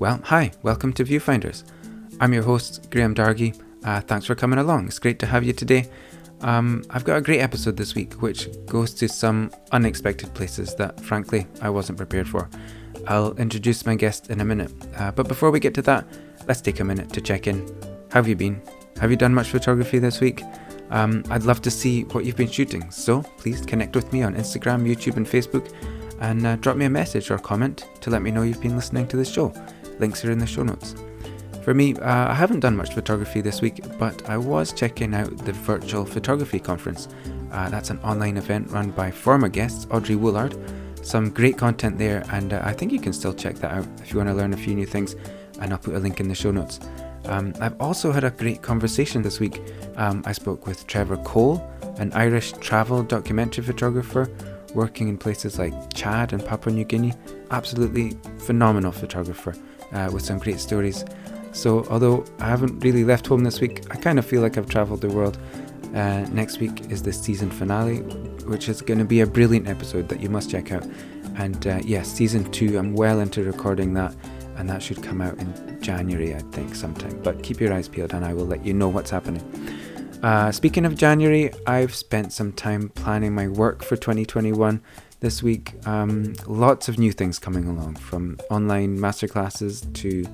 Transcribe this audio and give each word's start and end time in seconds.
Well, 0.00 0.18
hi, 0.24 0.50
welcome 0.62 0.94
to 0.94 1.04
Viewfinders. 1.04 1.62
I'm 2.20 2.32
your 2.32 2.42
host, 2.42 2.90
Graham 2.90 3.14
Dargy. 3.14 3.60
Uh, 3.84 4.00
thanks 4.00 4.24
for 4.24 4.34
coming 4.34 4.58
along. 4.58 4.86
It's 4.86 4.98
great 4.98 5.18
to 5.18 5.26
have 5.26 5.44
you 5.44 5.52
today. 5.52 5.90
Um, 6.40 6.84
I've 6.88 7.04
got 7.04 7.18
a 7.18 7.20
great 7.20 7.40
episode 7.40 7.76
this 7.76 7.94
week, 7.94 8.14
which 8.22 8.48
goes 8.64 8.94
to 8.94 9.10
some 9.10 9.52
unexpected 9.72 10.32
places 10.32 10.74
that, 10.76 10.98
frankly, 11.02 11.46
I 11.60 11.68
wasn't 11.68 11.98
prepared 11.98 12.26
for. 12.26 12.48
I'll 13.08 13.34
introduce 13.34 13.84
my 13.84 13.94
guest 13.94 14.30
in 14.30 14.40
a 14.40 14.44
minute. 14.44 14.72
Uh, 14.96 15.10
but 15.10 15.28
before 15.28 15.50
we 15.50 15.60
get 15.60 15.74
to 15.74 15.82
that, 15.82 16.06
let's 16.48 16.62
take 16.62 16.80
a 16.80 16.84
minute 16.84 17.12
to 17.12 17.20
check 17.20 17.46
in. 17.46 17.68
How 18.08 18.20
have 18.20 18.26
you 18.26 18.36
been? 18.36 18.62
Have 19.02 19.10
you 19.10 19.18
done 19.18 19.34
much 19.34 19.50
photography 19.50 19.98
this 19.98 20.18
week? 20.18 20.42
Um, 20.88 21.24
I'd 21.28 21.42
love 21.42 21.60
to 21.60 21.70
see 21.70 22.04
what 22.04 22.24
you've 22.24 22.36
been 22.36 22.50
shooting, 22.50 22.90
so 22.90 23.20
please 23.36 23.60
connect 23.60 23.94
with 23.94 24.14
me 24.14 24.22
on 24.22 24.34
Instagram, 24.34 24.88
YouTube, 24.88 25.18
and 25.18 25.26
Facebook 25.26 25.70
and 26.20 26.46
uh, 26.46 26.56
drop 26.56 26.78
me 26.78 26.86
a 26.86 26.90
message 26.90 27.30
or 27.30 27.38
comment 27.38 27.86
to 28.00 28.08
let 28.08 28.22
me 28.22 28.30
know 28.30 28.42
you've 28.42 28.62
been 28.62 28.76
listening 28.76 29.06
to 29.08 29.18
the 29.18 29.24
show. 29.26 29.52
Links 30.00 30.24
are 30.24 30.30
in 30.30 30.38
the 30.38 30.46
show 30.46 30.62
notes. 30.62 30.94
For 31.62 31.74
me, 31.74 31.94
uh, 31.96 32.30
I 32.30 32.34
haven't 32.34 32.60
done 32.60 32.74
much 32.74 32.94
photography 32.94 33.42
this 33.42 33.60
week, 33.60 33.84
but 33.98 34.28
I 34.28 34.38
was 34.38 34.72
checking 34.72 35.14
out 35.14 35.36
the 35.44 35.52
Virtual 35.52 36.06
Photography 36.06 36.58
Conference. 36.58 37.06
Uh, 37.52 37.68
that's 37.68 37.90
an 37.90 37.98
online 37.98 38.38
event 38.38 38.70
run 38.70 38.90
by 38.90 39.10
former 39.10 39.48
guests 39.48 39.86
Audrey 39.90 40.16
Woulard. 40.16 40.56
Some 41.04 41.28
great 41.28 41.58
content 41.58 41.98
there, 41.98 42.24
and 42.30 42.54
uh, 42.54 42.62
I 42.64 42.72
think 42.72 42.92
you 42.92 43.00
can 43.00 43.12
still 43.12 43.34
check 43.34 43.56
that 43.56 43.72
out 43.72 43.86
if 44.00 44.10
you 44.10 44.16
want 44.16 44.30
to 44.30 44.34
learn 44.34 44.54
a 44.54 44.56
few 44.56 44.74
new 44.74 44.86
things, 44.86 45.16
and 45.60 45.72
I'll 45.72 45.78
put 45.78 45.94
a 45.94 45.98
link 45.98 46.18
in 46.18 46.28
the 46.28 46.34
show 46.34 46.50
notes. 46.50 46.80
Um, 47.26 47.52
I've 47.60 47.78
also 47.78 48.10
had 48.10 48.24
a 48.24 48.30
great 48.30 48.62
conversation 48.62 49.20
this 49.20 49.38
week. 49.38 49.60
Um, 49.96 50.22
I 50.24 50.32
spoke 50.32 50.66
with 50.66 50.86
Trevor 50.86 51.18
Cole, 51.18 51.62
an 51.98 52.10
Irish 52.14 52.52
travel 52.52 53.02
documentary 53.02 53.64
photographer 53.64 54.30
working 54.74 55.08
in 55.08 55.18
places 55.18 55.58
like 55.58 55.74
Chad 55.92 56.32
and 56.32 56.44
Papua 56.44 56.74
New 56.74 56.84
Guinea. 56.84 57.12
Absolutely 57.50 58.16
phenomenal 58.38 58.92
photographer 58.92 59.54
uh, 59.92 60.10
with 60.12 60.24
some 60.24 60.38
great 60.38 60.60
stories. 60.60 61.04
So, 61.52 61.84
although 61.90 62.24
I 62.38 62.48
haven't 62.48 62.80
really 62.80 63.04
left 63.04 63.26
home 63.26 63.42
this 63.42 63.60
week, 63.60 63.84
I 63.90 63.96
kind 63.96 64.18
of 64.18 64.26
feel 64.26 64.40
like 64.40 64.56
I've 64.56 64.68
travelled 64.68 65.00
the 65.00 65.08
world. 65.08 65.38
Uh, 65.94 66.20
next 66.30 66.60
week 66.60 66.90
is 66.90 67.02
the 67.02 67.12
season 67.12 67.50
finale, 67.50 67.98
which 68.46 68.68
is 68.68 68.80
going 68.80 68.98
to 68.98 69.04
be 69.04 69.20
a 69.20 69.26
brilliant 69.26 69.66
episode 69.66 70.08
that 70.08 70.20
you 70.20 70.28
must 70.28 70.50
check 70.50 70.70
out. 70.70 70.86
And 71.36 71.66
uh, 71.66 71.80
yes, 71.82 71.86
yeah, 71.86 72.02
season 72.02 72.50
two, 72.52 72.78
I'm 72.78 72.94
well 72.94 73.18
into 73.18 73.42
recording 73.42 73.94
that, 73.94 74.14
and 74.56 74.68
that 74.68 74.82
should 74.82 75.02
come 75.02 75.20
out 75.20 75.38
in 75.38 75.80
January, 75.80 76.34
I 76.34 76.40
think, 76.52 76.74
sometime. 76.76 77.20
But 77.22 77.42
keep 77.42 77.60
your 77.60 77.72
eyes 77.72 77.88
peeled, 77.88 78.14
and 78.14 78.24
I 78.24 78.34
will 78.34 78.46
let 78.46 78.64
you 78.64 78.72
know 78.72 78.88
what's 78.88 79.10
happening. 79.10 79.42
Uh, 80.22 80.52
speaking 80.52 80.84
of 80.84 80.96
January, 80.96 81.50
I've 81.66 81.94
spent 81.94 82.32
some 82.32 82.52
time 82.52 82.90
planning 82.90 83.34
my 83.34 83.48
work 83.48 83.82
for 83.82 83.96
2021 83.96 84.82
this 85.20 85.42
week. 85.42 85.74
Um, 85.86 86.34
lots 86.46 86.88
of 86.88 86.98
new 86.98 87.12
things 87.12 87.38
coming 87.38 87.68
along 87.68 87.96
from 87.96 88.38
online 88.50 88.98
masterclasses 88.98 89.92
to 89.94 90.24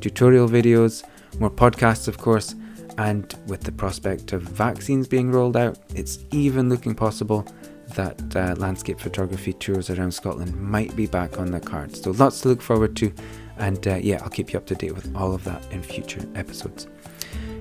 tutorial 0.00 0.48
videos, 0.48 1.04
more 1.38 1.50
podcasts, 1.50 2.08
of 2.08 2.18
course, 2.18 2.54
and 2.98 3.34
with 3.46 3.62
the 3.62 3.72
prospect 3.72 4.32
of 4.32 4.42
vaccines 4.42 5.08
being 5.08 5.30
rolled 5.30 5.56
out, 5.56 5.78
it's 5.94 6.18
even 6.30 6.68
looking 6.68 6.94
possible 6.94 7.46
that 7.94 8.36
uh, 8.36 8.54
landscape 8.58 8.98
photography 8.98 9.52
tours 9.52 9.90
around 9.90 10.12
Scotland 10.12 10.54
might 10.60 10.94
be 10.96 11.06
back 11.06 11.38
on 11.38 11.50
the 11.50 11.60
cards. 11.60 12.02
So 12.02 12.10
lots 12.12 12.40
to 12.42 12.48
look 12.48 12.62
forward 12.62 12.96
to, 12.96 13.12
and 13.58 13.86
uh, 13.86 13.96
yeah, 13.96 14.20
I'll 14.22 14.30
keep 14.30 14.52
you 14.52 14.58
up 14.58 14.66
to 14.66 14.74
date 14.74 14.94
with 14.94 15.14
all 15.16 15.34
of 15.34 15.44
that 15.44 15.64
in 15.72 15.82
future 15.82 16.26
episodes. 16.34 16.86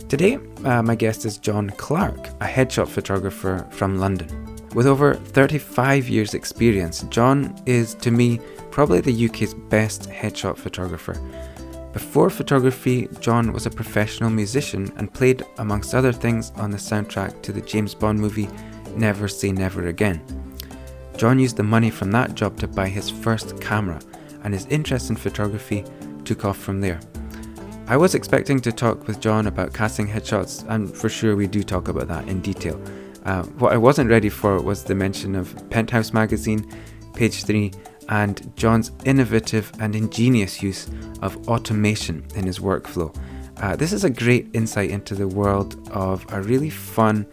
Today, 0.09 0.39
uh, 0.66 0.81
my 0.81 0.95
guest 0.95 1.25
is 1.25 1.38
John 1.38 1.69
Clark, 1.71 2.27
a 2.41 2.45
headshot 2.45 2.88
photographer 2.88 3.66
from 3.71 3.97
London. 3.97 4.50
With 4.73 4.88
over 4.88 5.16
35 5.16 6.08
years' 6.08 6.33
experience, 6.33 7.03
John 7.09 7.61
is, 7.66 7.94
to 7.95 8.09
me, 8.09 8.39
probably 8.69 9.02
the 9.02 9.25
UK's 9.25 9.53
best 9.53 10.09
headshot 10.09 10.58
photographer. 10.58 11.19
Before 11.91 12.30
photography, 12.30 13.09
John 13.19 13.52
was 13.52 13.66
a 13.66 13.69
professional 13.69 14.30
musician 14.30 14.89
and 14.95 15.13
played, 15.13 15.44
amongst 15.58 15.94
other 15.94 16.13
things, 16.13 16.52
on 16.55 16.72
the 16.72 16.78
soundtrack 16.78 17.41
to 17.41 17.52
the 17.52 17.59
James 17.59 17.94
Bond 17.94 18.18
movie 18.18 18.47
Never 18.95 19.28
Say 19.28 19.51
Never 19.51 19.88
Again. 19.88 20.22
John 21.18 21.38
used 21.38 21.57
the 21.57 21.63
money 21.63 21.90
from 21.90 22.09
that 22.12 22.35
job 22.35 22.57
to 22.59 22.68
buy 22.68 22.88
his 22.88 23.09
first 23.09 23.59
camera, 23.59 24.00
and 24.45 24.53
his 24.53 24.68
interest 24.68 25.09
in 25.09 25.18
photography 25.18 25.84
took 26.24 26.45
off 26.45 26.57
from 26.57 26.79
there. 26.79 27.01
I 27.88 27.97
was 27.97 28.16
expecting 28.16 28.62
to 28.62 28.72
talk 28.72 29.06
with 29.06 29.19
John 29.19 29.47
about 29.47 29.74
casting 29.74 30.07
headshots, 30.07 30.66
and 30.69 30.95
for 30.95 31.09
sure 31.09 31.35
we 31.35 31.47
do 31.47 31.62
talk 31.62 31.90
about 31.90 32.07
that 32.07 32.29
in 32.29 32.40
detail. 32.40 32.81
Uh, 33.25 33.43
what 33.43 33.73
I 33.73 33.77
wasn't 33.77 34.09
ready 34.09 34.29
for 34.29 34.61
was 34.61 34.83
the 34.83 34.95
mention 34.95 35.35
of 35.35 35.55
Penthouse 35.69 36.13
magazine, 36.13 36.69
page 37.13 37.43
3, 37.43 37.71
and 38.09 38.51
John's 38.57 38.91
innovative 39.05 39.71
and 39.79 39.95
ingenious 39.95 40.61
use 40.61 40.89
of 41.21 41.47
automation 41.47 42.25
in 42.35 42.45
his 42.45 42.59
workflow. 42.59 43.15
Uh, 43.57 43.75
this 43.75 43.93
is 43.93 44.03
a 44.03 44.09
great 44.09 44.49
insight 44.53 44.89
into 44.89 45.13
the 45.13 45.27
world 45.27 45.87
of 45.91 46.25
a 46.33 46.41
really 46.41 46.69
fun, 46.69 47.25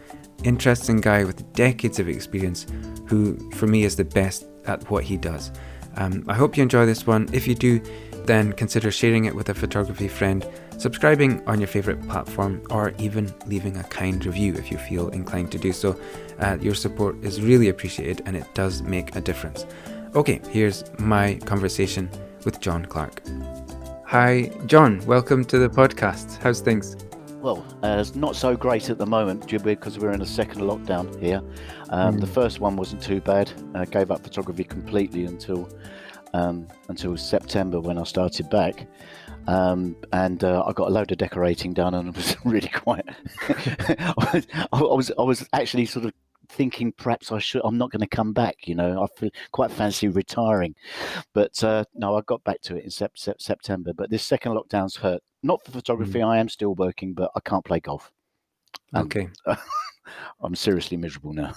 interesting 0.45 1.01
guy 1.01 1.25
with 1.25 1.51
decades 1.55 1.99
of 1.99 2.09
experience 2.09 2.67
who, 3.07 3.37
for 3.53 3.67
me, 3.67 3.85
is 3.85 3.97
the 3.97 4.05
best 4.05 4.47
at 4.67 4.89
what 4.91 5.05
he 5.05 5.17
does. 5.17 5.51
Um, 5.97 6.25
I 6.29 6.35
hope 6.35 6.57
you 6.57 6.63
enjoy 6.63 6.87
this 6.87 7.07
one. 7.07 7.29
If 7.33 7.47
you 7.47 7.55
do, 7.55 7.81
then 8.27 8.53
consider 8.53 8.91
sharing 8.91 9.25
it 9.25 9.35
with 9.35 9.49
a 9.49 9.55
photography 9.55 10.07
friend, 10.07 10.47
subscribing 10.79 11.47
on 11.47 11.61
your 11.61 11.67
favourite 11.67 12.01
platform, 12.09 12.63
or 12.71 12.95
even 12.99 13.33
leaving 13.47 13.77
a 13.77 13.85
kind 13.85 14.25
review 14.25 14.55
if 14.55 14.71
you 14.71 14.79
feel 14.79 15.09
inclined 15.09 15.53
to 15.53 15.59
do 15.59 15.73
so. 15.73 15.99
Uh, 16.39 16.57
your 16.61 16.75
support 16.75 17.23
is 17.25 17.43
really 17.43 17.69
appreciated 17.69 18.23
and 18.27 18.37
it 18.37 18.47
does 18.55 18.81
make 18.83 19.17
a 19.17 19.21
difference. 19.21 19.67
Okay, 20.15 20.41
here's 20.51 20.85
my 20.99 21.35
conversation 21.45 22.09
with 22.45 22.61
John 22.61 22.87
Clark. 22.87 23.23
Hi, 24.07 24.51
John. 24.67 25.05
Welcome 25.05 25.45
to 25.47 25.59
the 25.59 25.69
podcast. 25.69 26.41
How's 26.43 26.61
things? 26.61 26.97
Well, 27.41 27.65
uh, 27.83 27.99
it's 28.01 28.15
not 28.15 28.37
so 28.37 28.57
great 28.57 28.89
at 28.89 28.99
the 28.99 29.07
moment 29.07 29.47
because 29.47 29.99
we're 29.99 30.13
in 30.13 30.23
a 30.23 30.27
second 30.27 30.63
lockdown 30.63 31.21
here. 31.21 31.43
Um, 31.91 32.17
mm. 32.17 32.21
The 32.21 32.27
first 32.27 32.61
one 32.61 32.77
wasn't 32.77 33.03
too 33.03 33.21
bad. 33.21 33.53
I 33.75 33.85
gave 33.85 34.11
up 34.11 34.23
photography 34.23 34.65
completely 34.65 35.25
until 35.25 35.69
um, 36.35 36.69
until 36.89 37.17
September 37.17 37.81
when 37.81 37.99
I 37.99 38.05
started 38.05 38.51
back. 38.51 38.87
Um, 39.49 39.97
and 40.13 40.45
uh, 40.45 40.63
I 40.67 40.73
got 40.75 40.89
a 40.89 40.93
load 40.93 41.11
of 41.11 41.17
decorating 41.17 41.73
done, 41.73 41.95
and 41.95 42.11
it 42.11 42.17
was 42.17 42.37
really 42.45 42.69
quite. 42.69 43.05
I, 43.49 44.15
was, 44.33 44.47
I 44.73 44.83
was 44.83 45.13
I 45.19 45.23
was 45.23 45.49
actually 45.55 45.87
sort 45.87 46.05
of 46.05 46.13
thinking 46.51 46.93
perhaps 46.93 47.33
I 47.33 47.39
should. 47.39 47.63
I'm 47.65 47.79
not 47.79 47.91
going 47.91 48.03
to 48.03 48.07
come 48.07 48.35
back. 48.35 48.69
You 48.69 48.75
know, 48.75 49.03
I 49.03 49.07
feel 49.19 49.31
quite 49.53 49.71
fancy 49.71 50.09
retiring, 50.09 50.75
but 51.33 51.65
uh, 51.65 51.85
no, 51.95 52.17
I 52.17 52.21
got 52.27 52.45
back 52.45 52.61
to 52.63 52.77
it 52.77 52.85
in 52.85 52.91
sep- 52.91 53.17
sep- 53.17 53.41
September. 53.41 53.93
But 53.95 54.11
this 54.11 54.23
second 54.23 54.53
lockdown's 54.53 54.97
hurt. 54.97 55.23
Not 55.43 55.65
for 55.65 55.71
photography. 55.73 56.19
Mm. 56.19 56.27
I 56.27 56.39
am 56.39 56.49
still 56.51 56.75
working, 56.75 57.15
but 57.15 57.31
I 57.35 57.41
can't 57.41 57.65
play 57.65 57.81
golf. 57.81 58.13
And, 58.93 59.07
okay. 59.07 59.29
I'm 60.43 60.57
seriously 60.57 60.99
miserable 60.99 61.33
now. 61.33 61.55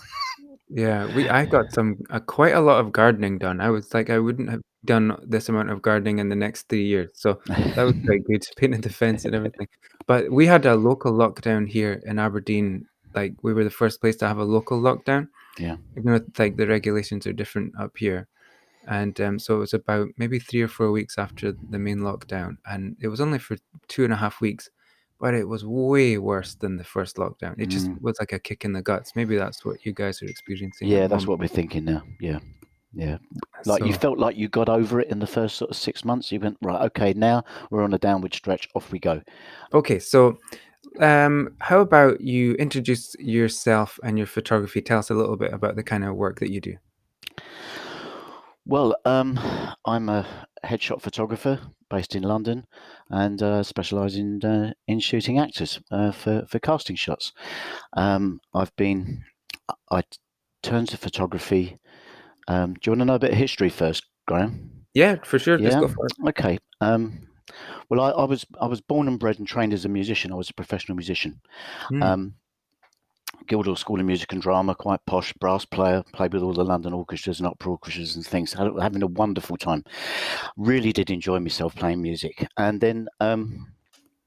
Yeah, 0.70 1.14
we 1.14 1.28
I 1.28 1.46
got 1.46 1.74
some 1.74 1.98
uh, 2.10 2.22
quite 2.22 2.54
a 2.54 2.62
lot 2.62 2.80
of 2.80 2.94
gardening 2.94 3.38
done. 3.38 3.60
I 3.60 3.70
was 3.70 3.94
like, 3.94 4.10
I 4.10 4.20
wouldn't 4.20 4.50
have 4.50 4.62
done 4.86 5.16
this 5.24 5.50
amount 5.50 5.70
of 5.70 5.82
gardening 5.82 6.20
in 6.20 6.30
the 6.30 6.36
next 6.36 6.68
three 6.70 6.86
years. 6.86 7.12
So 7.14 7.40
that 7.48 7.84
was 7.84 7.96
quite 8.06 8.24
good, 8.26 8.44
painted 8.58 8.84
the 8.84 8.90
fence 8.90 9.26
and 9.26 9.36
everything. 9.36 9.68
But 10.08 10.32
we 10.32 10.46
had 10.46 10.66
a 10.66 10.76
local 10.76 11.14
lockdown 11.14 11.68
here 11.68 12.02
in 12.06 12.20
Aberdeen. 12.20 12.88
Like 13.14 13.34
we 13.44 13.54
were 13.54 13.64
the 13.64 13.70
first 13.70 14.02
place 14.02 14.16
to 14.18 14.28
have 14.28 14.38
a 14.38 14.44
local 14.44 14.82
lockdown. 14.82 15.28
Yeah. 15.60 15.78
Even 15.98 16.14
though 16.14 16.26
like 16.40 16.58
the 16.58 16.68
regulations 16.68 17.28
are 17.28 17.34
different 17.34 17.74
up 17.80 17.98
here. 17.98 18.28
And 18.88 19.20
um, 19.22 19.38
so 19.38 19.56
it 19.56 19.60
was 19.60 19.74
about 19.74 20.08
maybe 20.18 20.40
three 20.40 20.62
or 20.62 20.68
four 20.68 20.92
weeks 20.92 21.18
after 21.18 21.54
the 21.70 21.78
main 21.78 22.00
lockdown. 22.00 22.58
And 22.66 22.96
it 23.00 23.10
was 23.10 23.22
only 23.22 23.38
for 23.38 23.58
two 23.88 24.04
and 24.04 24.14
a 24.14 24.16
half 24.16 24.42
weeks 24.42 24.70
but 25.22 25.36
it 25.36 25.48
was 25.48 25.64
way 25.64 26.18
worse 26.18 26.56
than 26.56 26.78
the 26.78 26.84
first 26.84 27.18
lockdown. 27.18 27.54
It 27.60 27.68
just 27.68 27.88
mm. 27.88 28.02
was 28.02 28.18
like 28.20 28.34
a 28.34 28.40
kick 28.40 28.66
in 28.66 28.74
the 28.74 28.82
guts. 28.82 29.16
Maybe 29.16 29.38
that's 29.38 29.64
what 29.64 29.86
you 29.86 29.94
guys 29.94 30.20
are 30.24 30.26
experiencing. 30.26 30.88
Yeah, 30.88 31.06
that's 31.06 31.28
what 31.28 31.38
we're 31.38 31.48
thinking 31.48 31.86
now. 31.86 32.02
Yeah. 32.20 32.40
Yeah. 32.94 33.18
Like 33.66 33.80
so, 33.80 33.86
you 33.86 33.94
felt 33.94 34.18
like 34.18 34.36
you 34.36 34.50
got 34.50 34.70
over 34.70 35.00
it 35.00 35.10
in 35.10 35.20
the 35.20 35.28
first 35.28 35.56
sort 35.56 35.72
of 35.72 35.78
six 35.78 36.04
months. 36.04 36.32
You 36.32 36.40
went, 36.40 36.58
right, 36.62 36.82
okay, 36.88 37.14
now 37.14 37.44
we're 37.70 37.84
on 37.84 37.94
a 37.94 38.00
downward 38.00 38.34
stretch. 38.34 38.68
Off 38.76 38.92
we 38.92 39.00
go. 39.00 39.22
Okay. 39.74 40.00
So, 40.00 40.38
um, 41.00 41.56
how 41.60 41.80
about 41.80 42.22
you 42.22 42.54
introduce 42.56 43.16
yourself 43.20 44.00
and 44.04 44.18
your 44.18 44.28
photography? 44.28 44.82
Tell 44.82 45.00
us 45.00 45.10
a 45.10 45.14
little 45.14 45.38
bit 45.38 45.54
about 45.54 45.76
the 45.76 45.84
kind 45.84 46.04
of 46.04 46.16
work 46.16 46.40
that 46.40 46.52
you 46.52 46.60
do. 46.60 46.78
Well, 48.66 48.96
um, 49.06 49.40
I'm 49.86 50.10
a 50.10 50.26
headshot 50.64 51.02
photographer 51.02 51.60
based 51.90 52.16
in 52.16 52.24
London 52.24 52.66
and 53.10 53.42
uh, 53.42 53.64
specialise 53.64 54.16
in 54.16 54.44
uh, 54.44 54.74
in 54.88 55.00
shooting 55.00 55.40
actors 55.40 55.80
uh, 55.92 56.12
for 56.12 56.46
for 56.48 56.60
casting 56.60 56.96
shots. 56.96 57.34
Um, 57.94 58.40
I've 58.54 58.76
been 58.76 59.24
I 59.90 60.04
turned 60.62 60.90
to 60.90 60.98
photography. 60.98 61.80
Um, 62.48 62.74
do 62.74 62.80
you 62.84 62.92
want 62.92 63.02
to 63.02 63.06
know 63.06 63.16
a 63.16 63.20
bit 63.20 63.32
of 63.32 63.38
history 63.38 63.70
first, 63.70 64.06
Graham? 64.28 64.72
Yeah, 64.94 65.18
for 65.24 65.40
sure. 65.40 65.60
Yeah. 65.60 65.82
Okay. 66.28 66.58
Um, 66.82 67.28
well, 67.90 68.02
I, 68.02 68.12
I, 68.12 68.26
was 68.26 68.46
I 68.60 68.66
was 68.66 68.82
born 68.82 69.08
and 69.08 69.20
bred 69.20 69.40
and 69.40 69.48
trained 69.48 69.74
as 69.74 69.86
a 69.86 69.90
musician. 69.90 70.32
I 70.32 70.36
was 70.36 70.50
a 70.50 70.54
professional 70.54 70.96
musician. 70.96 71.40
Mm. 71.92 72.34
Guildhall 73.48 73.76
School 73.76 74.00
of 74.00 74.06
Music 74.06 74.32
and 74.34 74.42
Drama, 74.42 74.76
quite 74.76 75.00
posh 75.06 75.34
brass 75.34 75.66
player, 75.66 76.04
played 76.14 76.34
with 76.34 76.44
all 76.44 76.54
the 76.54 76.64
London 76.64 76.94
orchestras 76.94 77.40
and 77.40 77.48
opera 77.48 77.72
orchestras 77.72 78.16
and 78.16 78.26
things, 78.26 78.54
having 78.54 79.04
a 79.04 79.08
wonderful 79.08 79.58
time. 79.58 79.84
Really 80.58 80.94
did 80.94 81.10
enjoy 81.10 81.40
myself 81.40 81.76
playing 81.76 82.02
music. 82.02 82.48
And 82.58 82.80
then 82.80 83.08
um, 83.20 83.74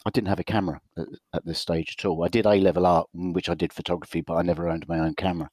I 0.07 0.11
didn't 0.11 0.29
have 0.29 0.41
a 0.41 0.45
camera 0.45 0.81
at, 0.99 1.07
at, 1.33 1.47
this 1.47 1.59
stage 1.59 1.97
at 1.99 2.05
all. 2.05 2.25
I 2.25 2.29
did 2.29 2.47
A 2.47 2.55
level 2.61 2.87
art, 2.87 3.09
which 3.13 3.49
I 3.49 3.55
did 3.55 3.73
photography, 3.73 4.21
but 4.21 4.35
I 4.35 4.43
never 4.43 4.69
owned 4.69 4.89
my 4.89 4.99
own 4.99 5.15
camera. 5.15 5.51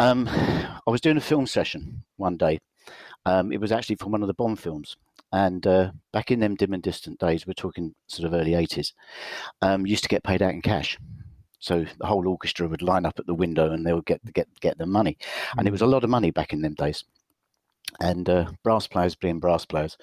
Um, 0.00 0.26
I 0.86 0.90
was 0.90 1.02
doing 1.02 1.18
a 1.18 1.20
film 1.20 1.46
session 1.46 2.02
one 2.16 2.36
day. 2.36 2.58
Um, 3.26 3.52
it 3.52 3.60
was 3.60 3.70
actually 3.70 3.96
from 3.96 4.12
one 4.12 4.22
of 4.22 4.28
the 4.28 4.34
Bond 4.34 4.58
films. 4.58 4.96
And 5.32 5.64
uh, 5.66 5.92
back 6.12 6.32
in 6.32 6.40
them 6.40 6.56
dim 6.56 6.72
and 6.72 6.82
distant 6.82 7.20
days, 7.20 7.46
we're 7.46 7.52
talking 7.52 7.94
sort 8.08 8.26
of 8.26 8.34
early 8.34 8.52
80s, 8.52 8.94
um, 9.62 9.86
used 9.86 10.02
to 10.02 10.08
get 10.08 10.24
paid 10.24 10.42
out 10.42 10.54
in 10.54 10.62
cash. 10.62 10.98
So 11.60 11.84
the 11.98 12.06
whole 12.06 12.26
orchestra 12.26 12.66
would 12.66 12.82
line 12.82 13.04
up 13.04 13.18
at 13.18 13.26
the 13.26 13.34
window 13.34 13.70
and 13.70 13.86
they 13.86 13.92
would 13.92 14.06
get 14.06 14.20
get 14.32 14.48
get 14.60 14.78
the 14.78 14.86
money, 14.86 15.18
and 15.58 15.68
it 15.68 15.70
was 15.70 15.82
a 15.82 15.84
mm. 15.84 15.90
lot 15.90 16.04
of 16.04 16.10
money 16.10 16.30
back 16.30 16.54
in 16.54 16.62
them 16.62 16.72
days. 16.72 17.04
And 18.00 18.28
uh, 18.30 18.50
brass 18.64 18.86
players 18.86 19.14
being 19.14 19.40
brass 19.40 19.66
players, 19.66 19.98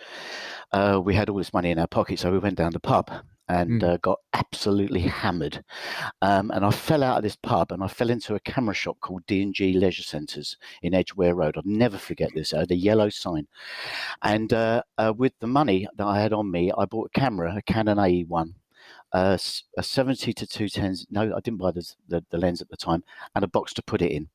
uh, 0.72 1.02
we 1.04 1.16
had 1.16 1.30
all 1.30 1.38
this 1.38 1.54
money 1.54 1.72
in 1.72 1.80
our 1.80 1.88
pocket, 1.88 2.20
so 2.20 2.32
we 2.32 2.38
went 2.38 2.58
down 2.58 2.74
the 2.74 2.80
pub 2.80 3.10
and 3.50 3.82
mm. 3.82 3.88
uh, 3.88 3.98
got 3.98 4.20
absolutely 4.34 5.02
hammered. 5.02 5.64
Um, 6.22 6.52
and 6.52 6.66
I 6.66 6.72
fell 6.72 7.04
out 7.04 7.18
of 7.18 7.24
this 7.24 7.36
pub 7.36 7.72
and 7.72 7.84
I 7.84 7.88
fell 7.88 8.10
into 8.10 8.36
a 8.36 8.40
camera 8.40 8.74
shop 8.74 8.98
called 9.00 9.26
D&G 9.26 9.74
Leisure 9.74 10.04
Centres 10.04 10.58
in 10.82 10.94
Edgware 10.94 11.36
Road. 11.36 11.56
I'll 11.58 11.64
never 11.66 11.98
forget 11.98 12.30
this. 12.34 12.54
I 12.54 12.60
had 12.60 12.72
a 12.72 12.76
yellow 12.76 13.10
sign. 13.10 13.48
And 14.22 14.52
uh, 14.54 14.84
uh, 14.98 15.14
with 15.16 15.34
the 15.40 15.48
money 15.48 15.88
that 15.98 16.06
I 16.06 16.20
had 16.20 16.34
on 16.34 16.52
me, 16.52 16.72
I 16.78 16.86
bought 16.86 17.12
a 17.16 17.20
camera, 17.20 17.56
a 17.56 17.62
Canon 17.62 17.98
AE1 17.98 18.54
a 19.14 19.40
70 19.82 20.34
to 20.34 20.46
210s. 20.46 21.06
No, 21.10 21.34
I 21.36 21.40
didn't 21.40 21.60
buy 21.60 21.72
the, 21.72 21.94
the, 22.08 22.24
the, 22.30 22.38
lens 22.38 22.62
at 22.62 22.70
the 22.70 22.78
time, 22.78 23.04
and 23.36 23.44
a 23.44 23.48
box 23.48 23.74
to 23.76 23.82
put 23.82 24.02
it 24.02 24.12
in. 24.12 24.30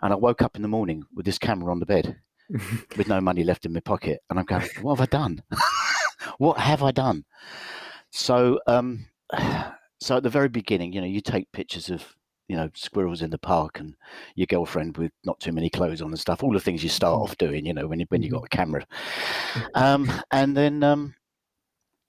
And 0.00 0.12
I 0.12 0.16
woke 0.16 0.42
up 0.42 0.56
in 0.56 0.62
the 0.62 0.68
morning 0.68 1.04
with 1.14 1.26
this 1.26 1.38
camera 1.38 1.72
on 1.72 1.80
the 1.80 1.86
bed 1.86 2.20
with 2.96 3.08
no 3.08 3.20
money 3.20 3.44
left 3.44 3.66
in 3.66 3.72
my 3.72 3.80
pocket. 3.80 4.20
And 4.30 4.38
I'm 4.38 4.44
going, 4.44 4.68
what 4.80 4.98
have 4.98 5.08
I 5.08 5.10
done? 5.10 5.42
what 6.38 6.58
have 6.58 6.82
I 6.82 6.92
done? 6.92 7.24
So, 8.12 8.60
um, 8.66 9.06
so 10.00 10.16
at 10.16 10.22
the 10.22 10.30
very 10.30 10.48
beginning, 10.48 10.92
you 10.92 11.00
know, 11.00 11.06
you 11.06 11.20
take 11.20 11.50
pictures 11.52 11.90
of, 11.90 12.04
you 12.48 12.56
know, 12.56 12.70
squirrels 12.74 13.22
in 13.22 13.30
the 13.30 13.38
park 13.38 13.80
and 13.80 13.94
your 14.34 14.46
girlfriend 14.46 14.96
with 14.96 15.10
not 15.24 15.40
too 15.40 15.52
many 15.52 15.70
clothes 15.70 16.02
on 16.02 16.10
and 16.10 16.18
stuff, 16.18 16.42
all 16.42 16.52
the 16.52 16.60
things 16.60 16.82
you 16.82 16.88
start 16.88 17.18
mm. 17.18 17.22
off 17.22 17.36
doing, 17.38 17.66
you 17.66 17.72
know, 17.72 17.86
when 17.86 17.98
you, 17.98 18.06
when 18.10 18.22
you 18.22 18.28
mm-hmm. 18.28 18.38
got 18.38 18.46
a 18.46 18.56
camera. 18.56 18.86
Um, 19.74 20.10
and 20.30 20.56
then, 20.56 20.82
um, 20.82 21.14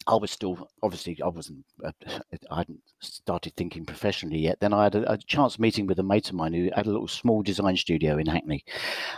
I 0.08 0.16
was 0.16 0.32
still 0.32 0.70
obviously 0.82 1.18
I 1.24 1.28
wasn't 1.28 1.66
uh, 1.84 1.92
I 2.52 2.58
hadn't 2.58 2.82
started 3.00 3.54
thinking 3.56 3.86
professionally 3.86 4.40
yet. 4.40 4.60
Then 4.60 4.74
I 4.74 4.84
had 4.84 4.96
a, 4.96 5.14
a, 5.14 5.18
chance 5.18 5.60
meeting 5.60 5.88
with 5.88 6.00
a 6.00 6.04
mate 6.04 6.30
of 6.30 6.36
mine 6.36 6.54
who 6.54 6.70
had 6.76 6.88
a 6.88 6.92
little 6.92 7.08
small 7.08 7.42
design 7.42 7.78
studio 7.78 8.18
in 8.18 8.28
Hackney, 8.28 8.64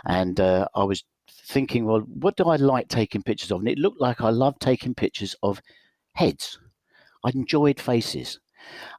and 0.06 0.38
uh, 0.38 0.68
I 0.74 0.84
was 0.84 1.04
thinking, 1.28 1.86
well, 1.86 2.00
what 2.00 2.36
do 2.36 2.44
I 2.44 2.56
like 2.56 2.88
taking 2.88 3.22
pictures 3.22 3.50
of? 3.50 3.60
And 3.60 3.68
it 3.68 3.78
looked 3.78 4.00
like 4.00 4.20
I 4.20 4.30
loved 4.30 4.60
taking 4.60 4.94
pictures 4.94 5.34
of 5.42 5.60
heads. 6.12 6.58
I 7.26 7.30
enjoyed 7.34 7.80
faces. 7.80 8.38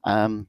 Um, 0.04 0.48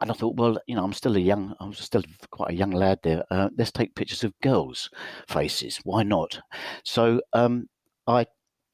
and 0.00 0.10
I 0.10 0.14
thought, 0.14 0.36
well, 0.36 0.58
you 0.66 0.74
know, 0.74 0.84
I'm 0.84 0.92
still 0.92 1.16
a 1.16 1.20
young, 1.20 1.54
I 1.60 1.66
was 1.66 1.78
still 1.78 2.02
quite 2.30 2.50
a 2.50 2.56
young 2.56 2.70
lad 2.70 2.98
there. 3.02 3.24
Uh, 3.30 3.50
let's 3.56 3.72
take 3.72 3.94
pictures 3.94 4.24
of 4.24 4.32
girls' 4.42 4.88
faces. 5.28 5.80
Why 5.84 6.02
not? 6.02 6.40
So 6.84 7.20
um, 7.32 7.66
I 8.06 8.26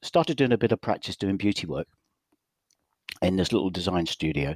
started 0.02 0.36
doing 0.36 0.52
a 0.52 0.58
bit 0.58 0.72
of 0.72 0.80
practice 0.80 1.16
doing 1.16 1.36
beauty 1.36 1.66
work 1.66 1.86
in 3.22 3.36
this 3.36 3.52
little 3.52 3.70
design 3.70 4.06
studio, 4.06 4.54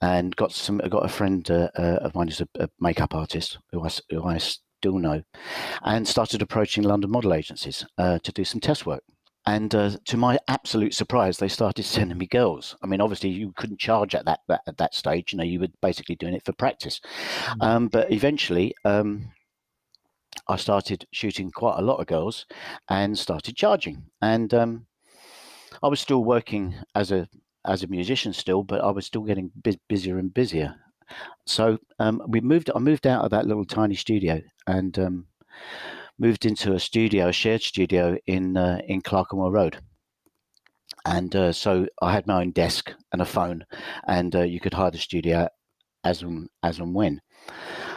and 0.00 0.36
got 0.36 0.52
some. 0.52 0.80
I 0.84 0.88
got 0.88 1.04
a 1.04 1.08
friend 1.08 1.50
uh, 1.50 1.68
uh, 1.76 1.98
of 2.02 2.14
mine 2.14 2.28
who's 2.28 2.40
a, 2.40 2.48
a, 2.60 2.68
makeup 2.78 3.12
artist 3.12 3.58
who 3.72 3.84
I, 3.84 3.90
who 4.10 4.24
I 4.24 4.38
still 4.38 4.98
know, 4.98 5.22
and 5.82 6.06
started 6.06 6.40
approaching 6.40 6.84
London 6.84 7.10
model 7.10 7.34
agencies 7.34 7.84
uh, 7.98 8.18
to 8.20 8.32
do 8.32 8.44
some 8.44 8.60
test 8.60 8.86
work. 8.86 9.02
And 9.46 9.74
uh, 9.74 9.90
to 10.06 10.16
my 10.16 10.38
absolute 10.48 10.94
surprise, 10.94 11.38
they 11.38 11.48
started 11.48 11.84
sending 11.84 12.18
me 12.18 12.26
girls. 12.26 12.76
I 12.82 12.86
mean, 12.86 13.00
obviously, 13.00 13.30
you 13.30 13.52
couldn't 13.56 13.78
charge 13.78 14.14
at 14.14 14.24
that, 14.24 14.40
that 14.48 14.62
at 14.66 14.78
that 14.78 14.94
stage. 14.94 15.32
You 15.32 15.38
know, 15.38 15.44
you 15.44 15.60
were 15.60 15.68
basically 15.82 16.14
doing 16.14 16.34
it 16.34 16.44
for 16.44 16.52
practice. 16.52 17.00
Mm-hmm. 17.02 17.62
Um, 17.62 17.88
but 17.88 18.10
eventually, 18.10 18.74
um, 18.84 19.30
I 20.48 20.56
started 20.56 21.06
shooting 21.12 21.50
quite 21.50 21.78
a 21.78 21.82
lot 21.82 22.00
of 22.00 22.06
girls 22.06 22.46
and 22.88 23.18
started 23.18 23.56
charging. 23.56 24.04
And 24.22 24.52
um, 24.54 24.86
I 25.82 25.88
was 25.88 26.00
still 26.00 26.24
working 26.24 26.74
as 26.94 27.12
a 27.12 27.28
as 27.66 27.82
a 27.82 27.88
musician 27.88 28.32
still, 28.32 28.62
but 28.62 28.82
I 28.82 28.90
was 28.90 29.06
still 29.06 29.22
getting 29.22 29.50
bu- 29.54 29.72
busier 29.88 30.18
and 30.18 30.32
busier. 30.32 30.74
So 31.46 31.78
um, 31.98 32.22
we 32.26 32.40
moved. 32.40 32.70
I 32.74 32.78
moved 32.78 33.06
out 33.06 33.24
of 33.24 33.30
that 33.30 33.46
little 33.46 33.64
tiny 33.64 33.94
studio 33.94 34.40
and 34.66 34.98
um, 34.98 35.26
moved 36.18 36.46
into 36.46 36.74
a 36.74 36.80
studio, 36.80 37.28
a 37.28 37.32
shared 37.32 37.62
studio 37.62 38.16
in 38.26 38.56
uh, 38.56 38.80
in 38.86 39.00
Clerkenwell 39.00 39.50
Road. 39.52 39.78
And 41.06 41.34
uh, 41.36 41.52
so 41.52 41.86
I 42.00 42.12
had 42.12 42.26
my 42.26 42.40
own 42.40 42.52
desk 42.52 42.92
and 43.12 43.20
a 43.20 43.26
phone, 43.26 43.64
and 44.06 44.34
uh, 44.34 44.42
you 44.42 44.60
could 44.60 44.74
hire 44.74 44.90
the 44.90 44.98
studio 44.98 45.48
as 46.02 46.22
and 46.22 46.48
as 46.62 46.78
and 46.78 46.94
when 46.94 47.20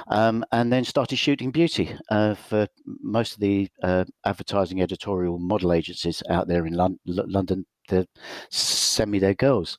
um, 0.08 0.44
and 0.52 0.72
then 0.72 0.84
started 0.84 1.18
shooting 1.18 1.52
beauty 1.52 1.94
uh, 2.10 2.36
for 2.36 2.68
most 2.86 3.34
of 3.34 3.40
the 3.40 3.69
uh, 3.84 4.06
advertising 4.25 4.81
editorial 4.81 5.40
model 5.40 5.74
agencies 5.74 6.24
out 6.30 6.48
there 6.48 6.66
in 6.66 6.74
Lon- 6.74 7.00
London 7.06 7.66
to 7.90 8.06
send 8.50 9.12
me 9.12 9.19
their 9.19 9.34
girls. 9.34 9.78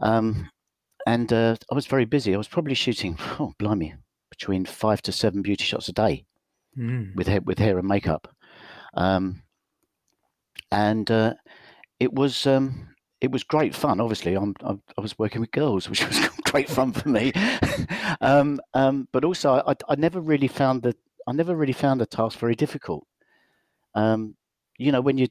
Um, 0.00 0.50
and 1.06 1.32
uh, 1.32 1.56
I 1.70 1.74
was 1.74 1.86
very 1.86 2.04
busy. 2.04 2.34
I 2.34 2.38
was 2.38 2.48
probably 2.48 2.74
shooting, 2.74 3.18
oh, 3.38 3.52
blimey, 3.58 3.94
between 4.30 4.64
five 4.64 5.02
to 5.02 5.12
seven 5.12 5.42
beauty 5.42 5.64
shots 5.64 5.88
a 5.88 5.92
day 5.92 6.24
mm. 6.76 7.14
with, 7.14 7.26
hair, 7.26 7.40
with 7.40 7.58
hair 7.58 7.78
and 7.78 7.86
makeup. 7.86 8.34
Um, 8.94 9.42
and 10.70 11.10
uh, 11.10 11.34
it 12.00 12.12
was 12.12 12.46
um, 12.46 12.88
it 13.20 13.30
was 13.30 13.42
great 13.42 13.74
fun. 13.74 14.00
Obviously, 14.00 14.34
I'm, 14.34 14.54
I'm, 14.60 14.82
i 14.96 15.00
was 15.00 15.18
working 15.18 15.40
with 15.40 15.50
girls, 15.50 15.88
which 15.90 16.06
was 16.06 16.28
great 16.44 16.68
fun 16.68 16.92
for 16.92 17.08
me. 17.08 17.32
um, 18.20 18.60
um, 18.74 19.08
but 19.12 19.24
also, 19.24 19.62
I, 19.66 19.74
I, 19.88 19.96
never 19.96 20.20
really 20.20 20.48
found 20.48 20.82
the 20.82 20.94
I 21.26 21.32
never 21.32 21.54
really 21.54 21.72
found 21.72 22.00
the 22.00 22.06
task 22.06 22.38
very 22.38 22.54
difficult. 22.54 23.06
Um, 23.94 24.36
you 24.78 24.92
know, 24.92 25.00
when 25.00 25.18
you 25.18 25.28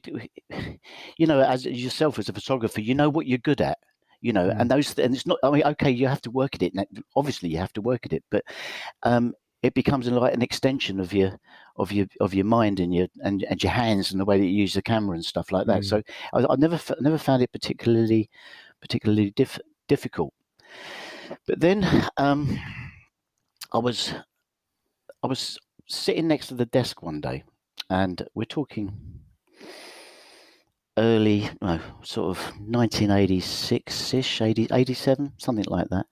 you 1.18 1.26
know, 1.26 1.40
as 1.40 1.64
yourself 1.64 2.18
as 2.18 2.28
a 2.28 2.32
photographer, 2.32 2.80
you 2.80 2.94
know 2.94 3.08
what 3.08 3.26
you're 3.26 3.38
good 3.38 3.60
at. 3.60 3.78
You 4.20 4.32
know, 4.32 4.48
mm. 4.48 4.60
and 4.60 4.70
those 4.70 4.98
and 4.98 5.14
it's 5.14 5.26
not. 5.26 5.38
I 5.42 5.50
mean, 5.50 5.62
okay, 5.64 5.90
you 5.90 6.08
have 6.08 6.22
to 6.22 6.30
work 6.30 6.54
at 6.54 6.62
it. 6.62 6.74
Obviously, 7.14 7.48
you 7.48 7.58
have 7.58 7.72
to 7.74 7.80
work 7.80 8.04
at 8.04 8.12
it, 8.12 8.24
but 8.30 8.44
um, 9.04 9.32
it 9.62 9.74
becomes 9.74 10.08
like 10.08 10.34
an 10.34 10.42
extension 10.42 11.00
of 11.00 11.12
your 11.12 11.38
of 11.76 11.90
your 11.92 12.06
of 12.20 12.34
your 12.34 12.44
mind 12.44 12.80
and 12.80 12.94
your 12.94 13.08
and, 13.22 13.44
and 13.44 13.62
your 13.62 13.72
hands 13.72 14.10
and 14.12 14.20
the 14.20 14.24
way 14.24 14.38
that 14.38 14.46
you 14.46 14.52
use 14.62 14.74
the 14.74 14.82
camera 14.82 15.14
and 15.14 15.24
stuff 15.24 15.50
like 15.50 15.66
that. 15.66 15.80
Mm. 15.80 15.84
So 15.84 16.02
I, 16.32 16.46
I 16.48 16.56
never 16.56 16.78
never 17.00 17.18
found 17.18 17.42
it 17.42 17.52
particularly 17.52 18.30
particularly 18.80 19.30
diff, 19.30 19.58
difficult. 19.88 20.32
But 21.46 21.60
then 21.60 21.86
um, 22.16 22.58
I 23.72 23.78
was 23.78 24.14
I 25.22 25.26
was 25.26 25.58
sitting 25.88 26.28
next 26.28 26.48
to 26.48 26.54
the 26.54 26.66
desk 26.66 27.02
one 27.02 27.20
day, 27.20 27.42
and 27.90 28.22
we're 28.34 28.44
talking 28.44 28.92
early, 30.96 31.48
no, 31.62 31.80
sort 32.02 32.36
of 32.36 32.44
1986 32.58 34.14
ish, 34.14 34.40
87, 34.42 35.32
something 35.38 35.64
like 35.68 35.88
that 35.90 36.06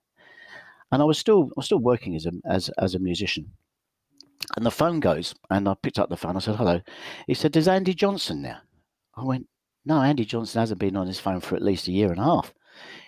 and 0.93 1.02
I 1.02 1.05
was 1.05 1.19
still 1.19 1.45
I 1.45 1.52
was 1.57 1.66
still 1.66 1.78
working 1.78 2.14
as 2.16 2.26
a 2.26 2.33
as 2.49 2.69
as 2.78 2.95
a 2.95 2.99
musician. 2.99 3.50
And 4.57 4.64
the 4.66 4.71
phone 4.71 5.00
goes, 5.00 5.35
and 5.50 5.69
I 5.69 5.75
picked 5.83 5.99
up 5.99 6.09
the 6.09 6.16
phone. 6.16 6.37
I 6.37 6.40
said, 6.40 6.57
"Hello." 6.57 6.81
He 7.26 7.35
said, 7.35 7.52
"There's 7.52 7.69
Andy 7.69 7.95
Johnson 7.95 8.43
there." 8.43 8.61
I 9.14 9.25
went, 9.25 9.49
"No, 9.85 10.02
Andy 10.02 10.25
Johnson 10.25 10.61
hasn't 10.61 10.81
been 10.81 10.97
on 10.97 11.07
his 11.07 11.19
phone 11.21 11.40
for 11.40 11.57
at 11.57 11.62
least 11.62 11.88
a 11.88 11.93
year 11.93 12.11
and 12.11 12.21
a 12.21 12.25
half." 12.25 12.52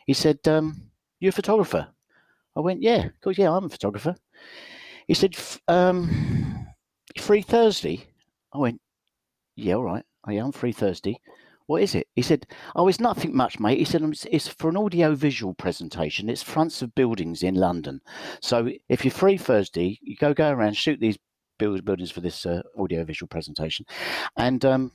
He 0.06 0.14
said, 0.14 0.38
um, 0.48 0.90
"You're 1.20 1.30
a 1.30 1.32
photographer." 1.32 1.88
I 2.56 2.60
went, 2.60 2.82
"Yeah, 2.82 3.06
of 3.06 3.20
course, 3.20 3.38
yeah, 3.38 3.52
I'm 3.52 3.66
a 3.66 3.68
photographer." 3.68 4.16
He 5.06 5.14
said, 5.14 5.36
um, 5.68 6.66
"Free 7.18 7.42
Thursday." 7.42 8.06
I 8.52 8.58
went, 8.58 8.80
"Yeah, 9.54 9.74
all 9.74 9.84
right. 9.84 10.04
I 10.24 10.34
am 10.34 10.52
free 10.52 10.72
Thursday." 10.72 11.20
What 11.68 11.82
is 11.82 11.94
it? 11.94 12.08
He 12.16 12.22
said, 12.22 12.46
Oh, 12.74 12.88
it's 12.88 12.98
nothing 12.98 13.36
much, 13.36 13.60
mate. 13.60 13.76
He 13.76 13.84
said, 13.84 14.00
it's, 14.00 14.24
it's 14.30 14.48
for 14.48 14.70
an 14.70 14.76
audio 14.78 15.14
visual 15.14 15.52
presentation. 15.52 16.30
It's 16.30 16.42
fronts 16.42 16.80
of 16.80 16.94
buildings 16.94 17.42
in 17.42 17.56
London. 17.56 18.00
So 18.40 18.70
if 18.88 19.04
you're 19.04 19.12
free 19.12 19.36
Thursday, 19.36 19.98
you 20.00 20.16
go 20.16 20.32
go 20.32 20.48
around, 20.48 20.78
shoot 20.78 20.98
these 20.98 21.18
buildings 21.58 22.10
for 22.10 22.22
this 22.22 22.46
uh, 22.46 22.62
audio 22.78 23.04
visual 23.04 23.28
presentation. 23.28 23.84
And 24.34 24.64
um, 24.64 24.92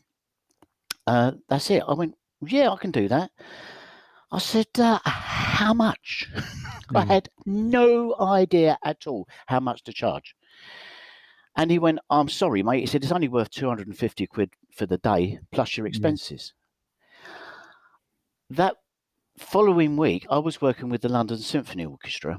uh, 1.05 1.33
that's 1.47 1.69
it. 1.69 1.83
I 1.87 1.93
went, 1.93 2.15
Yeah, 2.43 2.71
I 2.71 2.77
can 2.77 2.89
do 2.89 3.07
that. 3.07 3.29
I 4.31 4.39
said, 4.39 4.65
uh, 4.79 4.97
How 5.03 5.75
much? 5.75 6.27
Mm. 6.33 6.95
I 6.95 7.03
hmm. 7.03 7.07
had 7.07 7.29
no 7.45 8.15
idea 8.19 8.79
at 8.83 9.05
all 9.05 9.27
how 9.45 9.59
much 9.59 9.83
to 9.83 9.93
charge. 9.93 10.35
And 11.55 11.69
he 11.69 11.77
went, 11.77 11.99
I'm 12.09 12.29
sorry, 12.29 12.63
mate. 12.63 12.79
He 12.79 12.87
said, 12.87 13.03
It's 13.03 13.11
only 13.11 13.27
worth 13.27 13.51
250 13.51 14.25
quid 14.25 14.49
for 14.71 14.87
the 14.87 14.97
day 14.97 15.37
plus 15.51 15.77
your 15.77 15.85
expenses 15.85 16.51
that 18.49 18.75
following 19.37 19.97
week, 19.97 20.25
I 20.29 20.37
was 20.39 20.61
working 20.61 20.89
with 20.89 21.01
the 21.01 21.09
London 21.09 21.37
Symphony 21.37 21.85
Orchestra 21.85 22.37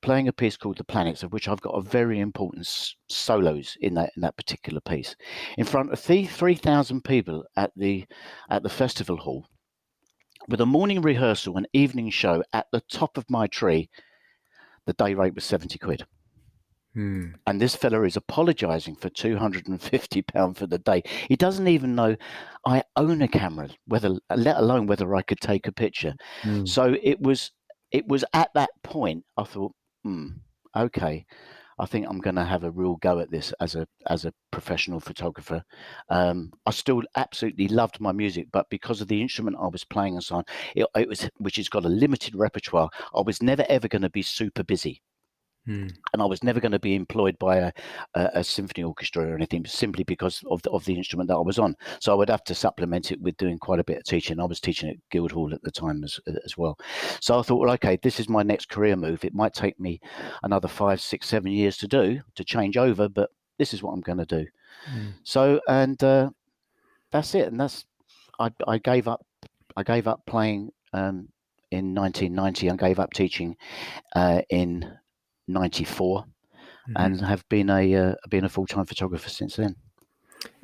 playing 0.00 0.26
a 0.26 0.32
piece 0.32 0.56
called 0.56 0.76
The 0.76 0.84
Planets, 0.84 1.22
of 1.22 1.32
which 1.32 1.46
I've 1.46 1.60
got 1.60 1.76
a 1.78 1.80
very 1.80 2.18
important 2.18 2.66
s- 2.66 2.96
solos 3.08 3.76
in 3.80 3.94
that 3.94 4.10
in 4.16 4.22
that 4.22 4.36
particular 4.36 4.80
piece, 4.80 5.14
in 5.56 5.64
front 5.64 5.92
of 5.92 6.00
three 6.00 6.26
three 6.26 6.56
thousand 6.56 7.04
people 7.04 7.44
at 7.56 7.70
the 7.76 8.04
at 8.50 8.62
the 8.62 8.68
festival 8.68 9.16
hall, 9.16 9.46
with 10.48 10.60
a 10.60 10.66
morning 10.66 11.00
rehearsal 11.00 11.56
and 11.56 11.68
evening 11.72 12.10
show 12.10 12.42
at 12.52 12.66
the 12.72 12.80
top 12.80 13.16
of 13.16 13.30
my 13.30 13.46
tree. 13.46 13.88
The 14.86 14.94
day 14.94 15.14
rate 15.14 15.34
was 15.36 15.44
seventy 15.44 15.78
quid. 15.78 16.04
Hmm. 16.94 17.28
And 17.46 17.60
this 17.60 17.74
fella 17.74 18.02
is 18.02 18.16
apologising 18.16 18.96
for 18.96 19.08
two 19.08 19.36
hundred 19.36 19.66
and 19.68 19.80
fifty 19.80 20.20
pound 20.20 20.58
for 20.58 20.66
the 20.66 20.78
day. 20.78 21.02
He 21.28 21.36
doesn't 21.36 21.68
even 21.68 21.94
know 21.94 22.16
I 22.66 22.82
own 22.96 23.22
a 23.22 23.28
camera, 23.28 23.70
whether 23.86 24.10
let 24.34 24.58
alone 24.58 24.86
whether 24.86 25.14
I 25.14 25.22
could 25.22 25.40
take 25.40 25.66
a 25.66 25.72
picture. 25.72 26.14
Hmm. 26.42 26.66
So 26.66 26.96
it 27.02 27.20
was 27.20 27.50
it 27.90 28.06
was 28.06 28.24
at 28.34 28.50
that 28.54 28.70
point 28.82 29.24
I 29.38 29.44
thought, 29.44 29.72
hmm, 30.04 30.28
okay, 30.76 31.24
I 31.78 31.86
think 31.86 32.06
I'm 32.06 32.20
going 32.20 32.36
to 32.36 32.44
have 32.44 32.64
a 32.64 32.70
real 32.70 32.96
go 32.96 33.20
at 33.20 33.30
this 33.30 33.54
as 33.60 33.74
a 33.74 33.86
as 34.08 34.26
a 34.26 34.34
professional 34.50 35.00
photographer. 35.00 35.64
Um, 36.10 36.52
I 36.66 36.72
still 36.72 37.02
absolutely 37.16 37.68
loved 37.68 38.00
my 38.00 38.12
music, 38.12 38.48
but 38.52 38.68
because 38.68 39.00
of 39.00 39.08
the 39.08 39.22
instrument 39.22 39.56
I 39.58 39.68
was 39.68 39.84
playing 39.84 40.14
and 40.14 40.22
so 40.22 40.36
on, 40.36 40.44
it, 40.76 40.86
it 40.94 41.08
was 41.08 41.30
which 41.38 41.56
has 41.56 41.70
got 41.70 41.86
a 41.86 41.88
limited 41.88 42.34
repertoire. 42.34 42.90
I 43.14 43.22
was 43.22 43.42
never 43.42 43.64
ever 43.70 43.88
going 43.88 44.02
to 44.02 44.10
be 44.10 44.22
super 44.22 44.62
busy 44.62 45.00
Hmm. 45.64 45.86
and 46.12 46.20
I 46.20 46.24
was 46.24 46.42
never 46.42 46.58
going 46.58 46.72
to 46.72 46.80
be 46.80 46.96
employed 46.96 47.38
by 47.38 47.58
a, 47.58 47.72
a, 48.14 48.30
a 48.34 48.44
symphony 48.44 48.82
orchestra 48.82 49.28
or 49.28 49.36
anything, 49.36 49.64
simply 49.64 50.02
because 50.02 50.42
of 50.50 50.60
the, 50.62 50.70
of 50.72 50.84
the 50.84 50.96
instrument 50.96 51.28
that 51.28 51.36
I 51.36 51.40
was 51.40 51.60
on. 51.60 51.76
So 52.00 52.10
I 52.10 52.16
would 52.16 52.30
have 52.30 52.42
to 52.44 52.54
supplement 52.54 53.12
it 53.12 53.20
with 53.20 53.36
doing 53.36 53.58
quite 53.58 53.78
a 53.78 53.84
bit 53.84 53.98
of 53.98 54.04
teaching. 54.04 54.40
I 54.40 54.44
was 54.44 54.58
teaching 54.58 54.90
at 54.90 54.96
Guildhall 55.10 55.54
at 55.54 55.62
the 55.62 55.70
time 55.70 56.02
as 56.02 56.18
as 56.44 56.58
well. 56.58 56.76
So 57.20 57.38
I 57.38 57.42
thought, 57.42 57.60
well, 57.60 57.74
okay, 57.74 57.96
this 58.02 58.18
is 58.18 58.28
my 58.28 58.42
next 58.42 58.70
career 58.70 58.96
move. 58.96 59.24
It 59.24 59.34
might 59.34 59.54
take 59.54 59.78
me 59.78 60.00
another 60.42 60.66
five, 60.66 61.00
six, 61.00 61.28
seven 61.28 61.52
years 61.52 61.76
to 61.78 61.86
do 61.86 62.20
to 62.34 62.44
change 62.44 62.76
over, 62.76 63.08
but 63.08 63.30
this 63.58 63.72
is 63.72 63.84
what 63.84 63.92
I'm 63.92 64.00
going 64.00 64.18
to 64.18 64.26
do. 64.26 64.46
Hmm. 64.86 65.10
So 65.22 65.60
and 65.68 66.02
uh, 66.02 66.30
that's 67.12 67.36
it. 67.36 67.46
And 67.46 67.60
that's 67.60 67.84
I 68.40 68.50
I 68.66 68.78
gave 68.78 69.06
up. 69.06 69.24
I 69.76 69.84
gave 69.84 70.08
up 70.08 70.26
playing 70.26 70.72
um, 70.92 71.28
in 71.70 71.94
1990 71.94 72.68
and 72.68 72.78
gave 72.78 72.98
up 72.98 73.12
teaching 73.12 73.56
uh, 74.14 74.42
in 74.50 74.98
94 75.48 76.24
Mhm. 76.88 76.92
and 76.96 77.20
have 77.20 77.48
been 77.48 77.70
a 77.70 77.94
uh, 77.94 78.14
been 78.28 78.44
a 78.44 78.48
full 78.48 78.66
time 78.66 78.86
photographer 78.86 79.28
since 79.28 79.56
then. 79.56 79.76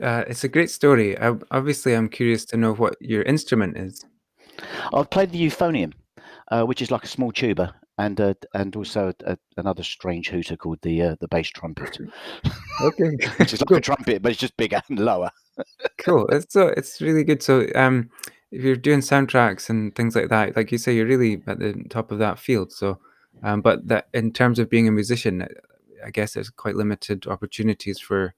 Uh, 0.02 0.24
it's 0.26 0.42
a 0.44 0.48
great 0.48 0.70
story. 0.70 1.16
I, 1.18 1.34
obviously, 1.52 1.94
I'm 1.94 2.08
curious 2.08 2.44
to 2.46 2.56
know 2.56 2.74
what 2.74 2.96
your 3.00 3.22
instrument 3.22 3.76
is. 3.76 4.04
I've 4.92 5.10
played 5.10 5.30
the 5.30 5.40
euphonium, 5.40 5.92
uh, 6.50 6.64
which 6.64 6.82
is 6.82 6.90
like 6.90 7.04
a 7.04 7.08
small 7.08 7.30
tuba, 7.30 7.74
and 7.98 8.20
uh, 8.20 8.34
and 8.54 8.74
also 8.74 9.12
a, 9.24 9.38
another 9.56 9.84
strange 9.84 10.28
hooter 10.30 10.56
called 10.56 10.80
the 10.82 11.02
uh, 11.02 11.16
the 11.20 11.28
bass 11.28 11.48
trumpet, 11.48 11.98
Okay. 12.82 13.16
which 13.38 13.52
is 13.52 13.60
like 13.60 13.78
a 13.78 13.80
trumpet, 13.80 14.22
but 14.22 14.32
it's 14.32 14.40
just 14.40 14.56
bigger 14.56 14.80
and 14.88 14.98
lower. 14.98 15.30
cool. 15.98 16.26
It's 16.28 16.52
so 16.52 16.68
it's 16.68 17.00
really 17.00 17.22
good. 17.22 17.42
So 17.42 17.66
um, 17.76 18.10
if 18.50 18.62
you're 18.64 18.76
doing 18.76 19.00
soundtracks 19.00 19.70
and 19.70 19.94
things 19.94 20.16
like 20.16 20.28
that, 20.30 20.56
like 20.56 20.72
you 20.72 20.78
say, 20.78 20.94
you're 20.96 21.06
really 21.06 21.42
at 21.46 21.58
the 21.60 21.84
top 21.88 22.10
of 22.10 22.18
that 22.18 22.38
field. 22.40 22.72
So, 22.72 22.98
um, 23.42 23.60
but 23.60 23.86
that 23.88 24.08
in 24.14 24.32
terms 24.32 24.58
of 24.58 24.70
being 24.70 24.88
a 24.88 24.92
musician, 24.92 25.46
I 26.04 26.10
guess 26.10 26.34
there's 26.34 26.50
quite 26.50 26.76
limited 26.76 27.26
opportunities 27.26 27.98
for 28.00 28.34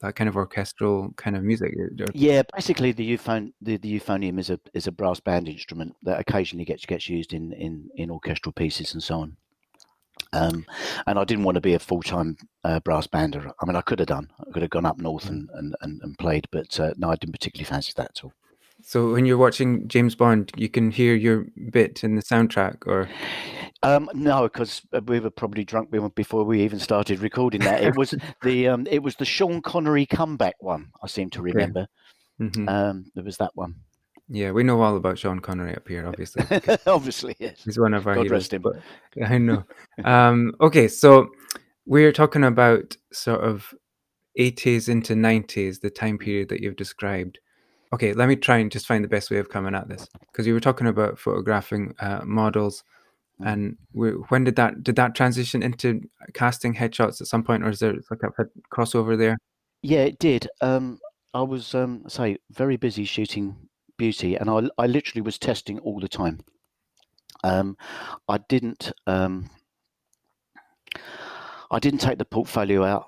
that 0.00 0.14
kind 0.14 0.28
of 0.28 0.36
orchestral 0.36 1.12
kind 1.16 1.36
of 1.36 1.42
music. 1.42 1.74
Yeah, 2.12 2.42
basically 2.54 2.92
the 2.92 3.16
euphon 3.16 3.52
the, 3.60 3.76
the 3.78 3.98
euphonium 3.98 4.38
is 4.38 4.50
a 4.50 4.60
is 4.74 4.86
a 4.86 4.92
brass 4.92 5.20
band 5.20 5.48
instrument 5.48 5.96
that 6.02 6.20
occasionally 6.20 6.64
gets 6.64 6.84
gets 6.84 7.08
used 7.08 7.32
in 7.32 7.52
in 7.52 7.88
in 7.96 8.10
orchestral 8.10 8.52
pieces 8.52 8.92
and 8.92 9.02
so 9.02 9.20
on. 9.20 9.36
Um, 10.32 10.66
and 11.06 11.18
I 11.18 11.24
didn't 11.24 11.44
want 11.44 11.56
to 11.56 11.60
be 11.60 11.74
a 11.74 11.78
full 11.78 12.02
time 12.02 12.36
uh, 12.64 12.80
brass 12.80 13.06
bander. 13.06 13.52
I 13.60 13.66
mean, 13.66 13.76
I 13.76 13.80
could 13.80 13.98
have 14.00 14.08
done. 14.08 14.30
I 14.40 14.50
could 14.52 14.62
have 14.62 14.70
gone 14.70 14.86
up 14.86 14.98
north 14.98 15.28
and 15.28 15.48
and, 15.54 15.74
and, 15.80 16.00
and 16.02 16.18
played, 16.18 16.46
but 16.50 16.78
uh, 16.78 16.92
no, 16.96 17.10
I 17.10 17.16
didn't 17.16 17.34
particularly 17.34 17.68
fancy 17.68 17.92
that 17.96 18.10
at 18.16 18.24
all. 18.24 18.32
So 18.88 19.10
when 19.12 19.26
you're 19.26 19.36
watching 19.36 19.88
James 19.88 20.14
Bond, 20.14 20.52
you 20.56 20.68
can 20.68 20.92
hear 20.92 21.16
your 21.16 21.44
bit 21.72 22.04
in 22.04 22.14
the 22.14 22.22
soundtrack, 22.22 22.86
or 22.86 23.08
Um, 23.82 24.08
no, 24.14 24.44
because 24.44 24.80
we 25.06 25.18
were 25.18 25.30
probably 25.30 25.64
drunk 25.64 25.90
before 26.14 26.44
we 26.44 26.62
even 26.62 26.78
started 26.78 27.18
recording 27.18 27.62
that. 27.62 27.82
It 27.82 27.96
was 27.96 28.14
the 28.44 28.68
um, 28.68 28.86
it 28.88 29.02
was 29.02 29.16
the 29.16 29.24
Sean 29.24 29.60
Connery 29.60 30.06
comeback 30.06 30.54
one. 30.60 30.92
I 31.02 31.08
seem 31.08 31.30
to 31.30 31.42
remember. 31.42 31.88
Mhm. 32.40 32.68
Um, 32.68 33.10
there 33.16 33.24
was 33.24 33.38
that 33.38 33.50
one. 33.54 33.74
yeah, 34.28 34.52
we 34.52 34.62
know 34.62 34.80
all 34.80 34.96
about 34.96 35.18
Sean 35.18 35.40
Connery 35.40 35.74
up 35.74 35.88
here. 35.88 36.06
Obviously, 36.06 36.44
Obviously, 36.86 37.34
yes. 37.40 37.64
he's 37.64 37.80
one 37.80 37.92
of 37.92 38.06
our 38.06 38.14
God 38.14 38.26
heroes. 38.26 38.42
rest 38.42 38.52
him. 38.52 38.62
But 38.62 38.76
I 39.28 39.38
know. 39.38 39.64
um, 40.04 40.54
okay, 40.60 40.86
so 40.86 41.28
we're 41.86 42.12
talking 42.12 42.44
about 42.44 42.96
sort 43.12 43.40
of 43.40 43.74
80s 44.38 44.88
into 44.88 45.14
90s, 45.14 45.80
the 45.80 45.90
time 45.90 46.18
period 46.18 46.50
that 46.50 46.60
you've 46.60 46.76
described. 46.76 47.40
Okay, 47.92 48.12
let 48.12 48.28
me 48.28 48.36
try 48.36 48.58
and 48.58 48.70
just 48.70 48.86
find 48.86 49.04
the 49.04 49.08
best 49.08 49.30
way 49.30 49.38
of 49.38 49.48
coming 49.48 49.74
at 49.74 49.88
this 49.88 50.08
because 50.32 50.46
you 50.46 50.54
were 50.54 50.60
talking 50.60 50.86
about 50.86 51.18
photographing 51.18 51.94
uh, 52.00 52.20
models, 52.24 52.82
and 53.44 53.76
we, 53.92 54.10
when 54.10 54.44
did 54.44 54.56
that 54.56 54.82
did 54.82 54.96
that 54.96 55.14
transition 55.14 55.62
into 55.62 56.00
casting 56.34 56.74
headshots 56.74 57.20
at 57.20 57.28
some 57.28 57.44
point, 57.44 57.62
or 57.62 57.68
is 57.68 57.78
there 57.78 57.94
like 58.10 58.22
a, 58.22 58.42
a 58.42 58.46
crossover 58.72 59.16
there? 59.16 59.38
Yeah, 59.82 60.02
it 60.02 60.18
did. 60.18 60.48
Um, 60.60 60.98
I 61.32 61.42
was 61.42 61.74
um, 61.74 62.04
say 62.08 62.38
very 62.50 62.76
busy 62.76 63.04
shooting 63.04 63.56
beauty, 63.96 64.34
and 64.34 64.50
I 64.50 64.68
I 64.78 64.86
literally 64.86 65.22
was 65.22 65.38
testing 65.38 65.78
all 65.80 66.00
the 66.00 66.08
time. 66.08 66.40
Um, 67.44 67.76
I 68.28 68.38
didn't 68.48 68.90
um, 69.06 69.48
I 71.70 71.78
didn't 71.78 72.00
take 72.00 72.18
the 72.18 72.24
portfolio 72.24 72.84
out 72.84 73.06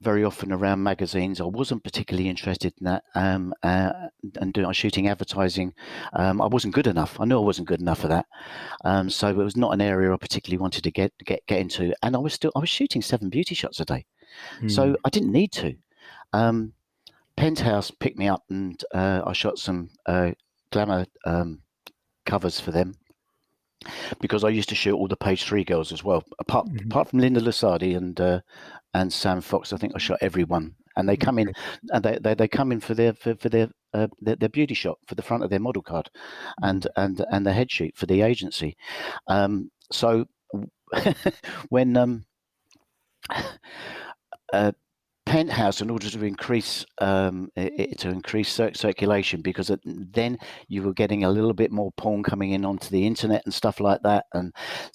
very 0.00 0.24
often 0.24 0.52
around 0.52 0.82
magazines. 0.82 1.40
I 1.40 1.44
wasn't 1.44 1.82
particularly 1.82 2.28
interested 2.28 2.72
in 2.78 2.84
that. 2.84 3.04
Um, 3.14 3.52
uh, 3.62 3.92
and 4.40 4.52
doing 4.52 4.70
shooting 4.72 5.08
advertising, 5.08 5.74
um, 6.12 6.40
I 6.40 6.46
wasn't 6.46 6.74
good 6.74 6.86
enough. 6.86 7.18
I 7.20 7.24
knew 7.24 7.38
I 7.38 7.44
wasn't 7.44 7.68
good 7.68 7.80
enough 7.80 8.00
for 8.00 8.08
that. 8.08 8.26
Um, 8.84 9.10
so 9.10 9.28
it 9.28 9.36
was 9.36 9.56
not 9.56 9.74
an 9.74 9.80
area 9.80 10.12
I 10.12 10.16
particularly 10.16 10.60
wanted 10.60 10.84
to 10.84 10.90
get 10.90 11.12
get 11.24 11.44
get 11.46 11.60
into. 11.60 11.94
And 12.02 12.14
I 12.14 12.18
was 12.18 12.32
still 12.32 12.52
I 12.54 12.60
was 12.60 12.68
shooting 12.68 13.02
seven 13.02 13.28
beauty 13.28 13.54
shots 13.54 13.80
a 13.80 13.84
day. 13.84 14.06
Hmm. 14.60 14.68
So 14.68 14.96
I 15.04 15.10
didn't 15.10 15.32
need 15.32 15.52
to. 15.52 15.74
Um, 16.32 16.72
Penthouse 17.36 17.90
picked 17.90 18.18
me 18.18 18.28
up 18.28 18.42
and 18.50 18.82
uh, 18.92 19.22
I 19.24 19.32
shot 19.32 19.58
some 19.58 19.90
uh, 20.06 20.32
glamour 20.70 21.06
um, 21.24 21.60
covers 22.26 22.60
for 22.60 22.72
them 22.72 22.96
because 24.20 24.44
I 24.44 24.48
used 24.48 24.68
to 24.70 24.74
shoot 24.74 24.94
all 24.96 25.08
the 25.08 25.16
page 25.16 25.44
three 25.44 25.64
girls 25.64 25.92
as 25.92 26.02
well. 26.04 26.24
Apart 26.38 26.66
Mhm. 26.66 26.86
apart 26.86 27.08
from 27.08 27.20
Linda 27.20 27.40
Lusardi 27.40 27.96
and 27.96 28.20
uh, 28.20 28.40
and 28.94 29.12
Sam 29.12 29.40
Fox, 29.40 29.72
I 29.72 29.76
think 29.76 29.92
I 29.94 29.98
shot 29.98 30.18
everyone. 30.20 30.74
And 30.96 31.08
they 31.08 31.16
come 31.16 31.38
in 31.38 31.52
and 31.90 32.04
they, 32.04 32.18
they, 32.20 32.34
they 32.34 32.48
come 32.48 32.72
in 32.72 32.80
for 32.80 32.94
their 32.94 33.12
for, 33.12 33.36
for 33.36 33.48
their, 33.48 33.70
uh, 33.94 34.08
their 34.20 34.34
their 34.36 34.48
beauty 34.48 34.74
shot 34.74 34.98
for 35.06 35.14
the 35.14 35.22
front 35.22 35.44
of 35.44 35.50
their 35.50 35.60
model 35.60 35.82
card 35.82 36.10
and 36.62 36.86
and 36.96 37.24
and 37.30 37.46
the 37.46 37.52
head 37.52 37.70
shoot 37.70 37.96
for 37.96 38.06
the 38.06 38.22
agency. 38.22 38.76
Um, 39.28 39.70
so 39.92 40.24
when 41.68 41.96
um, 41.96 42.24
uh, 44.52 44.72
penthouse 45.28 45.80
in 45.80 45.90
order 45.90 46.08
to 46.10 46.24
increase 46.24 46.84
um, 46.98 47.50
i- 47.56 47.70
i- 47.78 47.94
to 47.98 48.08
increase 48.08 48.48
cir- 48.48 48.74
circulation 48.74 49.42
because 49.42 49.70
it, 49.70 49.80
then 49.84 50.38
you 50.68 50.82
were 50.82 50.92
getting 50.94 51.24
a 51.24 51.30
little 51.30 51.52
bit 51.52 51.70
more 51.70 51.92
porn 51.96 52.22
coming 52.22 52.52
in 52.52 52.64
onto 52.64 52.88
the 52.90 53.06
internet 53.06 53.42
and 53.44 53.52
stuff 53.54 53.80
like 53.80 54.00
that. 54.02 54.24
And 54.32 54.52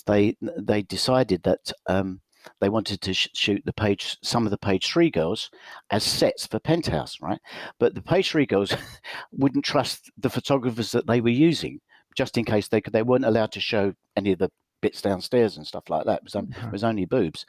they 0.07 0.35
they 0.41 0.81
decided 0.81 1.43
that 1.43 1.71
um, 1.87 2.19
they 2.59 2.69
wanted 2.69 3.01
to 3.01 3.13
sh- 3.13 3.29
shoot 3.33 3.61
the 3.65 3.73
page 3.73 4.17
some 4.23 4.45
of 4.45 4.51
the 4.51 4.57
page 4.57 4.91
three 4.91 5.09
girls 5.11 5.49
as 5.91 6.03
sets 6.03 6.47
for 6.47 6.59
penthouse 6.59 7.17
right? 7.21 7.39
But 7.79 7.95
the 7.95 8.01
page 8.01 8.29
three 8.31 8.45
girls 8.45 8.75
wouldn't 9.31 9.65
trust 9.65 10.11
the 10.17 10.29
photographers 10.29 10.91
that 10.91 11.07
they 11.07 11.21
were 11.21 11.29
using 11.29 11.79
just 12.17 12.37
in 12.37 12.45
case 12.45 12.67
they 12.67 12.81
could 12.81 12.93
they 12.93 13.03
weren't 13.03 13.25
allowed 13.25 13.51
to 13.53 13.59
show 13.59 13.93
any 14.17 14.31
of 14.33 14.39
the 14.39 14.49
bits 14.83 15.01
downstairs 15.01 15.57
and 15.57 15.65
stuff 15.65 15.89
like 15.89 16.05
that 16.05 16.17
it 16.17 16.23
was, 16.23 16.35
Uh-huh. 16.35 16.67
it 16.67 16.71
was 16.71 16.83
only 16.83 17.05
boobs 17.05 17.45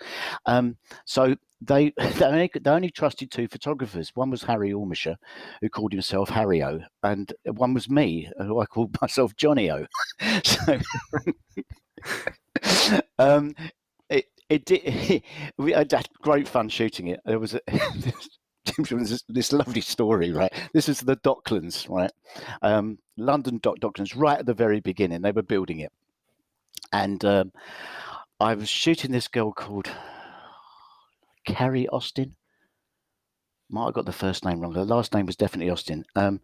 um, 0.46 0.76
so 1.04 1.34
they 1.60 1.92
they 2.18 2.24
only, 2.24 2.50
they 2.62 2.70
only 2.70 2.90
trusted 2.90 3.30
two 3.30 3.48
photographers. 3.48 4.12
One 4.14 4.30
was 4.30 4.42
Harry 4.42 4.72
Ormesher, 4.72 5.16
who 5.60 5.68
called 5.68 5.92
himself 5.92 6.28
Harry 6.28 6.62
O, 6.62 6.80
and 7.02 7.32
one 7.46 7.74
was 7.74 7.88
me, 7.88 8.30
who 8.38 8.60
I 8.60 8.66
called 8.66 8.96
myself 9.02 9.34
Johnny 9.36 9.70
O. 9.70 9.86
so, 10.44 10.78
um, 13.18 13.54
it 14.10 14.26
it 14.48 14.64
did. 14.64 15.22
We 15.58 15.72
had 15.72 15.90
had 15.92 16.08
great 16.22 16.48
fun 16.48 16.68
shooting 16.68 17.08
it. 17.08 17.20
There 17.24 17.38
was 17.38 17.54
a. 17.54 17.60
this, 18.78 19.22
this 19.28 19.52
lovely 19.52 19.80
story, 19.82 20.32
right? 20.32 20.52
This 20.72 20.88
is 20.88 21.00
the 21.00 21.16
Docklands, 21.16 21.88
right? 21.88 22.12
Um, 22.62 22.98
London 23.16 23.58
Dock 23.62 23.76
Docklands, 23.80 24.14
right 24.16 24.38
at 24.38 24.46
the 24.46 24.54
very 24.54 24.80
beginning. 24.80 25.22
They 25.22 25.32
were 25.32 25.42
building 25.42 25.80
it, 25.80 25.92
and 26.92 27.24
um, 27.24 27.52
I 28.40 28.54
was 28.54 28.68
shooting 28.68 29.10
this 29.10 29.28
girl 29.28 29.52
called 29.52 29.90
Carrie 31.46 31.88
Austin. 31.88 32.36
Might 33.70 33.86
have 33.86 33.94
got 33.94 34.06
the 34.06 34.12
first 34.12 34.44
name 34.44 34.60
wrong. 34.60 34.72
The 34.72 34.84
last 34.84 35.14
name 35.14 35.26
was 35.26 35.36
definitely 35.36 35.70
Austin. 35.70 36.04
Um, 36.14 36.40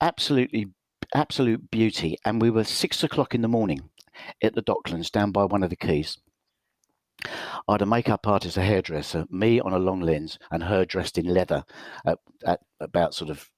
absolutely, 0.00 0.66
absolute 1.14 1.70
beauty. 1.70 2.18
And 2.24 2.42
we 2.42 2.50
were 2.50 2.64
six 2.64 3.02
o'clock 3.02 3.34
in 3.34 3.42
the 3.42 3.48
morning 3.48 3.90
at 4.42 4.54
the 4.54 4.62
Docklands 4.62 5.10
down 5.10 5.32
by 5.32 5.44
one 5.44 5.62
of 5.62 5.70
the 5.70 5.76
quays. 5.76 6.18
I 7.68 7.72
had 7.72 7.82
a 7.82 7.86
makeup 7.86 8.26
artist, 8.26 8.56
a 8.56 8.62
hairdresser, 8.62 9.26
me 9.30 9.60
on 9.60 9.72
a 9.72 9.78
long 9.78 10.00
lens, 10.00 10.38
and 10.50 10.62
her 10.62 10.84
dressed 10.84 11.18
in 11.18 11.26
leather 11.26 11.64
at, 12.06 12.18
at 12.46 12.60
about 12.80 13.14
sort 13.14 13.30
of 13.30 13.48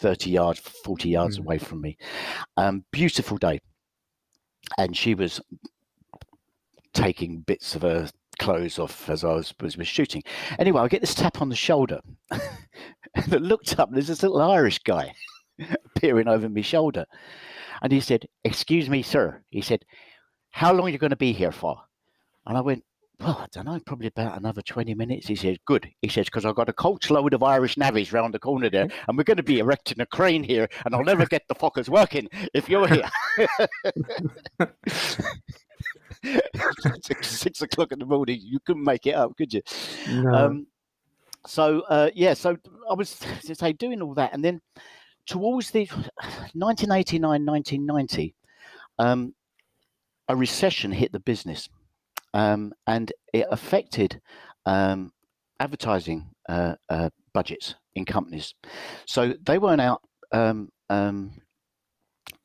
30 0.00 0.30
yards, 0.30 0.60
40 0.60 1.08
yards 1.08 1.38
mm. 1.38 1.42
away 1.42 1.58
from 1.58 1.80
me. 1.80 1.96
Um, 2.56 2.84
beautiful 2.92 3.36
day. 3.36 3.60
And 4.76 4.96
she 4.96 5.14
was 5.14 5.40
taking 6.92 7.40
bits 7.40 7.74
of 7.74 7.82
her 7.82 8.08
clothes 8.38 8.78
off 8.78 9.08
as 9.08 9.24
I 9.24 9.34
was, 9.34 9.54
was, 9.60 9.76
was 9.76 9.88
shooting. 9.88 10.22
Anyway, 10.58 10.80
I 10.80 10.88
get 10.88 11.00
this 11.00 11.14
tap 11.14 11.40
on 11.40 11.48
the 11.48 11.56
shoulder. 11.56 12.00
I 12.30 12.40
looked 13.30 13.78
up, 13.78 13.88
and 13.88 13.96
there's 13.96 14.08
this 14.08 14.22
little 14.22 14.40
Irish 14.40 14.78
guy 14.80 15.14
peering 15.96 16.28
over 16.28 16.48
my 16.48 16.60
shoulder. 16.60 17.06
And 17.82 17.92
he 17.92 18.00
said, 18.00 18.26
Excuse 18.44 18.88
me, 18.88 19.02
sir. 19.02 19.42
He 19.50 19.60
said, 19.60 19.84
How 20.50 20.72
long 20.72 20.86
are 20.86 20.90
you 20.90 20.98
going 20.98 21.10
to 21.10 21.16
be 21.16 21.32
here 21.32 21.52
for? 21.52 21.80
And 22.46 22.56
I 22.56 22.60
went, 22.60 22.84
well, 23.20 23.38
I 23.40 23.46
don't 23.50 23.64
know, 23.64 23.80
probably 23.84 24.06
about 24.06 24.38
another 24.38 24.62
20 24.62 24.94
minutes. 24.94 25.26
He 25.26 25.34
says, 25.34 25.56
good. 25.66 25.90
He 26.02 26.08
says, 26.08 26.26
because 26.26 26.44
I've 26.44 26.54
got 26.54 26.68
a 26.68 26.72
coach 26.72 27.10
load 27.10 27.34
of 27.34 27.42
Irish 27.42 27.74
navvies 27.74 28.12
round 28.12 28.32
the 28.32 28.38
corner 28.38 28.70
there, 28.70 28.88
and 29.08 29.18
we're 29.18 29.24
going 29.24 29.38
to 29.38 29.42
be 29.42 29.58
erecting 29.58 30.00
a 30.00 30.06
crane 30.06 30.44
here, 30.44 30.68
and 30.84 30.94
I'll 30.94 31.02
never 31.02 31.26
get 31.26 31.42
the 31.48 31.54
fuckers 31.56 31.88
working 31.88 32.28
if 32.54 32.68
you're 32.68 32.86
here. 32.86 33.10
six, 37.02 37.28
six, 37.28 37.62
o'clock 37.62 37.90
in 37.90 37.98
the 37.98 38.06
morning, 38.06 38.38
you 38.40 38.60
couldn't 38.60 38.84
make 38.84 39.06
it 39.06 39.14
up, 39.14 39.36
could 39.36 39.52
you? 39.52 39.62
No. 40.08 40.34
Um, 40.34 40.66
so, 41.44 41.80
uh, 41.88 42.10
yeah, 42.14 42.34
so 42.34 42.56
I 42.88 42.94
was, 42.94 43.20
say, 43.40 43.72
doing 43.72 44.00
all 44.00 44.14
that, 44.14 44.32
and 44.32 44.44
then 44.44 44.60
towards 45.26 45.72
the 45.72 45.86
1989, 46.54 47.44
1990, 47.44 48.34
um, 49.00 49.34
a 50.28 50.36
recession 50.36 50.92
hit 50.92 51.10
the 51.10 51.20
business 51.20 51.68
um, 52.34 52.72
and 52.86 53.12
it 53.32 53.46
affected 53.50 54.20
um, 54.66 55.12
advertising 55.60 56.30
uh, 56.48 56.74
uh, 56.88 57.10
budgets 57.32 57.74
in 57.94 58.04
companies. 58.04 58.54
So 59.06 59.34
they 59.44 59.58
weren't 59.58 59.80
out 59.80 60.02
um, 60.32 60.70
um 60.90 61.32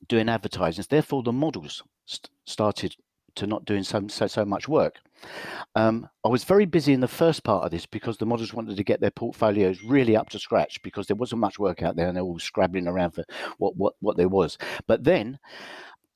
doing 0.08 0.30
advertising. 0.30 0.86
Therefore, 0.90 1.24
the 1.24 1.32
models 1.32 1.84
st- 2.06 2.30
started 2.46 2.96
to 3.36 3.48
not 3.48 3.66
doing 3.66 3.84
so 3.84 4.06
so, 4.08 4.28
so 4.28 4.46
much 4.46 4.68
work. 4.68 4.96
Um, 5.76 6.08
I 6.26 6.30
was 6.30 6.44
very 6.44 6.66
busy 6.66 6.94
in 6.94 7.00
the 7.00 7.08
first 7.08 7.44
part 7.44 7.64
of 7.64 7.72
this 7.72 7.86
because 7.86 8.18
the 8.18 8.26
models 8.26 8.54
wanted 8.54 8.76
to 8.78 8.84
get 8.84 9.00
their 9.00 9.12
portfolios 9.12 9.82
really 9.84 10.16
up 10.16 10.30
to 10.30 10.40
scratch 10.40 10.82
because 10.84 11.08
there 11.08 11.16
wasn't 11.16 11.42
much 11.42 11.60
work 11.60 11.82
out 11.82 11.96
there 11.96 12.08
and 12.08 12.18
they 12.18 12.22
were 12.22 12.28
all 12.28 12.40
scrabbling 12.40 12.88
around 12.88 13.12
for 13.12 13.24
what 13.58 13.76
what 13.78 13.94
what 14.00 14.18
there 14.18 14.30
was. 14.30 14.58
But 14.88 15.04
then 15.04 15.40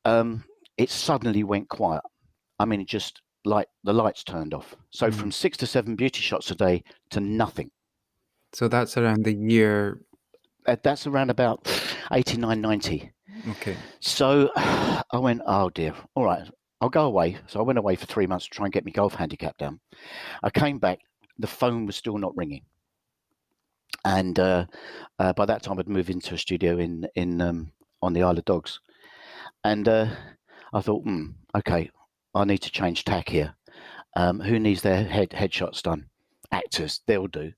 um, 0.05 0.43
it 0.77 0.89
suddenly 0.89 1.43
went 1.43 1.69
quiet. 1.69 2.03
I 2.59 2.65
mean, 2.65 2.81
it 2.81 2.87
just 2.87 3.21
light 3.47 3.67
the 3.83 3.93
lights 3.93 4.23
turned 4.23 4.53
off. 4.53 4.75
So 4.91 5.07
mm. 5.07 5.13
from 5.13 5.31
six 5.31 5.57
to 5.57 5.67
seven 5.67 5.95
beauty 5.95 6.21
shots 6.21 6.51
a 6.51 6.55
day 6.55 6.83
to 7.11 7.19
nothing. 7.19 7.71
So 8.53 8.67
that's 8.67 8.97
around 8.97 9.23
the 9.23 9.33
year. 9.33 10.01
Uh, 10.65 10.75
that's 10.83 11.07
around 11.07 11.29
about 11.29 11.67
89, 12.11 12.59
90. 12.59 13.11
Okay. 13.49 13.77
So 13.99 14.51
I 14.55 15.17
went, 15.17 15.41
oh 15.45 15.69
dear. 15.69 15.93
All 16.15 16.25
right, 16.25 16.47
I'll 16.81 16.89
go 16.89 17.05
away. 17.05 17.37
So 17.47 17.59
I 17.59 17.63
went 17.63 17.79
away 17.79 17.95
for 17.95 18.05
three 18.05 18.27
months 18.27 18.45
to 18.45 18.51
try 18.51 18.65
and 18.65 18.73
get 18.73 18.85
my 18.85 18.91
golf 18.91 19.15
handicap 19.15 19.57
down. 19.57 19.79
I 20.43 20.49
came 20.49 20.79
back. 20.79 20.99
The 21.39 21.47
phone 21.47 21.85
was 21.85 21.95
still 21.95 22.17
not 22.17 22.35
ringing. 22.35 22.63
And 24.05 24.39
uh, 24.39 24.65
uh, 25.19 25.33
by 25.33 25.45
that 25.45 25.63
time, 25.63 25.79
I'd 25.79 25.87
moved 25.87 26.09
into 26.09 26.35
a 26.35 26.37
studio 26.37 26.77
in 26.77 27.07
in 27.15 27.41
um, 27.41 27.71
on 28.01 28.13
the 28.13 28.23
Isle 28.23 28.37
of 28.37 28.45
Dogs, 28.45 28.79
and 29.63 29.87
uh, 29.87 30.07
I 30.71 30.81
thought, 30.81 31.03
hmm, 31.03 31.31
okay, 31.55 31.89
I 32.37 32.45
need 32.45 32.59
to 32.59 32.71
change 32.71 33.03
tack 33.03 33.29
here. 33.29 33.55
Um, 34.15 34.39
who 34.39 34.59
needs 34.59 34.81
their 34.81 35.03
head 35.03 35.31
headshots 35.31 35.81
done? 35.81 36.09
Actors, 36.51 37.01
they'll 37.05 37.27
do. 37.27 37.53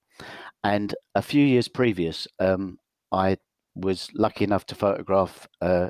And 0.63 0.95
a 1.15 1.21
few 1.21 1.45
years 1.45 1.67
previous, 1.67 2.27
um, 2.39 2.79
I 3.11 3.37
was 3.75 4.09
lucky 4.13 4.43
enough 4.43 4.65
to 4.67 4.75
photograph 4.75 5.47
uh, 5.61 5.89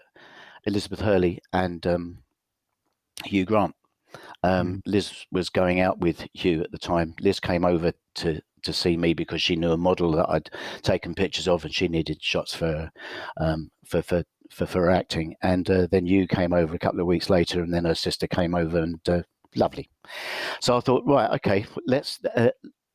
Elizabeth 0.66 1.02
Hurley 1.02 1.40
and 1.54 1.86
um, 1.88 2.20
Hugh 3.26 3.46
Grant. 3.46 3.76
Um, 4.44 4.78
mm. 4.78 4.82
Liz 4.86 5.26
was 5.32 5.50
going 5.50 5.80
out 5.80 6.00
with 6.00 6.26
Hugh 6.34 6.62
at 6.62 6.72
the 6.72 6.78
time. 6.78 7.16
Liz 7.20 7.40
came 7.40 7.66
over 7.66 7.94
to 8.16 8.42
to 8.62 8.74
see 8.74 8.98
me 8.98 9.14
because 9.14 9.42
she 9.42 9.56
knew 9.56 9.72
a 9.72 9.78
model 9.78 10.12
that 10.12 10.30
I'd 10.30 10.50
taken 10.82 11.16
pictures 11.16 11.48
of, 11.48 11.64
and 11.64 11.74
she 11.74 11.88
needed 11.88 12.22
shots 12.22 12.54
for 12.54 12.92
um, 13.38 13.72
for 13.86 14.02
for 14.02 14.24
for, 14.50 14.66
for 14.66 14.90
acting. 14.90 15.36
And 15.42 15.70
uh, 15.70 15.88
then 15.90 16.06
you 16.06 16.28
came 16.28 16.54
over 16.54 16.76
a 16.76 16.80
couple 16.80 17.00
of 17.00 17.08
weeks 17.08 17.30
later, 17.30 17.62
and 17.62 17.74
then 17.74 17.86
her 17.86 17.96
sister 17.96 18.28
came 18.28 18.56
over, 18.56 18.80
and 18.80 19.00
uh, 19.08 19.22
lovely. 19.56 19.90
So 20.62 20.78
I 20.78 20.80
thought, 20.82 21.06
right, 21.06 21.32
okay, 21.36 21.66
let's. 21.88 22.20
Uh, 22.36 22.50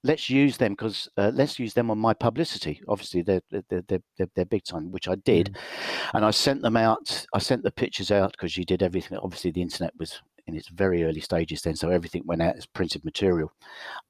let's 0.07 0.29
use 0.29 0.59
them 0.59 0.73
because 0.73 1.09
uh, 1.17 1.33
let's 1.35 1.59
use 1.59 1.73
them 1.73 1.91
on 1.91 1.99
my 1.99 2.13
publicity. 2.13 2.81
Obviously, 2.89 3.23
they're 3.23 3.41
they're 3.51 3.83
they're, 3.89 4.03
they're, 4.19 4.29
they're 4.37 4.45
big 4.45 4.65
time, 4.65 4.93
which 4.93 5.09
I 5.09 5.17
did, 5.17 5.55
mm. 5.55 6.11
and 6.13 6.25
I 6.25 6.31
sent 6.31 6.63
them 6.63 6.77
out. 6.77 7.27
I 7.33 7.39
sent 7.39 7.65
the 7.65 7.71
pictures 7.71 8.11
out 8.11 8.33
because 8.33 8.57
you 8.57 8.65
did 8.65 8.83
everything. 8.83 9.19
Obviously, 9.19 9.51
the 9.51 9.63
internet 9.63 9.93
was 9.99 10.21
in 10.47 10.55
its 10.55 10.69
very 10.69 11.05
early 11.05 11.21
stages 11.21 11.63
then, 11.63 11.75
so 11.75 11.89
everything 11.89 12.23
went 12.27 12.43
out 12.43 12.55
as 12.55 12.67
printed 12.67 13.03
material. 13.05 13.51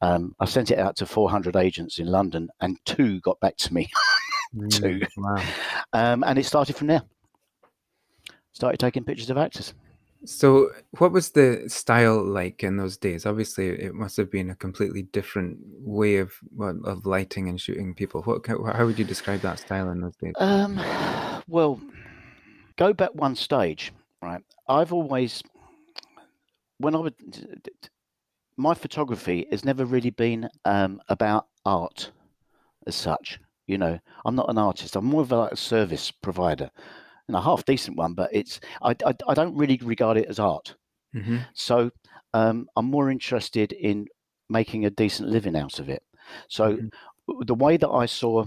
Um, 0.02 0.34
I 0.40 0.46
sent 0.46 0.72
it 0.72 0.80
out 0.80 0.96
to 0.96 1.06
400 1.06 1.54
agents 1.54 2.00
in 2.00 2.06
London, 2.06 2.48
and 2.60 2.76
two 2.84 3.20
got 3.20 3.38
back 3.38 3.56
to 3.58 3.72
me. 3.72 3.88
two, 4.70 5.00
wow. 5.16 5.44
um, 5.92 6.24
and 6.24 6.38
it 6.38 6.44
started 6.44 6.74
from 6.74 6.88
there 6.88 7.02
started 8.54 8.78
taking 8.78 9.04
pictures 9.04 9.30
of 9.30 9.36
actors. 9.36 9.74
So, 10.26 10.70
what 10.98 11.12
was 11.12 11.32
the 11.32 11.64
style 11.66 12.24
like 12.24 12.64
in 12.64 12.78
those 12.78 12.96
days? 12.96 13.26
Obviously, 13.26 13.68
it 13.68 13.94
must 13.94 14.16
have 14.16 14.30
been 14.30 14.48
a 14.48 14.54
completely 14.54 15.02
different 15.02 15.58
way 15.62 16.16
of 16.16 16.32
of 16.58 17.04
lighting 17.04 17.48
and 17.48 17.60
shooting 17.60 17.94
people. 17.94 18.22
What 18.22 18.46
how 18.46 18.86
would 18.86 18.98
you 18.98 19.04
describe 19.04 19.40
that 19.40 19.58
style 19.58 19.90
in 19.90 20.00
those 20.00 20.16
days? 20.16 20.32
Um, 20.38 20.80
well, 21.46 21.78
go 22.76 22.94
back 22.94 23.14
one 23.14 23.36
stage, 23.36 23.92
right? 24.22 24.40
I've 24.66 24.94
always, 24.94 25.42
when 26.78 26.94
I 26.94 27.00
would, 27.00 27.14
my 28.56 28.72
photography 28.72 29.46
has 29.50 29.62
never 29.62 29.84
really 29.84 30.10
been 30.10 30.48
um, 30.64 31.02
about 31.10 31.48
art 31.66 32.12
as 32.86 32.94
such. 32.94 33.40
You 33.66 33.76
know, 33.76 33.98
I'm 34.24 34.34
not 34.34 34.48
an 34.48 34.58
artist. 34.58 34.96
I'm 34.96 35.04
more 35.04 35.22
of 35.22 35.32
a, 35.32 35.36
like 35.36 35.52
a 35.52 35.56
service 35.56 36.10
provider 36.10 36.70
and 37.28 37.36
a 37.36 37.40
half 37.40 37.64
decent 37.64 37.96
one, 37.96 38.14
but 38.14 38.30
it's 38.32 38.60
I, 38.82 38.94
I, 39.04 39.14
I 39.28 39.34
don't 39.34 39.56
really 39.56 39.78
regard 39.82 40.16
it 40.16 40.26
as 40.28 40.38
art. 40.38 40.74
Mm-hmm. 41.14 41.38
So 41.54 41.90
um, 42.32 42.66
I'm 42.76 42.86
more 42.86 43.10
interested 43.10 43.72
in 43.72 44.06
making 44.48 44.84
a 44.84 44.90
decent 44.90 45.28
living 45.28 45.56
out 45.56 45.78
of 45.78 45.88
it. 45.88 46.02
So 46.48 46.76
mm-hmm. 46.76 47.42
the 47.46 47.54
way 47.54 47.76
that 47.76 47.88
I 47.88 48.06
saw 48.06 48.44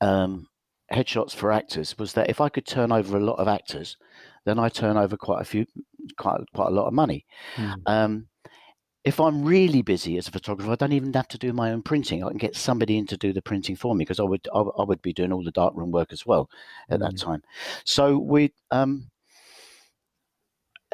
um, 0.00 0.48
headshots 0.92 1.34
for 1.34 1.52
actors 1.52 1.96
was 1.98 2.14
that 2.14 2.30
if 2.30 2.40
I 2.40 2.48
could 2.48 2.66
turn 2.66 2.92
over 2.92 3.16
a 3.16 3.24
lot 3.24 3.38
of 3.38 3.48
actors, 3.48 3.96
then 4.44 4.58
I 4.58 4.68
turn 4.68 4.96
over 4.96 5.16
quite 5.16 5.40
a 5.40 5.44
few, 5.44 5.66
quite 6.18 6.40
quite 6.54 6.68
a 6.68 6.74
lot 6.74 6.88
of 6.88 6.94
money. 6.94 7.26
Mm-hmm. 7.56 7.80
Um, 7.86 8.26
if 9.04 9.18
I'm 9.18 9.44
really 9.44 9.82
busy 9.82 10.16
as 10.16 10.28
a 10.28 10.32
photographer, 10.32 10.70
I 10.70 10.76
don't 10.76 10.92
even 10.92 11.12
have 11.14 11.28
to 11.28 11.38
do 11.38 11.52
my 11.52 11.72
own 11.72 11.82
printing. 11.82 12.22
I 12.22 12.28
can 12.28 12.38
get 12.38 12.54
somebody 12.54 12.98
in 12.98 13.06
to 13.08 13.16
do 13.16 13.32
the 13.32 13.42
printing 13.42 13.74
for 13.74 13.94
me 13.94 14.04
because 14.04 14.20
I 14.20 14.24
would 14.24 14.46
I, 14.54 14.60
I, 14.60 14.84
would 14.84 15.02
be 15.02 15.12
doing 15.12 15.32
all 15.32 15.42
the 15.42 15.50
darkroom 15.50 15.90
work 15.90 16.12
as 16.12 16.24
well 16.24 16.48
at 16.88 17.00
mm. 17.00 17.02
that 17.10 17.18
time. 17.18 17.42
So 17.84 18.16
we 18.18 18.52
um, 18.70 19.10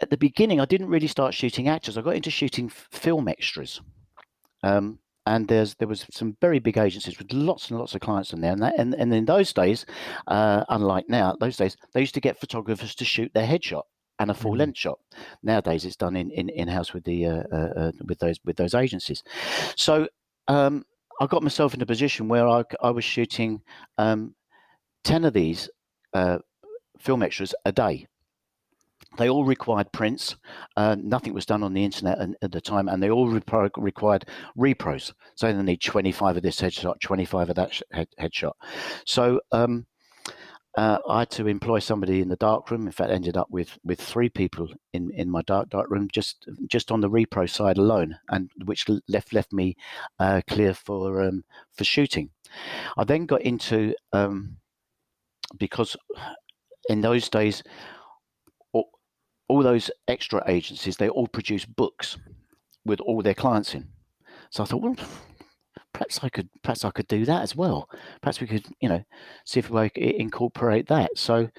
at 0.01 0.11
the 0.11 0.17
beginning, 0.17 0.61
I 0.61 0.65
didn't 0.65 0.89
really 0.89 1.07
start 1.07 1.35
shooting 1.35 1.69
actors. 1.69 1.99
I 1.99 2.03
got 2.03 2.17
into 2.17 2.31
shooting 2.31 2.67
f- 2.67 2.89
film 2.91 3.29
extras. 3.29 3.81
Um, 4.63 5.01
and 5.27 5.47
there's 5.47 5.75
there 5.75 5.89
was 5.89 6.07
some 6.11 6.37
very 6.41 6.59
big 6.59 6.79
agencies 6.79 7.19
with 7.19 7.31
lots 7.35 7.69
and 7.69 7.79
lots 7.79 7.95
of 7.95 8.01
clients 8.01 8.33
in 8.33 8.41
there, 8.41 8.53
and 8.53 8.63
that, 8.63 8.79
and, 8.79 8.95
and 8.95 9.13
in 9.13 9.27
those 9.27 9.53
days, 9.53 9.85
uh, 10.29 10.65
unlike 10.71 11.05
now, 11.11 11.37
those 11.39 11.59
days 11.59 11.77
they 11.93 12.01
used 12.01 12.15
to 12.15 12.21
get 12.21 12.41
photographers 12.41 12.95
to 12.95 13.05
shoot 13.05 13.31
their 13.35 13.47
headshot 13.47 13.83
and 14.19 14.31
a 14.31 14.35
full 14.35 14.53
mm-hmm. 14.53 14.61
length 14.61 14.79
shot. 14.79 14.99
Nowadays, 15.43 15.85
it's 15.85 15.97
done 15.97 16.17
in 16.17 16.31
in, 16.31 16.49
in 16.49 16.69
house 16.69 16.93
with 16.93 17.05
the 17.05 17.27
uh, 17.27 17.43
uh, 17.53 17.73
uh, 17.77 17.93
with 18.07 18.19
those 18.19 18.39
with 18.45 18.57
those 18.57 18.75
agencies. 18.75 19.23
So 19.77 20.09
um, 20.49 20.85
I 21.21 21.27
got 21.27 21.43
myself 21.43 21.75
in 21.75 21.83
a 21.83 21.87
position 21.87 22.29
where 22.29 22.49
I, 22.49 22.65
I 22.83 22.91
was 22.91 23.05
shooting 23.05 23.63
um, 23.97 24.35
ten 25.05 25.25
of 25.25 25.33
these 25.35 25.69
uh, 26.15 26.39
film 26.99 27.23
extras 27.23 27.55
a 27.65 27.73
day. 27.73 28.07
They 29.17 29.29
all 29.29 29.45
required 29.45 29.91
prints. 29.93 30.37
Uh, 30.77 30.97
nothing 31.01 31.33
was 31.33 31.47
done 31.47 31.63
on 31.63 31.73
the 31.73 31.85
internet 31.85 32.19
at 32.43 32.53
the 32.53 32.61
time, 32.61 32.89
and 32.89 33.03
they 33.03 33.11
all 33.11 33.29
re- 33.29 33.71
required 33.77 34.27
repros. 34.57 35.13
So 35.35 35.53
they 35.53 35.63
need 35.63 35.81
25 35.81 36.37
of 36.37 36.43
this 36.43 36.61
headshot, 36.61 37.01
25 37.01 37.51
of 37.51 37.57
that 37.57 37.75
sh- 37.75 37.83
head- 37.91 38.15
headshot. 38.21 38.53
So 39.07 39.41
um, 39.51 39.87
uh, 40.79 40.99
I 41.09 41.21
had 41.21 41.31
to 41.31 41.49
employ 41.49 41.81
somebody 41.81 42.21
in 42.21 42.29
the 42.29 42.37
dark 42.37 42.71
room. 42.71 42.87
In 42.87 42.93
fact, 42.93 43.11
ended 43.11 43.37
up 43.37 43.51
with 43.51 43.77
with 43.83 44.01
three 44.01 44.29
people 44.29 44.69
in, 44.93 45.11
in 45.11 45.29
my 45.29 45.43
dark 45.43 45.71
dark 45.71 45.91
room 45.91 46.09
just 46.13 46.49
just 46.69 46.93
on 46.93 47.01
the 47.01 47.11
repro 47.11 47.51
side 47.51 47.79
alone, 47.79 48.17
and 48.29 48.49
which 48.65 48.87
left 49.09 49.33
left 49.33 49.53
me 49.53 49.77
uh, 50.21 50.41
clear 50.49 50.75
for 50.75 51.21
um, 51.21 51.43
for 51.73 51.83
shooting. 51.83 52.31
I 52.97 53.03
then 53.03 53.27
got 53.27 53.43
into 53.43 53.93
um, 54.13 54.59
because 55.59 55.97
in 56.89 57.01
those 57.01 57.29
days, 57.29 57.65
all, 58.73 58.91
all 59.49 59.65
those 59.65 59.91
extra 60.07 60.45
agencies 60.47 60.97
they 60.97 61.09
all 61.09 61.27
produce 61.27 61.65
books 61.65 62.17
with 62.85 63.01
all 63.01 63.21
their 63.21 63.35
clients 63.35 63.75
in. 63.75 63.89
So 64.51 64.63
I 64.63 64.67
thought, 64.67 64.83
well, 64.83 64.97
perhaps 65.93 66.21
I 66.23 66.29
could 66.29 66.49
perhaps 66.63 66.85
I 66.85 66.91
could 66.91 67.09
do 67.09 67.25
that 67.25 67.43
as 67.43 67.57
well. 67.57 67.89
Perhaps 68.21 68.41
we 68.41 68.47
could, 68.47 68.67
you 68.81 68.89
know, 68.89 69.05
see 69.45 69.61
if 69.61 69.71
we 69.71 69.91
could 69.91 70.03
incorporate 70.03 70.87
that. 70.89 71.11
So 71.17 71.35
I 71.37 71.51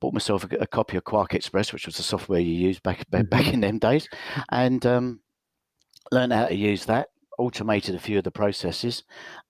bought 0.00 0.14
myself 0.14 0.44
a, 0.44 0.56
a 0.56 0.66
copy 0.66 0.96
of 0.96 1.04
QuarkXPress, 1.04 1.72
which 1.72 1.86
was 1.86 1.96
the 1.96 2.02
software 2.02 2.40
you 2.40 2.54
used 2.54 2.82
back 2.82 3.08
back, 3.10 3.28
back 3.30 3.42
mm-hmm. 3.42 3.54
in 3.54 3.60
them 3.60 3.78
days, 3.78 4.08
and 4.50 4.84
um, 4.86 5.20
learned 6.12 6.32
how 6.32 6.46
to 6.46 6.54
use 6.54 6.84
that. 6.86 7.08
Automated 7.38 7.96
a 7.96 8.00
few 8.00 8.18
of 8.18 8.24
the 8.24 8.30
processes, 8.30 9.02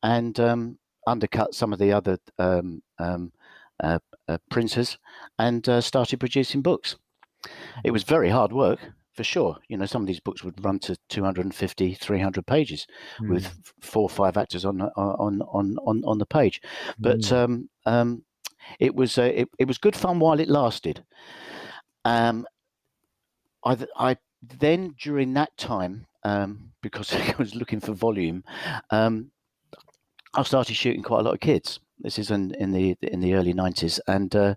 and 0.02 0.38
um, 0.40 0.78
undercut 1.06 1.54
some 1.54 1.72
of 1.72 1.78
the 1.78 1.92
other 1.92 2.18
um, 2.38 2.82
um 2.98 3.32
uh, 3.82 3.98
uh, 4.28 4.38
printers, 4.50 4.98
and 5.38 5.68
uh, 5.68 5.80
started 5.80 6.20
producing 6.20 6.62
books. 6.62 6.96
It 7.84 7.90
was 7.90 8.04
very 8.04 8.30
hard 8.30 8.52
work 8.52 8.80
for 9.14 9.24
sure. 9.24 9.56
You 9.68 9.76
know, 9.76 9.86
some 9.86 10.02
of 10.02 10.08
these 10.08 10.20
books 10.20 10.44
would 10.44 10.62
run 10.64 10.78
to 10.80 10.96
250, 11.08 11.94
300 11.94 12.46
pages 12.46 12.86
mm. 13.20 13.30
with 13.30 13.72
four 13.80 14.02
or 14.02 14.10
five 14.10 14.36
actors 14.36 14.64
on 14.64 14.82
on 14.82 15.42
on 15.42 15.76
on 15.86 16.02
on 16.04 16.18
the 16.18 16.26
page. 16.26 16.60
But 16.98 17.20
mm. 17.20 17.32
um, 17.32 17.68
um, 17.86 18.24
it 18.78 18.94
was 18.94 19.18
uh, 19.18 19.32
it, 19.34 19.48
it 19.58 19.68
was 19.68 19.78
good 19.78 19.96
fun 19.96 20.18
while 20.18 20.40
it 20.40 20.48
lasted. 20.48 21.04
Um, 22.04 22.46
I 23.64 23.78
I 23.96 24.16
then 24.42 24.94
during 25.00 25.32
that 25.34 25.56
time 25.56 26.06
um, 26.24 26.72
because 26.82 27.14
I 27.14 27.34
was 27.38 27.54
looking 27.54 27.80
for 27.80 27.92
volume, 27.92 28.44
um, 28.90 29.30
I 30.34 30.42
started 30.42 30.74
shooting 30.74 31.02
quite 31.02 31.20
a 31.20 31.22
lot 31.22 31.34
of 31.34 31.40
kids. 31.40 31.80
This 32.00 32.18
is 32.18 32.30
in, 32.30 32.54
in 32.54 32.72
the 32.72 32.96
in 33.02 33.20
the 33.20 33.34
early 33.34 33.52
nineties, 33.52 34.00
and 34.08 34.34
uh, 34.34 34.54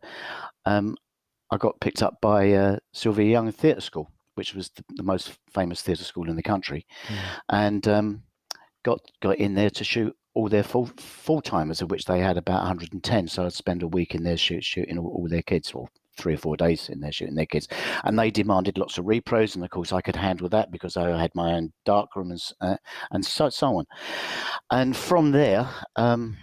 um, 0.66 0.98
I 1.52 1.58
got 1.58 1.80
picked 1.80 2.02
up 2.02 2.20
by 2.20 2.52
uh, 2.52 2.78
Sylvia 2.94 3.30
Young 3.30 3.52
Theatre 3.52 3.82
School, 3.82 4.12
which 4.38 4.54
was 4.54 4.70
the, 4.70 4.84
the 4.96 5.04
most 5.04 5.38
famous 5.54 5.82
theatre 5.82 6.04
school 6.04 6.30
in 6.30 6.36
the 6.36 6.44
country, 6.44 6.86
mm. 7.08 7.18
and 7.50 7.88
um, 7.88 8.24
got 8.84 9.00
got 9.22 9.38
in 9.38 9.56
there 9.56 9.70
to 9.72 9.84
shoot 9.84 10.16
all 10.34 10.48
their 10.48 10.64
full 10.64 10.86
full 10.98 11.42
timers, 11.42 11.82
of 11.82 11.90
which 11.90 12.06
they 12.06 12.20
had 12.20 12.38
about 12.38 12.60
110. 12.60 13.28
So 13.28 13.46
I'd 13.46 13.54
spend 13.54 13.84
a 13.84 13.88
week 13.88 14.16
in 14.16 14.24
there 14.24 14.38
shoot, 14.38 14.64
shooting 14.64 14.98
all, 14.98 15.08
all 15.08 15.28
their 15.28 15.42
kids, 15.42 15.72
or 15.72 15.88
three 16.18 16.34
or 16.34 16.38
four 16.38 16.58
days 16.58 16.90
in 16.90 17.00
there 17.00 17.12
shooting 17.12 17.36
their 17.36 17.46
kids, 17.46 17.68
and 18.04 18.18
they 18.18 18.32
demanded 18.32 18.78
lots 18.78 18.98
of 18.98 19.06
repros, 19.06 19.56
and 19.56 19.64
of 19.64 19.70
course 19.70 19.92
I 19.92 20.02
could 20.02 20.16
handle 20.16 20.50
that 20.50 20.72
because 20.72 20.98
I 20.98 21.20
had 21.20 21.32
my 21.36 21.54
own 21.54 21.74
darkroom 21.86 22.32
and 22.32 22.42
uh, 22.62 22.78
and 23.12 23.26
so 23.26 23.50
so 23.50 23.78
on. 23.78 23.86
And 24.72 24.96
from 24.96 25.32
there, 25.32 25.70
um, 25.96 26.38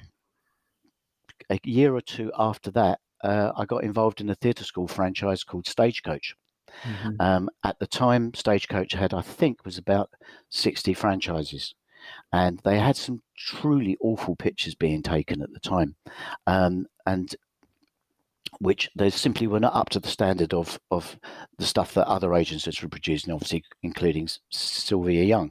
a 1.50 1.58
year 1.64 1.94
or 1.94 2.00
two 2.00 2.32
after 2.38 2.70
that, 2.72 3.00
uh, 3.22 3.52
I 3.56 3.64
got 3.64 3.84
involved 3.84 4.20
in 4.20 4.30
a 4.30 4.34
theatre 4.34 4.64
school 4.64 4.88
franchise 4.88 5.44
called 5.44 5.66
Stagecoach. 5.66 6.34
Mm-hmm. 6.82 7.20
Um, 7.20 7.50
at 7.64 7.78
the 7.78 7.86
time, 7.86 8.34
Stagecoach 8.34 8.92
had, 8.92 9.14
I 9.14 9.22
think, 9.22 9.64
was 9.64 9.78
about 9.78 10.10
60 10.50 10.94
franchises. 10.94 11.74
And 12.32 12.60
they 12.64 12.78
had 12.78 12.96
some 12.96 13.22
truly 13.36 13.96
awful 14.00 14.36
pictures 14.36 14.74
being 14.74 15.02
taken 15.02 15.40
at 15.40 15.52
the 15.52 15.60
time. 15.60 15.94
Um, 16.46 16.86
and 17.06 17.34
which 18.60 18.90
they 18.94 19.10
simply 19.10 19.46
were 19.46 19.60
not 19.60 19.74
up 19.74 19.90
to 19.90 20.00
the 20.00 20.08
standard 20.08 20.54
of 20.54 20.78
of 20.90 21.18
the 21.58 21.64
stuff 21.64 21.94
that 21.94 22.06
other 22.06 22.34
agencies 22.34 22.80
were 22.82 22.88
producing, 22.88 23.32
obviously 23.32 23.64
including 23.82 24.28
Sylvia 24.50 25.24
Young. 25.24 25.50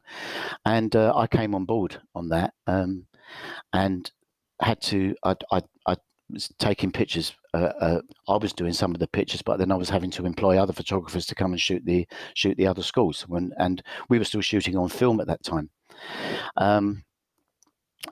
And 0.65 0.95
uh, 0.95 1.13
I 1.15 1.27
came 1.27 1.55
on 1.55 1.65
board 1.65 2.01
on 2.15 2.29
that, 2.29 2.53
um, 2.67 3.07
and 3.71 4.09
had 4.61 4.81
to. 4.83 5.15
I, 5.23 5.35
I, 5.51 5.61
I 5.87 5.95
taking 6.59 6.91
pictures. 6.91 7.33
Uh, 7.53 7.71
uh, 7.79 8.01
I 8.27 8.37
was 8.37 8.53
doing 8.53 8.73
some 8.73 8.93
of 8.93 8.99
the 8.99 9.07
pictures, 9.07 9.41
but 9.41 9.57
then 9.57 9.71
I 9.71 9.75
was 9.75 9.89
having 9.89 10.11
to 10.11 10.25
employ 10.25 10.57
other 10.57 10.73
photographers 10.73 11.25
to 11.27 11.35
come 11.35 11.51
and 11.51 11.61
shoot 11.61 11.83
the 11.85 12.07
shoot 12.33 12.57
the 12.57 12.67
other 12.67 12.83
schools. 12.83 13.21
When 13.27 13.51
and 13.57 13.81
we 14.09 14.17
were 14.17 14.25
still 14.25 14.41
shooting 14.41 14.77
on 14.77 14.89
film 14.89 15.19
at 15.19 15.27
that 15.27 15.43
time. 15.43 15.69
Um, 16.57 17.03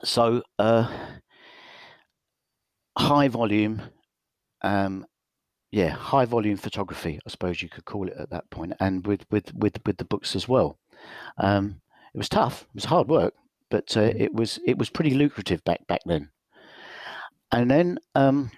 so 0.04 0.42
uh, 0.58 0.88
high 2.96 3.28
volume, 3.28 3.82
um, 4.62 5.06
yeah, 5.70 5.88
high 5.88 6.24
volume 6.24 6.56
photography, 6.56 7.18
I 7.26 7.30
suppose 7.30 7.62
you 7.62 7.68
could 7.68 7.84
call 7.84 8.08
it 8.08 8.16
at 8.18 8.30
that 8.30 8.48
point, 8.50 8.74
and 8.80 9.06
with 9.06 9.24
with 9.30 9.54
with 9.54 9.78
with 9.86 9.96
the 9.96 10.04
books 10.04 10.36
as 10.36 10.48
well. 10.48 10.78
Um, 11.38 11.80
it 12.14 12.18
was 12.18 12.28
tough. 12.28 12.62
It 12.62 12.74
was 12.74 12.84
hard 12.84 13.08
work, 13.08 13.34
but 13.70 13.96
uh, 13.96 14.10
mm. 14.10 14.20
it 14.20 14.34
was 14.34 14.58
it 14.66 14.78
was 14.78 14.90
pretty 14.90 15.14
lucrative 15.14 15.64
back 15.64 15.86
back 15.86 16.00
then. 16.06 16.30
And 17.52 17.70
then 17.70 17.98
um, 18.14 18.50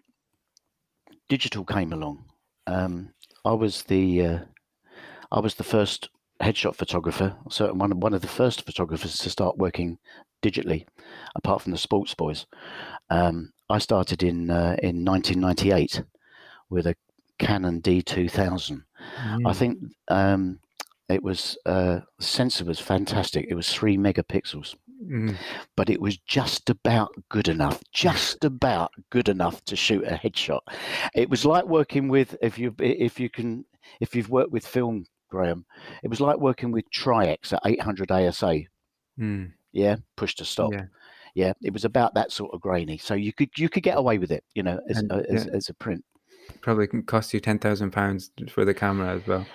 digital 1.28 1.64
came 1.64 1.92
along. 1.92 2.24
Um, 2.66 3.12
I 3.44 3.52
was 3.52 3.82
the 3.82 4.22
uh, 4.22 4.38
I 5.32 5.40
was 5.40 5.56
the 5.56 5.64
first 5.64 6.08
headshot 6.40 6.76
photographer, 6.76 7.36
so 7.50 7.72
one 7.72 7.92
of, 7.92 7.98
one 7.98 8.14
of 8.14 8.22
the 8.22 8.28
first 8.28 8.64
photographers 8.64 9.18
to 9.18 9.30
start 9.30 9.58
working 9.58 9.98
digitally, 10.42 10.86
apart 11.34 11.62
from 11.62 11.72
the 11.72 11.78
sports 11.78 12.14
boys. 12.14 12.46
Um, 13.10 13.52
I 13.68 13.78
started 13.78 14.22
in 14.22 14.50
uh, 14.50 14.76
in 14.82 15.04
1998 15.04 16.02
with 16.70 16.86
a 16.86 16.94
Canon 17.38 17.82
D2000. 17.82 18.82
Mm. 19.22 19.46
I 19.46 19.52
think 19.52 19.78
um, 20.08 20.60
it 21.08 21.22
was 21.22 21.58
uh, 21.66 22.00
sensor 22.20 22.64
was 22.64 22.80
fantastic. 22.80 23.46
It 23.48 23.54
was 23.54 23.72
three 23.72 23.96
megapixels, 23.96 24.76
mm. 25.04 25.36
but 25.76 25.90
it 25.90 26.00
was 26.00 26.16
just 26.18 26.70
about 26.70 27.14
good 27.28 27.48
enough, 27.48 27.82
just 27.92 28.44
about 28.44 28.90
good 29.10 29.28
enough 29.28 29.64
to 29.66 29.76
shoot 29.76 30.04
a 30.04 30.14
headshot. 30.14 30.60
It 31.14 31.30
was 31.30 31.44
like 31.44 31.66
working 31.66 32.08
with 32.08 32.36
if 32.42 32.58
you 32.58 32.74
if 32.78 33.20
you 33.20 33.28
can 33.28 33.64
if 34.00 34.14
you've 34.14 34.30
worked 34.30 34.52
with 34.52 34.66
film, 34.66 35.06
Graham. 35.34 35.66
It 36.02 36.08
was 36.08 36.20
like 36.20 36.38
working 36.38 36.70
with 36.70 36.90
Tri-X 36.90 37.52
at 37.52 37.62
800 37.64 38.10
ASA. 38.10 38.60
Mm. 39.18 39.52
Yeah, 39.72 39.96
push 40.16 40.34
to 40.36 40.44
stop. 40.44 40.72
Yeah. 40.72 40.84
yeah. 41.34 41.52
it 41.62 41.72
was 41.72 41.84
about 41.84 42.14
that 42.14 42.30
sort 42.30 42.54
of 42.54 42.60
grainy. 42.60 42.98
So 42.98 43.14
you 43.14 43.32
could 43.32 43.50
you 43.58 43.68
could 43.68 43.82
get 43.82 43.98
away 43.98 44.18
with 44.18 44.30
it, 44.30 44.44
you 44.54 44.62
know, 44.62 44.80
as, 44.88 44.98
and, 44.98 45.12
as, 45.12 45.46
yeah. 45.46 45.52
as 45.52 45.68
a 45.68 45.74
print. 45.74 46.04
Probably 46.60 46.86
cost 46.86 47.34
you 47.34 47.40
ten 47.40 47.58
thousand 47.58 47.90
pounds 47.90 48.30
for 48.48 48.64
the 48.64 48.74
camera 48.74 49.16
as 49.16 49.26
well. 49.26 49.46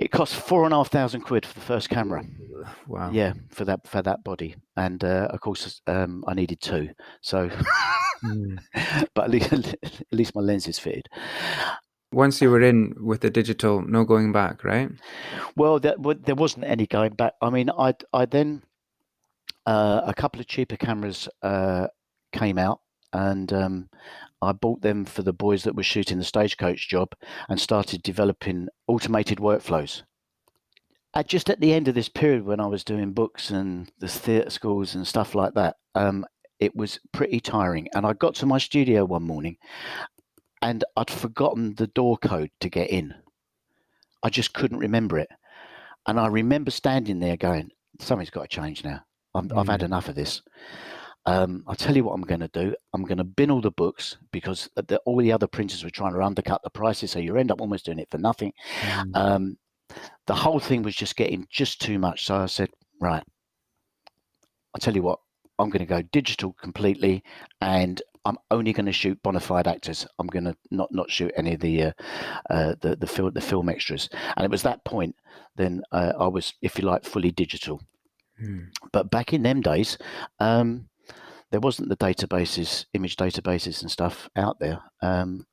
It 0.00 0.12
cost 0.12 0.34
four 0.34 0.64
and 0.64 0.72
a 0.72 0.76
half 0.76 0.90
thousand 0.90 1.22
quid 1.22 1.44
for 1.44 1.54
the 1.54 1.60
first 1.60 1.88
camera. 1.90 2.24
Wow. 2.86 3.10
Yeah, 3.10 3.32
for 3.50 3.64
that 3.64 3.86
for 3.86 4.00
that 4.02 4.22
body, 4.22 4.54
and 4.76 5.02
uh, 5.02 5.28
of 5.30 5.40
course 5.40 5.80
um, 5.88 6.24
I 6.26 6.34
needed 6.34 6.60
two. 6.60 6.90
So, 7.20 7.50
mm. 8.24 8.58
but 9.14 9.24
at 9.24 9.30
least 9.30 9.52
at 9.82 10.12
least 10.12 10.36
my 10.36 10.40
lenses 10.40 10.78
fitted. 10.78 11.08
Once 12.12 12.40
you 12.40 12.48
were 12.48 12.62
in 12.62 12.94
with 13.00 13.20
the 13.20 13.30
digital, 13.30 13.82
no 13.82 14.04
going 14.04 14.32
back, 14.32 14.64
right? 14.64 14.88
Well, 15.56 15.78
there, 15.78 15.96
there 15.98 16.34
wasn't 16.34 16.64
any 16.64 16.86
going 16.86 17.14
back. 17.14 17.34
I 17.42 17.50
mean, 17.50 17.68
I 17.68 17.94
I 18.12 18.24
then 18.24 18.62
uh, 19.66 20.02
a 20.06 20.14
couple 20.14 20.40
of 20.40 20.46
cheaper 20.46 20.76
cameras 20.76 21.28
uh, 21.42 21.88
came 22.32 22.56
out, 22.56 22.80
and 23.12 23.52
um, 23.52 23.90
I 24.40 24.52
bought 24.52 24.82
them 24.82 25.04
for 25.04 25.22
the 25.22 25.32
boys 25.32 25.64
that 25.64 25.74
were 25.74 25.82
shooting 25.82 26.18
the 26.18 26.24
stagecoach 26.24 26.88
job 26.88 27.14
and 27.48 27.60
started 27.60 28.02
developing 28.02 28.68
automated 28.86 29.38
workflows. 29.38 30.02
At 31.14 31.26
just 31.26 31.50
at 31.50 31.60
the 31.60 31.72
end 31.72 31.88
of 31.88 31.94
this 31.94 32.08
period, 32.08 32.44
when 32.44 32.60
I 32.60 32.66
was 32.66 32.84
doing 32.84 33.12
books 33.12 33.50
and 33.50 33.90
the 33.98 34.08
theatre 34.08 34.50
schools 34.50 34.94
and 34.94 35.06
stuff 35.06 35.34
like 35.34 35.54
that, 35.54 35.76
um, 35.94 36.24
it 36.60 36.76
was 36.76 37.00
pretty 37.12 37.40
tiring. 37.40 37.88
And 37.94 38.06
I 38.06 38.12
got 38.12 38.34
to 38.36 38.46
my 38.46 38.58
studio 38.58 39.04
one 39.04 39.22
morning 39.22 39.56
and 40.62 40.84
I'd 40.96 41.10
forgotten 41.10 41.74
the 41.74 41.86
door 41.88 42.18
code 42.18 42.50
to 42.60 42.68
get 42.68 42.90
in. 42.90 43.14
I 44.22 44.30
just 44.30 44.52
couldn't 44.52 44.78
remember 44.78 45.18
it. 45.18 45.28
And 46.06 46.18
I 46.18 46.26
remember 46.26 46.70
standing 46.70 47.20
there 47.20 47.36
going, 47.36 47.70
something's 48.00 48.30
got 48.30 48.42
to 48.42 48.48
change 48.48 48.84
now. 48.84 49.02
i 49.34 49.40
have 49.40 49.68
had 49.68 49.80
mm. 49.80 49.84
enough 49.84 50.08
of 50.08 50.14
this. 50.14 50.42
Um, 51.28 51.62
I'll 51.66 51.74
tell 51.74 51.94
you 51.94 52.04
what 52.04 52.14
I'm 52.14 52.22
going 52.22 52.40
to 52.40 52.48
do. 52.48 52.74
I'm 52.94 53.04
going 53.04 53.18
to 53.18 53.24
bin 53.24 53.50
all 53.50 53.60
the 53.60 53.70
books 53.70 54.16
because 54.32 54.70
the, 54.76 54.96
all 55.04 55.18
the 55.18 55.32
other 55.32 55.46
printers 55.46 55.84
were 55.84 55.90
trying 55.90 56.14
to 56.14 56.22
undercut 56.22 56.62
the 56.62 56.70
prices, 56.70 57.10
so 57.10 57.18
you 57.18 57.36
end 57.36 57.50
up 57.50 57.60
almost 57.60 57.84
doing 57.84 57.98
it 57.98 58.10
for 58.10 58.16
nothing. 58.16 58.52
Mm. 58.82 59.10
Um, 59.14 59.58
the 60.26 60.34
whole 60.34 60.58
thing 60.58 60.82
was 60.82 60.96
just 60.96 61.16
getting 61.16 61.46
just 61.50 61.82
too 61.82 61.98
much. 61.98 62.24
So 62.24 62.36
I 62.36 62.46
said, 62.46 62.70
right, 62.98 63.22
I'll 64.74 64.80
tell 64.80 64.94
you 64.94 65.02
what, 65.02 65.18
I'm 65.58 65.68
going 65.68 65.86
to 65.86 65.94
go 65.94 66.00
digital 66.00 66.54
completely, 66.54 67.22
and 67.60 68.00
I'm 68.24 68.38
only 68.50 68.72
going 68.72 68.86
to 68.86 68.92
shoot 68.92 69.22
bona 69.22 69.40
fide 69.40 69.68
actors. 69.68 70.06
I'm 70.18 70.28
going 70.28 70.44
to 70.46 70.56
not 70.70 70.88
not 70.92 71.10
shoot 71.10 71.32
any 71.36 71.54
of 71.54 71.60
the 71.60 71.82
uh, 71.82 71.92
uh, 72.48 72.74
the 72.80 72.96
the 72.96 73.06
film 73.06 73.34
the 73.34 73.42
film 73.42 73.68
extras. 73.68 74.08
And 74.36 74.46
it 74.46 74.50
was 74.50 74.62
that 74.62 74.84
point 74.84 75.14
then 75.56 75.82
uh, 75.92 76.14
I 76.18 76.28
was, 76.28 76.54
if 76.62 76.78
you 76.78 76.84
like, 76.84 77.04
fully 77.04 77.32
digital. 77.32 77.82
Mm. 78.42 78.68
But 78.92 79.10
back 79.10 79.34
in 79.34 79.42
them 79.42 79.60
days, 79.60 79.98
um, 80.38 80.88
there 81.50 81.60
wasn't 81.60 81.88
the 81.88 81.96
databases, 81.96 82.86
image 82.94 83.16
databases 83.16 83.82
and 83.82 83.90
stuff 83.90 84.28
out 84.36 84.58
there. 84.58 84.80
Um, 85.02 85.46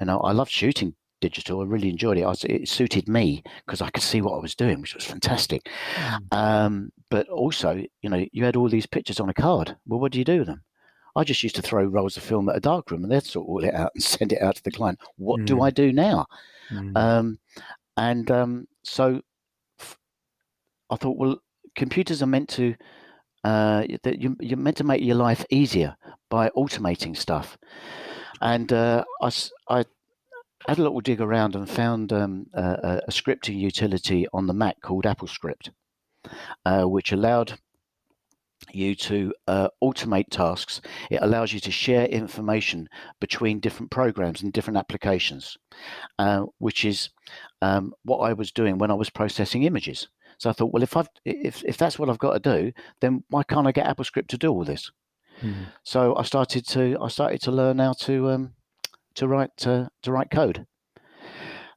and 0.00 0.10
I, 0.10 0.16
I 0.16 0.32
loved 0.32 0.50
shooting 0.50 0.94
digital. 1.20 1.60
I 1.60 1.64
really 1.64 1.88
enjoyed 1.88 2.18
it. 2.18 2.24
I, 2.24 2.34
it 2.44 2.68
suited 2.68 3.08
me 3.08 3.42
because 3.66 3.80
I 3.80 3.90
could 3.90 4.02
see 4.02 4.20
what 4.20 4.34
I 4.34 4.40
was 4.40 4.54
doing, 4.54 4.80
which 4.80 4.94
was 4.94 5.04
fantastic. 5.04 5.68
Mm. 5.94 6.34
Um, 6.36 6.92
but 7.10 7.28
also, 7.28 7.82
you 8.02 8.10
know, 8.10 8.24
you 8.32 8.44
had 8.44 8.56
all 8.56 8.68
these 8.68 8.86
pictures 8.86 9.20
on 9.20 9.28
a 9.28 9.34
card. 9.34 9.76
Well, 9.86 10.00
what 10.00 10.12
do 10.12 10.18
you 10.18 10.24
do 10.24 10.38
with 10.38 10.46
them? 10.48 10.62
I 11.16 11.24
just 11.24 11.42
used 11.42 11.56
to 11.56 11.62
throw 11.62 11.84
rolls 11.84 12.16
of 12.16 12.22
film 12.22 12.48
at 12.48 12.56
a 12.56 12.60
darkroom 12.60 13.02
and 13.02 13.12
they'd 13.12 13.24
sort 13.24 13.48
all 13.48 13.64
it 13.64 13.74
out 13.74 13.92
and 13.94 14.02
send 14.02 14.32
it 14.32 14.42
out 14.42 14.56
to 14.56 14.62
the 14.62 14.70
client. 14.70 15.00
What 15.16 15.40
mm. 15.40 15.46
do 15.46 15.62
I 15.62 15.70
do 15.70 15.92
now? 15.92 16.26
Mm. 16.70 16.96
Um, 16.96 17.38
and 17.96 18.30
um, 18.30 18.68
so 18.84 19.20
f- 19.80 19.98
I 20.90 20.96
thought, 20.96 21.16
well, 21.16 21.42
computers 21.74 22.22
are 22.22 22.26
meant 22.26 22.48
to 22.50 22.74
uh, 23.44 23.84
that 24.02 24.20
you, 24.20 24.36
you're 24.40 24.58
meant 24.58 24.76
to 24.78 24.84
make 24.84 25.02
your 25.02 25.16
life 25.16 25.44
easier 25.50 25.96
by 26.28 26.50
automating 26.50 27.16
stuff. 27.16 27.58
And 28.40 28.72
uh, 28.72 29.04
I, 29.22 29.30
I 29.68 29.84
had 30.66 30.78
a 30.78 30.82
little 30.82 31.00
dig 31.00 31.20
around 31.20 31.54
and 31.56 31.68
found 31.68 32.12
um, 32.12 32.46
a, 32.52 33.00
a, 33.06 33.10
scripting 33.10 33.58
utility 33.58 34.26
on 34.32 34.46
the 34.46 34.52
Mac 34.52 34.80
called 34.80 35.04
AppleScript, 35.04 35.70
uh, 36.64 36.84
which 36.84 37.12
allowed 37.12 37.58
you 38.72 38.94
to 38.94 39.32
uh, 39.46 39.68
automate 39.82 40.28
tasks. 40.30 40.80
It 41.10 41.20
allows 41.22 41.52
you 41.52 41.60
to 41.60 41.70
share 41.70 42.06
information 42.06 42.88
between 43.20 43.60
different 43.60 43.90
programs 43.90 44.42
and 44.42 44.52
different 44.52 44.78
applications, 44.78 45.56
uh, 46.18 46.44
which 46.58 46.84
is 46.84 47.10
um, 47.62 47.92
what 48.04 48.18
I 48.18 48.32
was 48.32 48.52
doing 48.52 48.78
when 48.78 48.90
I 48.90 48.94
was 48.94 49.10
processing 49.10 49.62
images. 49.62 50.08
So 50.38 50.50
I 50.50 50.52
thought, 50.52 50.72
well, 50.72 50.82
if 50.82 50.96
I've 50.96 51.08
if 51.24 51.64
if 51.64 51.76
that's 51.76 51.98
what 51.98 52.08
I've 52.08 52.18
got 52.18 52.42
to 52.42 52.60
do, 52.60 52.72
then 53.00 53.24
why 53.28 53.42
can't 53.42 53.66
I 53.66 53.72
get 53.72 53.86
AppleScript 53.86 54.28
to 54.28 54.38
do 54.38 54.50
all 54.50 54.64
this? 54.64 54.90
Mm-hmm. 55.42 55.64
So 55.82 56.16
I 56.16 56.22
started 56.22 56.66
to 56.68 56.96
I 57.00 57.08
started 57.08 57.40
to 57.42 57.52
learn 57.52 57.78
how 57.78 57.92
to 58.00 58.30
um, 58.30 58.52
to 59.14 59.28
write 59.28 59.56
to 59.58 59.90
write 60.06 60.30
code 60.30 60.66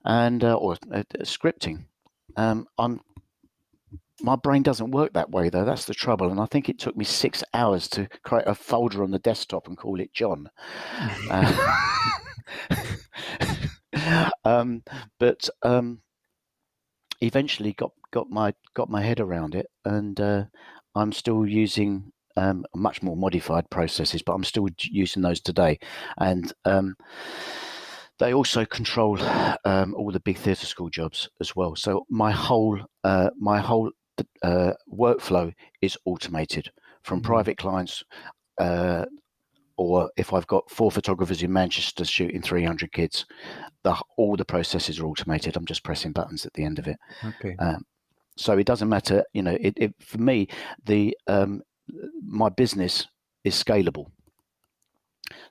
and 0.05 0.43
uh, 0.43 0.55
or 0.55 0.77
uh, 0.93 1.03
scripting. 1.23 1.85
Um, 2.37 2.67
I'm 2.77 3.01
my 4.21 4.35
brain 4.35 4.61
doesn't 4.61 4.91
work 4.91 5.13
that 5.13 5.31
way 5.31 5.49
though. 5.49 5.65
That's 5.65 5.85
the 5.85 5.93
trouble, 5.93 6.29
and 6.29 6.39
I 6.39 6.45
think 6.45 6.69
it 6.69 6.79
took 6.79 6.95
me 6.95 7.05
six 7.05 7.43
hours 7.53 7.87
to 7.89 8.07
create 8.23 8.47
a 8.47 8.55
folder 8.55 9.03
on 9.03 9.11
the 9.11 9.19
desktop 9.19 9.67
and 9.67 9.77
call 9.77 9.99
it 9.99 10.13
John. 10.13 10.49
uh, 11.29 11.79
um, 14.45 14.83
but 15.19 15.49
um, 15.63 16.01
eventually 17.21 17.73
got 17.73 17.91
got 18.11 18.29
my 18.29 18.53
got 18.73 18.89
my 18.89 19.01
head 19.01 19.19
around 19.19 19.55
it, 19.55 19.67
and 19.85 20.19
uh, 20.19 20.45
I'm 20.95 21.11
still 21.11 21.45
using 21.45 22.11
um, 22.37 22.65
much 22.75 23.01
more 23.01 23.15
modified 23.15 23.69
processes, 23.69 24.21
but 24.21 24.33
I'm 24.33 24.43
still 24.43 24.67
using 24.79 25.21
those 25.21 25.41
today, 25.41 25.79
and 26.17 26.51
um, 26.65 26.95
they 28.19 28.33
also 28.33 28.65
control 28.65 29.19
um, 29.65 29.95
all 29.95 30.11
the 30.11 30.19
big 30.19 30.37
theatre 30.37 30.67
school 30.67 30.89
jobs 30.89 31.29
as 31.39 31.55
well. 31.55 31.75
So 31.75 32.05
my 32.09 32.31
whole 32.31 32.79
uh, 33.03 33.29
my 33.39 33.59
whole 33.59 33.91
uh, 34.43 34.73
workflow 34.91 35.53
is 35.81 35.97
automated 36.05 36.71
from 37.03 37.19
mm-hmm. 37.19 37.31
private 37.31 37.57
clients. 37.57 38.03
Uh, 38.59 39.05
or 39.77 40.11
if 40.17 40.33
I've 40.33 40.47
got 40.47 40.69
four 40.69 40.91
photographers 40.91 41.43
in 41.43 41.51
Manchester 41.51 42.05
shooting 42.05 42.41
300 42.41 42.91
kids, 42.91 43.25
the, 43.83 43.95
all 44.17 44.35
the 44.35 44.45
processes 44.45 44.99
are 44.99 45.05
automated. 45.05 45.55
I'm 45.55 45.65
just 45.65 45.83
pressing 45.83 46.11
buttons 46.11 46.45
at 46.45 46.53
the 46.53 46.63
end 46.63 46.79
of 46.79 46.87
it. 46.87 46.97
Okay. 47.23 47.55
Um, 47.59 47.83
so 48.37 48.57
it 48.57 48.65
doesn't 48.65 48.89
matter, 48.89 49.23
you 49.33 49.41
know. 49.41 49.57
It, 49.59 49.73
it 49.77 49.93
for 49.99 50.17
me, 50.17 50.47
the 50.85 51.15
um, 51.27 51.61
my 52.23 52.49
business 52.49 53.07
is 53.43 53.61
scalable. 53.61 54.07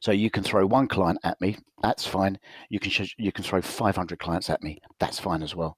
So 0.01 0.13
you 0.13 0.31
can 0.31 0.43
throw 0.43 0.67
one 0.67 0.89
client 0.89 1.19
at 1.25 1.41
me, 1.41 1.57
that's 1.83 2.07
fine. 2.07 2.39
You 2.69 2.81
can 2.81 2.91
sh- 2.91 3.15
you 3.19 3.33
can 3.33 3.45
throw 3.45 3.61
500 3.61 4.19
clients 4.19 4.51
at 4.51 4.63
me, 4.63 4.79
that's 4.99 5.19
fine 5.19 5.43
as 5.43 5.55
well. 5.55 5.77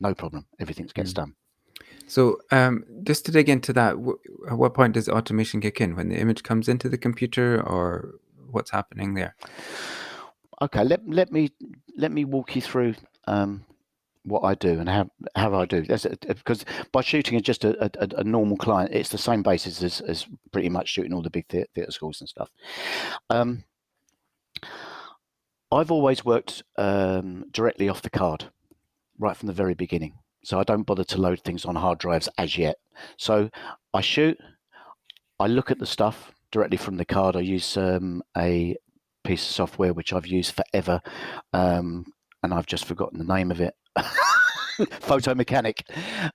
No 0.00 0.14
problem. 0.14 0.46
Everything 0.60 0.88
gets 0.94 1.12
mm. 1.12 1.16
done. 1.16 1.34
So 2.06 2.38
um, 2.50 2.84
just 3.02 3.24
to 3.26 3.32
dig 3.32 3.48
into 3.48 3.72
that, 3.72 3.92
at 4.50 4.58
what 4.58 4.74
point 4.74 4.94
does 4.94 5.08
automation 5.08 5.60
kick 5.60 5.80
in? 5.80 5.96
When 5.96 6.08
the 6.08 6.18
image 6.18 6.42
comes 6.42 6.68
into 6.68 6.88
the 6.88 6.98
computer, 6.98 7.60
or 7.60 8.14
what's 8.50 8.70
happening 8.70 9.14
there? 9.14 9.34
Okay, 10.60 10.84
let 10.84 11.00
let 11.08 11.32
me 11.32 11.50
let 11.96 12.12
me 12.12 12.24
walk 12.24 12.54
you 12.54 12.62
through 12.62 12.94
um, 13.26 13.64
what 14.24 14.42
I 14.42 14.54
do 14.54 14.78
and 14.78 14.88
how 14.88 15.10
how 15.34 15.54
I 15.54 15.66
do. 15.66 15.82
That's 15.82 16.06
because 16.06 16.64
by 16.92 17.00
shooting 17.00 17.40
just 17.42 17.64
a, 17.64 17.84
a, 17.84 18.20
a, 18.20 18.24
normal 18.24 18.56
client, 18.56 18.92
it's 18.92 19.08
the 19.08 19.18
same 19.18 19.42
basis 19.42 19.82
as, 19.82 20.00
as 20.02 20.26
pretty 20.52 20.68
much 20.68 20.88
shooting 20.88 21.12
all 21.12 21.22
the 21.22 21.30
big 21.30 21.48
theatre, 21.48 21.68
theatre 21.74 21.90
schools 21.90 22.20
and 22.20 22.28
stuff. 22.28 22.50
Um, 23.30 23.64
I've 25.72 25.90
always 25.90 26.24
worked 26.24 26.62
um, 26.76 27.46
directly 27.50 27.88
off 27.88 28.02
the 28.02 28.10
card, 28.10 28.50
right 29.18 29.36
from 29.36 29.46
the 29.46 29.52
very 29.52 29.74
beginning. 29.74 30.18
So 30.44 30.58
I 30.58 30.64
don't 30.64 30.82
bother 30.82 31.04
to 31.04 31.20
load 31.20 31.40
things 31.40 31.64
on 31.64 31.76
hard 31.76 31.98
drives 31.98 32.28
as 32.38 32.58
yet. 32.58 32.76
So 33.16 33.48
I 33.94 34.00
shoot, 34.00 34.38
I 35.38 35.46
look 35.46 35.70
at 35.70 35.78
the 35.78 35.86
stuff 35.86 36.32
directly 36.50 36.76
from 36.76 36.96
the 36.96 37.04
card. 37.04 37.36
I 37.36 37.40
use 37.40 37.76
um, 37.76 38.22
a 38.36 38.76
piece 39.24 39.42
of 39.42 39.54
software 39.54 39.92
which 39.92 40.12
I've 40.12 40.26
used 40.26 40.54
forever, 40.54 41.00
um, 41.52 42.06
and 42.42 42.52
I've 42.52 42.66
just 42.66 42.84
forgotten 42.84 43.18
the 43.18 43.34
name 43.34 43.50
of 43.50 43.60
it. 43.60 43.74
Photo 45.00 45.34
Mechanic. 45.34 45.84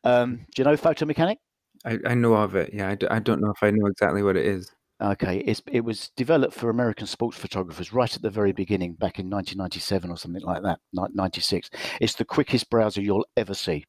Um, 0.04 0.46
do 0.56 0.62
you 0.62 0.64
know 0.64 0.78
Photo 0.78 1.06
Mechanic? 1.06 1.40
I, 1.86 1.98
I 2.06 2.14
know 2.16 2.34
of 2.34 2.56
it. 2.56 2.74
Yeah, 2.74 2.90
I 2.90 2.96
d- 2.96 3.08
I 3.10 3.20
don't 3.20 3.42
know 3.42 3.52
if 3.52 3.62
I 3.62 3.72
know 3.72 3.88
exactly 3.88 4.24
what 4.24 4.38
it 4.38 4.46
is. 4.46 4.72
Okay, 5.00 5.40
it's, 5.40 5.62
it 5.72 5.82
was 5.82 6.10
developed 6.16 6.56
for 6.56 6.72
American 6.72 7.06
sports 7.06 7.38
photographers 7.38 7.94
right 7.94 8.14
at 8.16 8.22
the 8.24 8.32
very 8.32 8.52
beginning, 8.52 8.94
back 8.94 9.20
in 9.20 9.30
1997 9.30 10.10
or 10.10 10.18
something 10.18 10.42
like 10.42 10.64
that, 10.64 10.80
96. 10.92 11.70
It's 12.02 12.16
the 12.16 12.26
quickest 12.26 12.70
browser 12.72 13.02
you'll 13.02 13.28
ever 13.36 13.54
see. 13.54 13.86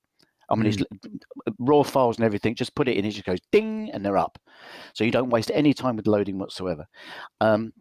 I 0.51 0.55
mean, 0.55 0.73
mm. 0.73 0.87
it's 0.93 1.57
raw 1.59 1.83
files 1.83 2.17
and 2.17 2.25
everything. 2.25 2.55
Just 2.55 2.75
put 2.75 2.89
it 2.89 2.97
in, 2.97 3.05
it 3.05 3.11
just 3.11 3.27
goes 3.27 3.41
ding, 3.53 3.91
and 3.93 4.05
they're 4.05 4.17
up. 4.17 4.39
So 4.95 5.05
you 5.05 5.11
don't 5.11 5.31
waste 5.31 5.51
any 5.53 5.75
time 5.75 5.97
with 5.97 6.07
loading 6.07 6.39
whatsoever. 6.39 6.87
Um, 7.41 7.73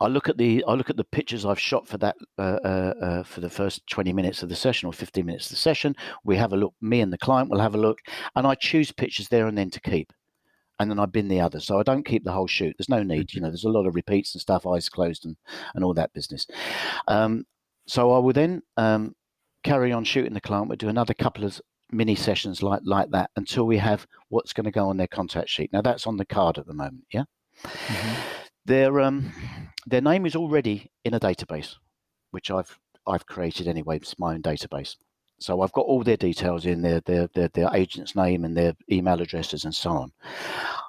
I 0.00 0.06
look 0.08 0.28
at 0.30 0.38
the 0.38 0.64
I 0.66 0.72
look 0.74 0.88
at 0.88 0.96
the 0.96 1.04
pictures 1.04 1.44
I've 1.44 1.60
shot 1.60 1.86
for 1.86 1.98
that 1.98 2.16
uh, 2.38 2.58
uh, 2.64 2.94
uh, 3.02 3.22
for 3.22 3.40
the 3.40 3.50
first 3.50 3.86
twenty 3.86 4.12
minutes 4.12 4.42
of 4.42 4.48
the 4.48 4.56
session 4.56 4.86
or 4.86 4.92
fifteen 4.92 5.26
minutes 5.26 5.46
of 5.46 5.50
the 5.50 5.56
session. 5.56 5.94
We 6.24 6.36
have 6.36 6.54
a 6.54 6.56
look. 6.56 6.74
Me 6.80 7.02
and 7.02 7.12
the 7.12 7.18
client 7.18 7.50
will 7.50 7.60
have 7.60 7.74
a 7.74 7.78
look, 7.78 7.98
and 8.34 8.46
I 8.46 8.54
choose 8.54 8.90
pictures 8.92 9.28
there 9.28 9.46
and 9.46 9.58
then 9.58 9.70
to 9.70 9.80
keep, 9.80 10.12
and 10.78 10.90
then 10.90 10.98
I 10.98 11.04
bin 11.04 11.28
the 11.28 11.40
others. 11.40 11.66
So 11.66 11.78
I 11.78 11.82
don't 11.82 12.06
keep 12.06 12.24
the 12.24 12.32
whole 12.32 12.46
shoot. 12.46 12.74
There's 12.78 12.88
no 12.88 13.02
need. 13.02 13.34
You 13.34 13.42
know, 13.42 13.48
there's 13.48 13.64
a 13.64 13.68
lot 13.68 13.86
of 13.86 13.94
repeats 13.94 14.34
and 14.34 14.40
stuff, 14.40 14.66
eyes 14.66 14.88
closed 14.88 15.26
and 15.26 15.36
and 15.74 15.84
all 15.84 15.94
that 15.94 16.14
business. 16.14 16.46
Um, 17.06 17.44
so 17.86 18.12
I 18.12 18.18
will 18.20 18.32
then 18.32 18.62
um, 18.78 19.14
carry 19.62 19.92
on 19.92 20.04
shooting 20.04 20.34
the 20.34 20.40
client. 20.40 20.68
We'll 20.68 20.76
do 20.76 20.88
another 20.88 21.14
couple 21.14 21.44
of 21.44 21.60
mini 21.92 22.14
sessions 22.14 22.62
like 22.62 22.80
like 22.84 23.10
that 23.10 23.30
until 23.36 23.66
we 23.66 23.78
have 23.78 24.06
what's 24.28 24.52
going 24.52 24.64
to 24.64 24.70
go 24.70 24.88
on 24.88 24.96
their 24.96 25.08
contact 25.08 25.48
sheet. 25.48 25.72
Now 25.72 25.82
that's 25.82 26.06
on 26.06 26.16
the 26.16 26.24
card 26.24 26.58
at 26.58 26.66
the 26.66 26.74
moment. 26.74 27.04
Yeah. 27.12 27.24
Mm-hmm. 27.64 28.20
Their 28.66 29.00
um, 29.00 29.32
their 29.86 30.00
name 30.00 30.26
is 30.26 30.36
already 30.36 30.90
in 31.04 31.14
a 31.14 31.20
database, 31.20 31.76
which 32.30 32.50
I've 32.50 32.78
I've 33.06 33.26
created 33.26 33.66
anyway. 33.66 33.96
It's 33.96 34.18
my 34.18 34.34
own 34.34 34.42
database. 34.42 34.96
So 35.40 35.62
I've 35.62 35.72
got 35.72 35.86
all 35.86 36.02
their 36.02 36.18
details 36.18 36.66
in 36.66 36.82
their 36.82 37.00
their 37.00 37.28
their, 37.34 37.48
their 37.48 37.74
agent's 37.74 38.14
name 38.14 38.44
and 38.44 38.56
their 38.56 38.74
email 38.90 39.20
addresses 39.20 39.64
and 39.64 39.74
so 39.74 39.90
on. 39.90 40.12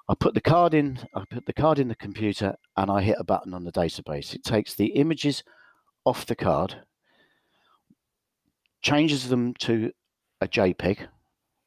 I 0.09 0.15
put 0.15 0.33
the 0.33 0.41
card 0.41 0.73
in. 0.73 0.99
I 1.15 1.23
put 1.29 1.45
the 1.45 1.53
card 1.53 1.79
in 1.79 1.87
the 1.87 1.95
computer 1.95 2.55
and 2.75 2.91
I 2.91 3.01
hit 3.01 3.15
a 3.17 3.23
button 3.23 3.53
on 3.53 3.63
the 3.63 3.71
database. 3.71 4.33
It 4.33 4.43
takes 4.43 4.75
the 4.75 4.87
images 4.87 5.43
off 6.05 6.25
the 6.25 6.35
card, 6.35 6.75
changes 8.81 9.29
them 9.29 9.53
to 9.55 9.91
a 10.41 10.47
JPEG 10.47 11.07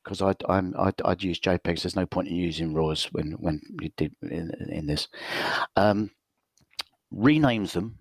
because 0.02 0.20
I'd, 0.20 0.42
I'm, 0.48 0.74
I'd, 0.78 1.00
I'd, 1.04 1.22
use 1.22 1.40
JPEGs. 1.40 1.82
There's 1.82 1.96
no 1.96 2.06
point 2.06 2.28
in 2.28 2.36
using 2.36 2.74
RAWs 2.74 3.04
when 3.12 3.32
when 3.32 3.60
you 3.80 3.90
did 3.96 4.14
in, 4.22 4.50
in 4.70 4.86
this. 4.86 5.08
Um, 5.76 6.10
renames 7.12 7.72
them 7.72 7.98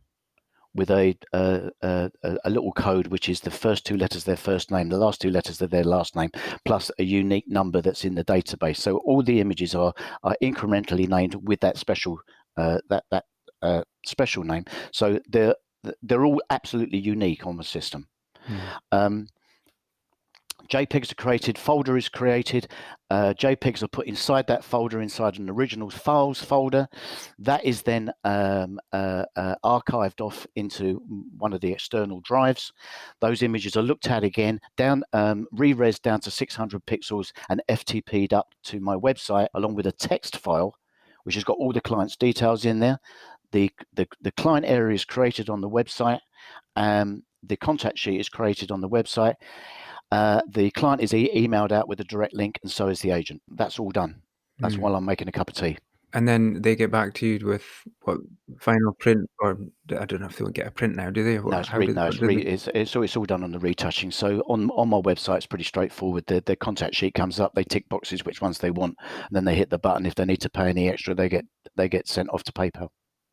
with 0.75 0.89
a, 0.89 1.15
a, 1.33 1.69
a, 2.23 2.49
little 2.49 2.71
code 2.71 3.07
which 3.07 3.29
is 3.29 3.41
the 3.41 3.51
first 3.51 3.85
two 3.85 3.95
letters 3.95 4.23
their 4.23 4.35
first 4.35 4.71
name, 4.71 4.89
the 4.89 4.97
last 4.97 5.21
two 5.21 5.29
letters 5.29 5.61
of 5.61 5.69
their 5.69 5.83
last 5.83 6.15
name, 6.15 6.31
plus 6.65 6.89
a 6.97 7.03
unique 7.03 7.47
number 7.47 7.79
that's 7.79 8.05
in 8.05 8.15
the 8.15 8.23
database. 8.23 8.77
So 8.77 8.97
all 8.97 9.21
the 9.21 9.39
images 9.39 9.75
are 9.75 9.93
are 10.23 10.35
incrementally 10.41 11.07
named 11.07 11.35
with 11.35 11.59
that 11.59 11.77
special 11.77 12.19
uh, 12.57 12.79
that 12.89 13.03
that 13.11 13.25
uh, 13.61 13.83
special 14.05 14.43
name. 14.43 14.65
So 14.91 15.19
they're 15.29 15.55
they're 16.01 16.25
all 16.25 16.41
absolutely 16.49 16.99
unique 16.99 17.45
on 17.45 17.57
the 17.57 17.63
system. 17.63 18.07
Mm. 18.49 18.59
Um, 18.91 19.27
JPEGs 20.69 21.11
are 21.11 21.15
created, 21.15 21.57
folder 21.57 21.97
is 21.97 22.09
created. 22.09 22.67
Uh, 23.09 23.33
JPEGs 23.37 23.83
are 23.83 23.87
put 23.87 24.07
inside 24.07 24.47
that 24.47 24.63
folder, 24.63 25.01
inside 25.01 25.37
an 25.37 25.49
original 25.49 25.89
files 25.89 26.41
folder. 26.41 26.87
That 27.37 27.63
is 27.65 27.81
then 27.81 28.11
um, 28.23 28.79
uh, 28.91 29.25
uh, 29.35 29.55
archived 29.63 30.21
off 30.21 30.47
into 30.55 31.01
one 31.37 31.53
of 31.53 31.61
the 31.61 31.71
external 31.71 32.21
drives. 32.21 32.71
Those 33.19 33.43
images 33.43 33.75
are 33.75 33.83
looked 33.83 34.07
at 34.07 34.23
again, 34.23 34.59
down 34.77 35.03
um, 35.13 35.47
re-res 35.51 35.99
down 35.99 36.21
to 36.21 36.31
600 36.31 36.85
pixels 36.85 37.31
and 37.49 37.61
FTP'd 37.69 38.33
up 38.33 38.47
to 38.63 38.79
my 38.79 38.95
website 38.95 39.47
along 39.53 39.75
with 39.75 39.87
a 39.87 39.91
text 39.91 40.37
file, 40.37 40.75
which 41.23 41.35
has 41.35 41.43
got 41.43 41.57
all 41.57 41.73
the 41.73 41.81
client's 41.81 42.15
details 42.15 42.65
in 42.65 42.79
there. 42.79 42.99
The, 43.51 43.69
the, 43.93 44.07
the 44.21 44.31
client 44.31 44.65
area 44.65 44.95
is 44.95 45.05
created 45.05 45.49
on 45.49 45.61
the 45.61 45.69
website. 45.69 46.19
Um, 46.75 47.23
the 47.45 47.57
contact 47.57 47.97
sheet 47.97 48.19
is 48.19 48.29
created 48.29 48.71
on 48.71 48.81
the 48.81 48.89
website 48.89 49.35
uh, 50.13 50.41
the 50.47 50.69
client 50.71 51.01
is 51.01 51.11
e- 51.11 51.31
emailed 51.33 51.71
out 51.71 51.87
with 51.87 51.99
a 51.99 52.03
direct 52.03 52.35
link, 52.35 52.59
and 52.61 52.71
so 52.71 52.87
is 52.87 52.99
the 52.99 53.09
agent. 53.09 53.41
That's 53.47 53.79
all 53.79 53.89
done. 53.89 54.21
That's 54.59 54.75
mm. 54.75 54.79
while 54.79 54.95
I'm 54.95 55.05
making 55.05 55.27
a 55.27 55.31
cup 55.31 55.49
of 55.49 55.55
tea. 55.55 55.79
and 56.13 56.27
then 56.27 56.61
they 56.61 56.75
get 56.75 56.91
back 56.91 57.15
to 57.15 57.25
you 57.25 57.43
with 57.43 57.65
what 58.01 58.19
final 58.59 58.93
print, 58.99 59.27
or 59.39 59.57
I 59.99 60.05
don't 60.05 60.21
know 60.21 60.27
if 60.27 60.37
they 60.37 60.43
will 60.43 60.51
get 60.51 60.67
a 60.67 60.71
print 60.71 60.95
now, 60.95 61.09
do 61.09 61.23
they? 61.23 61.39
No, 61.39 61.57
it's, 61.57 61.73
re- 61.73 61.87
no, 61.87 62.05
it's, 62.05 62.21
re- 62.21 62.43
it's, 62.43 62.67
it's, 62.75 62.95
it's, 62.95 63.17
all 63.17 63.25
done 63.25 63.43
on 63.43 63.51
the 63.51 63.57
retouching. 63.57 64.11
So 64.11 64.41
on 64.41 64.69
on 64.71 64.89
my 64.89 65.01
website, 65.01 65.37
it's 65.37 65.47
pretty 65.47 65.63
straightforward. 65.63 66.25
The 66.27 66.43
the 66.45 66.55
contact 66.55 66.93
sheet 66.93 67.15
comes 67.15 67.39
up. 67.39 67.55
They 67.55 67.63
tick 67.63 67.89
boxes 67.89 68.23
which 68.23 68.39
ones 68.39 68.59
they 68.59 68.69
want, 68.69 68.95
and 68.99 69.31
then 69.31 69.45
they 69.45 69.55
hit 69.55 69.71
the 69.71 69.79
button. 69.79 70.05
If 70.05 70.13
they 70.13 70.25
need 70.25 70.41
to 70.41 70.49
pay 70.51 70.69
any 70.69 70.89
extra, 70.89 71.15
they 71.15 71.27
get 71.27 71.45
they 71.75 71.89
get 71.89 72.07
sent 72.07 72.29
off 72.29 72.43
to 72.43 72.51
PayPal. 72.51 72.89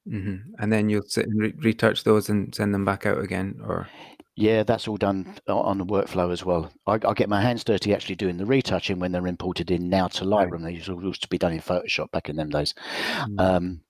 Mm-hmm. 0.08 0.54
And 0.58 0.72
then 0.72 0.88
you'll 0.88 1.02
sit 1.02 1.26
and 1.26 1.40
re- 1.40 1.54
retouch 1.58 2.04
those 2.04 2.28
and 2.28 2.54
send 2.54 2.74
them 2.74 2.84
back 2.84 3.06
out 3.06 3.20
again, 3.22 3.60
or 3.64 3.88
yeah, 4.36 4.62
that's 4.62 4.88
all 4.88 4.96
done 4.96 5.36
on 5.46 5.78
the 5.78 5.84
workflow 5.84 6.32
as 6.32 6.44
well. 6.44 6.72
I, 6.86 6.98
I, 7.06 7.12
get 7.12 7.28
my 7.28 7.42
hands 7.42 7.62
dirty 7.62 7.94
actually 7.94 8.14
doing 8.14 8.38
the 8.38 8.46
retouching 8.46 8.98
when 8.98 9.12
they're 9.12 9.26
imported 9.26 9.70
in 9.70 9.90
now 9.90 10.08
to 10.08 10.24
Lightroom. 10.24 10.62
They 10.62 10.72
used 10.72 11.22
to 11.22 11.28
be 11.28 11.36
done 11.38 11.52
in 11.52 11.60
Photoshop 11.60 12.10
back 12.10 12.30
in 12.30 12.36
them 12.36 12.48
days. 12.48 12.74
Mm. 13.18 13.40
Um, 13.40 13.80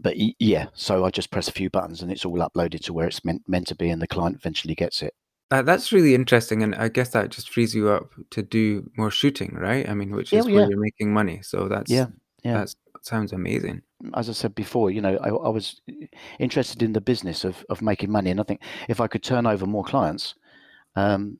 but 0.00 0.14
yeah, 0.38 0.66
so 0.74 1.04
I 1.04 1.10
just 1.10 1.30
press 1.30 1.48
a 1.48 1.52
few 1.52 1.70
buttons 1.70 2.02
and 2.02 2.12
it's 2.12 2.24
all 2.24 2.38
uploaded 2.38 2.84
to 2.84 2.92
where 2.92 3.06
it's 3.06 3.24
meant 3.24 3.42
meant 3.48 3.66
to 3.68 3.74
be, 3.74 3.90
and 3.90 4.00
the 4.00 4.06
client 4.06 4.36
eventually 4.36 4.74
gets 4.74 5.02
it. 5.02 5.14
Uh, 5.50 5.62
that's 5.62 5.92
really 5.92 6.14
interesting, 6.14 6.62
and 6.62 6.74
I 6.74 6.88
guess 6.88 7.10
that 7.10 7.30
just 7.30 7.50
frees 7.50 7.74
you 7.74 7.90
up 7.90 8.12
to 8.30 8.42
do 8.42 8.90
more 8.96 9.10
shooting, 9.10 9.54
right? 9.54 9.88
I 9.88 9.94
mean, 9.94 10.10
which 10.10 10.32
is 10.32 10.46
yeah, 10.46 10.52
where 10.52 10.62
yeah. 10.62 10.68
you're 10.68 10.80
making 10.80 11.12
money. 11.12 11.40
So 11.42 11.68
that's 11.68 11.90
yeah, 11.90 12.06
yeah, 12.44 12.64
that 13.04 13.10
sounds 13.10 13.32
amazing. 13.32 13.82
As 14.14 14.28
I 14.28 14.32
said 14.32 14.54
before, 14.54 14.90
you 14.90 15.00
know, 15.00 15.18
I, 15.22 15.28
I, 15.28 15.48
was 15.48 15.80
interested 16.38 16.82
in 16.82 16.92
the 16.92 17.00
business 17.00 17.44
of 17.44 17.64
of 17.68 17.82
making 17.82 18.10
money, 18.10 18.30
and 18.30 18.40
I 18.40 18.44
think 18.44 18.60
if 18.88 19.00
I 19.00 19.08
could 19.08 19.22
turn 19.22 19.46
over 19.46 19.66
more 19.66 19.84
clients, 19.84 20.34
um, 20.96 21.38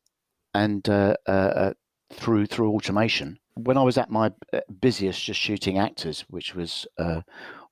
and 0.53 0.87
uh, 0.88 1.14
uh, 1.27 1.31
uh 1.31 1.72
through 2.12 2.46
through 2.46 2.72
automation, 2.72 3.38
when 3.55 3.79
I 3.79 3.83
was 3.83 3.98
at 3.98 4.11
my 4.11 4.33
uh, 4.53 4.61
busiest, 4.81 5.24
just 5.24 5.40
shooting 5.40 5.79
actors, 5.79 6.24
which 6.29 6.55
was 6.55 6.87
uh, 6.98 7.22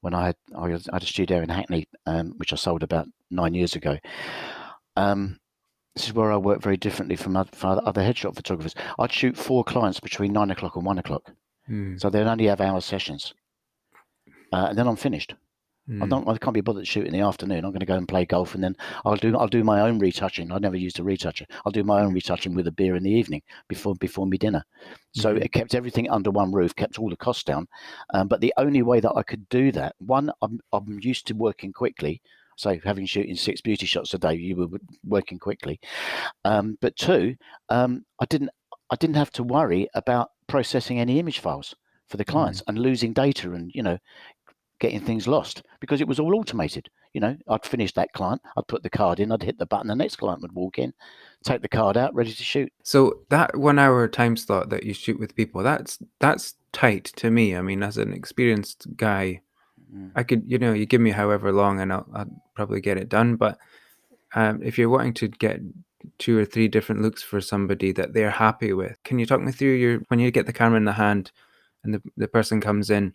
when 0.01 0.15
I 0.15 0.27
had 0.27 0.37
I 0.57 0.69
had 0.71 1.03
a 1.03 1.07
studio 1.07 1.43
in 1.43 1.49
Hackney, 1.49 1.87
um, 2.07 2.33
which 2.37 2.53
I 2.53 2.57
sold 2.57 2.83
about 2.83 3.07
nine 3.31 3.55
years 3.55 3.77
ago. 3.77 3.99
Um, 4.97 5.39
this 5.95 6.07
is 6.07 6.15
where 6.15 6.33
I 6.33 6.39
work 6.39 6.63
very 6.63 6.79
differently 6.79 7.17
from 7.17 7.37
other, 7.37 7.51
from 7.53 7.81
other 7.85 8.01
headshot 8.01 8.35
photographers. 8.35 8.75
I'd 8.99 9.13
shoot 9.13 9.37
four 9.37 9.63
clients 9.63 10.01
between 10.01 10.33
nine 10.33 10.51
o'clock 10.51 10.77
and 10.77 10.87
one 10.87 10.99
o'clock, 10.99 11.31
mm. 11.69 12.01
so 12.01 12.09
they'd 12.09 12.27
only 12.27 12.47
have 12.47 12.63
hour 12.63 12.81
sessions, 12.81 13.35
uh, 14.53 14.67
and 14.71 14.79
then 14.79 14.87
I'm 14.87 14.97
finished. 14.97 15.35
Mm. 15.89 16.03
I 16.03 16.07
don't. 16.07 16.29
I 16.29 16.39
can't 16.39 16.55
be 16.55 16.61
bothered 16.61 16.85
to 16.85 16.91
shoot 16.91 17.07
in 17.07 17.13
the 17.13 17.21
afternoon. 17.21 17.65
I'm 17.65 17.73
going 17.73 17.81
to 17.81 17.87
go 17.87 17.97
and 17.97 18.07
play 18.07 18.25
golf, 18.25 18.55
and 18.55 18.63
then 18.63 18.77
I'll 19.05 19.17
do. 19.17 19.37
I'll 19.37 19.49
do 19.49 19.65
my 19.65 19.81
own 19.81 19.99
retouching. 19.99 20.53
I 20.53 20.59
never 20.59 20.77
used 20.77 21.01
a 21.01 21.03
retoucher. 21.03 21.45
I'll 21.67 21.73
do 21.73 21.83
my 21.83 22.03
own 22.03 22.15
retouching 22.15 22.55
with 22.55 22.69
a 22.69 22.73
beer 22.73 22.95
in 22.95 23.03
the 23.03 23.11
evening 23.11 23.43
before 23.67 23.97
before 23.97 24.27
me 24.27 24.39
dinner. 24.39 24.65
So 25.13 25.35
mm-hmm. 25.35 25.43
it 25.43 25.53
kept 25.53 25.75
everything 25.75 26.09
under 26.09 26.31
one 26.31 26.53
roof, 26.53 26.77
kept 26.77 27.01
all 27.01 27.11
the 27.11 27.17
costs 27.17 27.43
down. 27.43 27.67
Um, 28.15 28.29
but 28.29 28.41
the 28.41 28.55
only 28.59 28.83
way 28.83 29.01
that 29.01 29.15
I 29.17 29.25
could 29.25 29.49
do 29.49 29.73
that, 29.73 29.97
one, 29.99 30.31
I'm 30.41 30.61
I'm 30.73 31.01
used 31.03 31.27
to 31.29 31.35
working 31.35 31.73
quickly. 31.73 32.23
So 32.57 32.79
having 32.85 33.07
shooting 33.07 33.35
six 33.35 33.61
beauty 33.61 33.87
shots 33.87 34.15
a 34.15 34.19
day, 34.19 34.35
you 34.35 34.55
were 34.55 34.79
working 35.05 35.41
quickly. 35.41 35.81
Um, 36.45 36.79
but 36.81 36.95
two, 36.95 37.35
um, 37.71 38.05
I 38.21 38.27
didn't 38.27 38.51
I 38.91 38.97
didn't 38.97 39.17
have 39.17 39.33
to 39.33 39.43
worry 39.43 39.89
about 39.95 40.31
processing 40.47 41.01
any 41.01 41.19
image 41.19 41.41
files 41.41 41.75
for 42.09 42.19
the 42.19 42.25
clients 42.25 42.61
mm. 42.61 42.65
and 42.69 42.79
losing 42.79 43.13
data 43.15 43.53
and 43.53 43.73
you 43.75 43.83
know 43.83 43.99
getting 44.83 45.01
things 45.01 45.29
lost 45.29 45.63
because 45.79 46.01
it 46.01 46.09
was 46.09 46.19
all 46.19 46.35
automated. 46.35 46.91
You 47.15 47.21
know, 47.21 47.37
I'd 47.49 47.65
finish 47.65 47.93
that 47.95 48.13
client, 48.15 48.43
I'd 48.57 48.67
put 48.67 48.83
the 48.83 48.91
card 48.91 49.21
in, 49.21 49.31
I'd 49.31 49.43
hit 49.43 49.59
the 49.59 49.65
button, 49.65 49.87
the 49.87 49.95
next 49.95 50.17
client 50.17 50.43
would 50.43 50.53
walk 50.53 50.79
in, 50.79 50.93
take 51.45 51.63
the 51.63 51.69
card 51.69 51.97
out, 51.97 52.13
ready 52.15 52.33
to 52.33 52.43
shoot. 52.43 52.73
So 52.83 53.21
that 53.29 53.57
one 53.57 53.79
hour 53.79 54.09
time 54.09 54.37
slot 54.37 54.71
that 54.71 54.83
you 54.83 54.93
shoot 54.93 55.21
with 55.21 55.37
people, 55.37 55.63
that's 55.63 55.99
that's 56.19 56.57
tight 56.73 57.05
to 57.17 57.31
me. 57.31 57.57
I 57.57 57.63
mean, 57.63 57.83
as 57.85 57.97
an 57.97 58.13
experienced 58.13 58.97
guy, 58.97 59.43
mm. 59.95 60.11
I 60.17 60.25
could, 60.25 60.43
you 60.47 60.59
know, 60.59 60.73
you 60.73 60.85
give 60.85 61.01
me 61.01 61.11
however 61.11 61.53
long 61.53 61.79
and 61.79 61.93
I'll, 61.93 62.09
I'll 62.13 62.43
probably 62.55 62.81
get 62.81 62.99
it 62.99 63.09
done. 63.09 63.37
But 63.37 63.59
um, 64.35 64.61
if 64.65 64.79
you're 64.79 64.89
wanting 64.89 65.15
to 65.15 65.29
get 65.29 65.61
two 66.19 66.37
or 66.37 66.45
three 66.45 66.67
different 66.67 67.03
looks 67.03 67.23
for 67.23 67.41
somebody 67.41 67.93
that 67.93 68.15
they're 68.15 68.31
happy 68.31 68.73
with, 68.73 69.01
can 69.05 69.21
you 69.21 69.27
talk 69.27 69.43
me 69.43 69.53
through 69.53 69.75
your 69.75 70.01
when 70.09 70.19
you 70.19 70.33
get 70.33 70.47
the 70.47 70.53
camera 70.53 70.79
in 70.79 70.87
the 70.87 70.93
hand 70.93 71.31
and 71.85 71.95
the, 71.95 72.03
the 72.17 72.27
person 72.27 72.61
comes 72.61 72.91
in? 72.91 73.15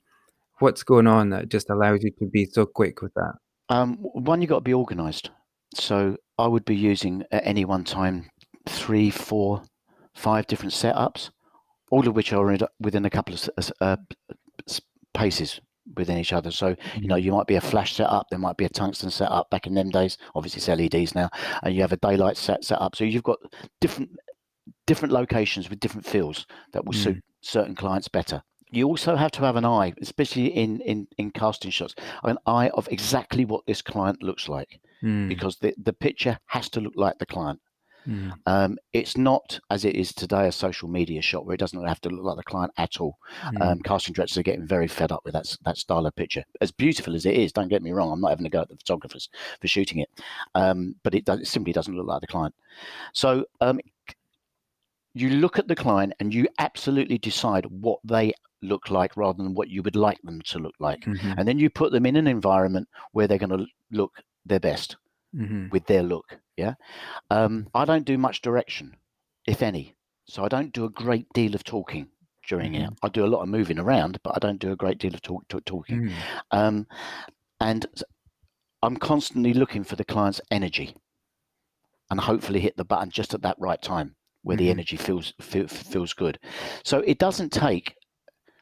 What's 0.60 0.84
going 0.84 1.08
on 1.08 1.30
that 1.30 1.50
just 1.50 1.70
allows 1.70 2.04
you 2.04 2.12
to 2.20 2.26
be 2.26 2.46
so 2.46 2.66
quick 2.66 3.02
with 3.02 3.14
that? 3.16 3.34
Um, 3.70 3.98
one, 3.98 4.42
you 4.42 4.48
got 4.48 4.58
to 4.58 4.62
be 4.62 4.74
organised. 4.74 5.30
So 5.76 6.18
I 6.38 6.48
would 6.48 6.66
be 6.66 6.76
using 6.76 7.24
at 7.32 7.46
any 7.46 7.66
one 7.66 7.84
time 7.84 8.30
three, 8.68 9.10
four, 9.10 9.64
five 10.16 10.48
different 10.48 10.74
setups, 10.74 11.30
all 11.92 12.08
of 12.08 12.16
which 12.16 12.34
are 12.34 12.58
within 12.80 13.06
a 13.06 13.10
couple 13.10 13.36
of 13.36 13.72
uh, 13.82 13.98
paces 15.14 15.60
within 15.96 16.18
each 16.18 16.34
other. 16.34 16.52
So, 16.52 16.76
you 16.96 17.08
know, 17.08 17.16
mm-hmm. 17.16 17.26
you 17.26 17.32
might 17.32 17.48
be 17.48 17.56
a 17.56 17.62
flash 17.62 17.96
setup, 17.96 18.28
there 18.30 18.40
might 18.40 18.58
be 18.58 18.66
a 18.66 18.70
tungsten 18.70 19.10
setup 19.10 19.50
back 19.50 19.68
in 19.68 19.74
them 19.74 19.90
days. 19.90 20.18
Obviously, 20.36 20.60
it's 20.60 20.94
LEDs 20.94 21.16
now, 21.16 21.30
and 21.64 21.76
you 21.76 21.82
have 21.82 21.94
a 21.94 21.98
daylight 21.98 22.38
set 22.38 22.64
set 22.64 22.82
up. 22.82 22.96
So 22.96 23.04
you've 23.04 23.24
got 23.24 23.40
different 23.80 24.12
different 24.86 25.14
locations 25.14 25.70
with 25.70 25.80
different 25.80 26.06
fields 26.06 26.46
that 26.74 26.86
will 26.86 26.94
mm. 26.94 27.04
suit 27.04 27.24
certain 27.42 27.76
clients 27.76 28.08
better 28.08 28.42
you 28.72 28.88
also 28.88 29.16
have 29.16 29.32
to 29.32 29.42
have 29.42 29.56
an 29.56 29.66
eye, 29.66 29.94
especially 30.02 30.48
in, 30.48 30.82
in, 30.82 31.08
in 31.18 31.32
casting 31.32 31.72
shots, 31.72 31.96
an 32.24 32.38
eye 32.46 32.70
of 32.70 32.88
exactly 32.92 33.46
what 33.46 33.66
this 33.66 33.82
client 33.82 34.22
looks 34.22 34.50
like, 34.50 34.80
mm. 35.04 35.28
because 35.28 35.58
the, 35.58 35.74
the 35.82 35.94
picture 35.94 36.40
has 36.48 36.70
to 36.70 36.82
look 36.82 36.94
like 36.96 37.18
the 37.20 37.26
client. 37.26 37.60
Mm. 38.08 38.32
Um, 38.46 38.78
it's 38.94 39.18
not 39.18 39.60
as 39.70 39.84
it 39.84 39.96
is 39.96 40.14
today 40.14 40.48
a 40.48 40.52
social 40.52 40.88
media 40.88 41.22
shot 41.22 41.46
where 41.46 41.56
it 41.56 41.60
doesn't 41.60 41.86
have 41.86 42.00
to 42.02 42.10
look 42.10 42.24
like 42.24 42.38
the 42.38 42.44
client 42.44 42.72
at 42.78 43.02
all. 43.02 43.18
Mm. 43.44 43.62
Um, 43.62 43.80
casting 43.80 44.14
directors 44.14 44.38
are 44.38 44.44
getting 44.44 44.66
very 44.66 44.88
fed 44.88 45.12
up 45.12 45.22
with 45.26 45.34
that 45.34 45.54
that 45.66 45.78
style 45.78 46.06
of 46.06 46.16
picture. 46.16 46.46
As 46.62 46.72
beautiful 46.72 47.16
as 47.16 47.26
it 47.26 47.36
is, 47.36 47.52
don't 47.52 47.68
get 47.68 47.84
me 47.84 47.92
wrong, 47.92 48.12
I'm 48.12 48.22
not 48.22 48.30
having 48.30 48.46
to 48.46 48.50
go 48.50 48.62
at 48.62 48.70
the 48.70 48.78
photographers 48.78 49.30
for 49.60 49.68
shooting 49.68 50.00
it, 50.00 50.10
um, 50.56 50.96
but 51.04 51.16
it, 51.16 51.26
does, 51.26 51.42
it 51.42 51.48
simply 51.48 51.74
doesn't 51.74 51.96
look 51.96 52.08
like 52.08 52.22
the 52.22 52.28
client. 52.28 52.56
So 53.12 53.46
um, 53.60 53.82
you 55.20 55.30
look 55.30 55.60
at 55.60 55.68
the 55.68 55.76
client 55.76 56.14
and 56.20 56.34
you 56.34 56.48
absolutely 56.60 57.18
decide 57.18 57.66
what 57.66 58.00
they 58.04 58.34
look 58.62 58.90
like 58.90 59.16
rather 59.16 59.44
than 59.44 59.54
what 59.54 59.70
you 59.70 59.84
would 59.84 59.96
like 59.96 60.22
them 60.24 60.42
to 60.42 60.60
look 60.60 60.76
like. 60.80 61.02
Mm-hmm. 61.02 61.34
And 61.38 61.48
then 61.48 61.60
you 61.60 61.70
put 61.70 61.92
them 61.92 62.06
in 62.06 62.16
an 62.16 62.28
environment 62.28 62.88
where 63.12 63.28
they're 63.28 63.38
going 63.38 63.58
to 63.58 63.66
look 63.92 64.14
their 64.46 64.60
best 64.60 64.98
mm-hmm. 65.36 65.70
with 65.70 65.86
their 65.86 66.04
look. 66.04 66.38
Yeah. 66.56 66.74
Um, 67.30 67.68
I 67.74 67.86
don't 67.86 68.06
do 68.06 68.18
much 68.18 68.42
direction, 68.42 68.96
if 69.46 69.62
any. 69.62 69.96
So 70.26 70.44
I 70.44 70.48
don't 70.48 70.74
do 70.74 70.86
a 70.86 70.90
great 70.90 71.28
deal 71.34 71.56
of 71.56 71.64
talking 71.64 72.08
during 72.48 72.74
mm-hmm. 72.74 72.94
it. 72.94 73.00
I 73.04 73.10
do 73.10 73.26
a 73.26 73.28
lot 73.28 73.44
of 73.44 73.50
moving 73.50 73.80
around, 73.80 74.20
but 74.24 74.36
I 74.36 74.40
don't 74.40 74.60
do 74.60 74.72
a 74.72 74.76
great 74.76 74.98
deal 74.98 75.14
of 75.14 75.22
talk, 75.22 75.48
talk 75.48 75.66
talking. 75.66 76.10
Mm. 76.10 76.14
Um, 76.52 76.88
and 77.60 77.86
I'm 78.82 78.98
constantly 78.98 79.54
looking 79.54 79.84
for 79.84 79.96
the 79.96 80.06
client's 80.06 80.42
energy 80.52 80.96
and 82.10 82.20
hopefully 82.20 82.60
hit 82.60 82.78
the 82.78 82.86
button 82.86 83.10
just 83.10 83.34
at 83.34 83.42
that 83.42 83.58
right 83.60 83.82
time 83.82 84.16
where 84.48 84.56
the 84.56 84.64
mm-hmm. 84.64 84.72
energy 84.72 84.96
feels 84.96 85.34
feel, 85.42 85.68
feels 85.68 86.14
good. 86.14 86.40
So 86.86 87.00
it 87.00 87.18
doesn't 87.18 87.52
take 87.52 87.94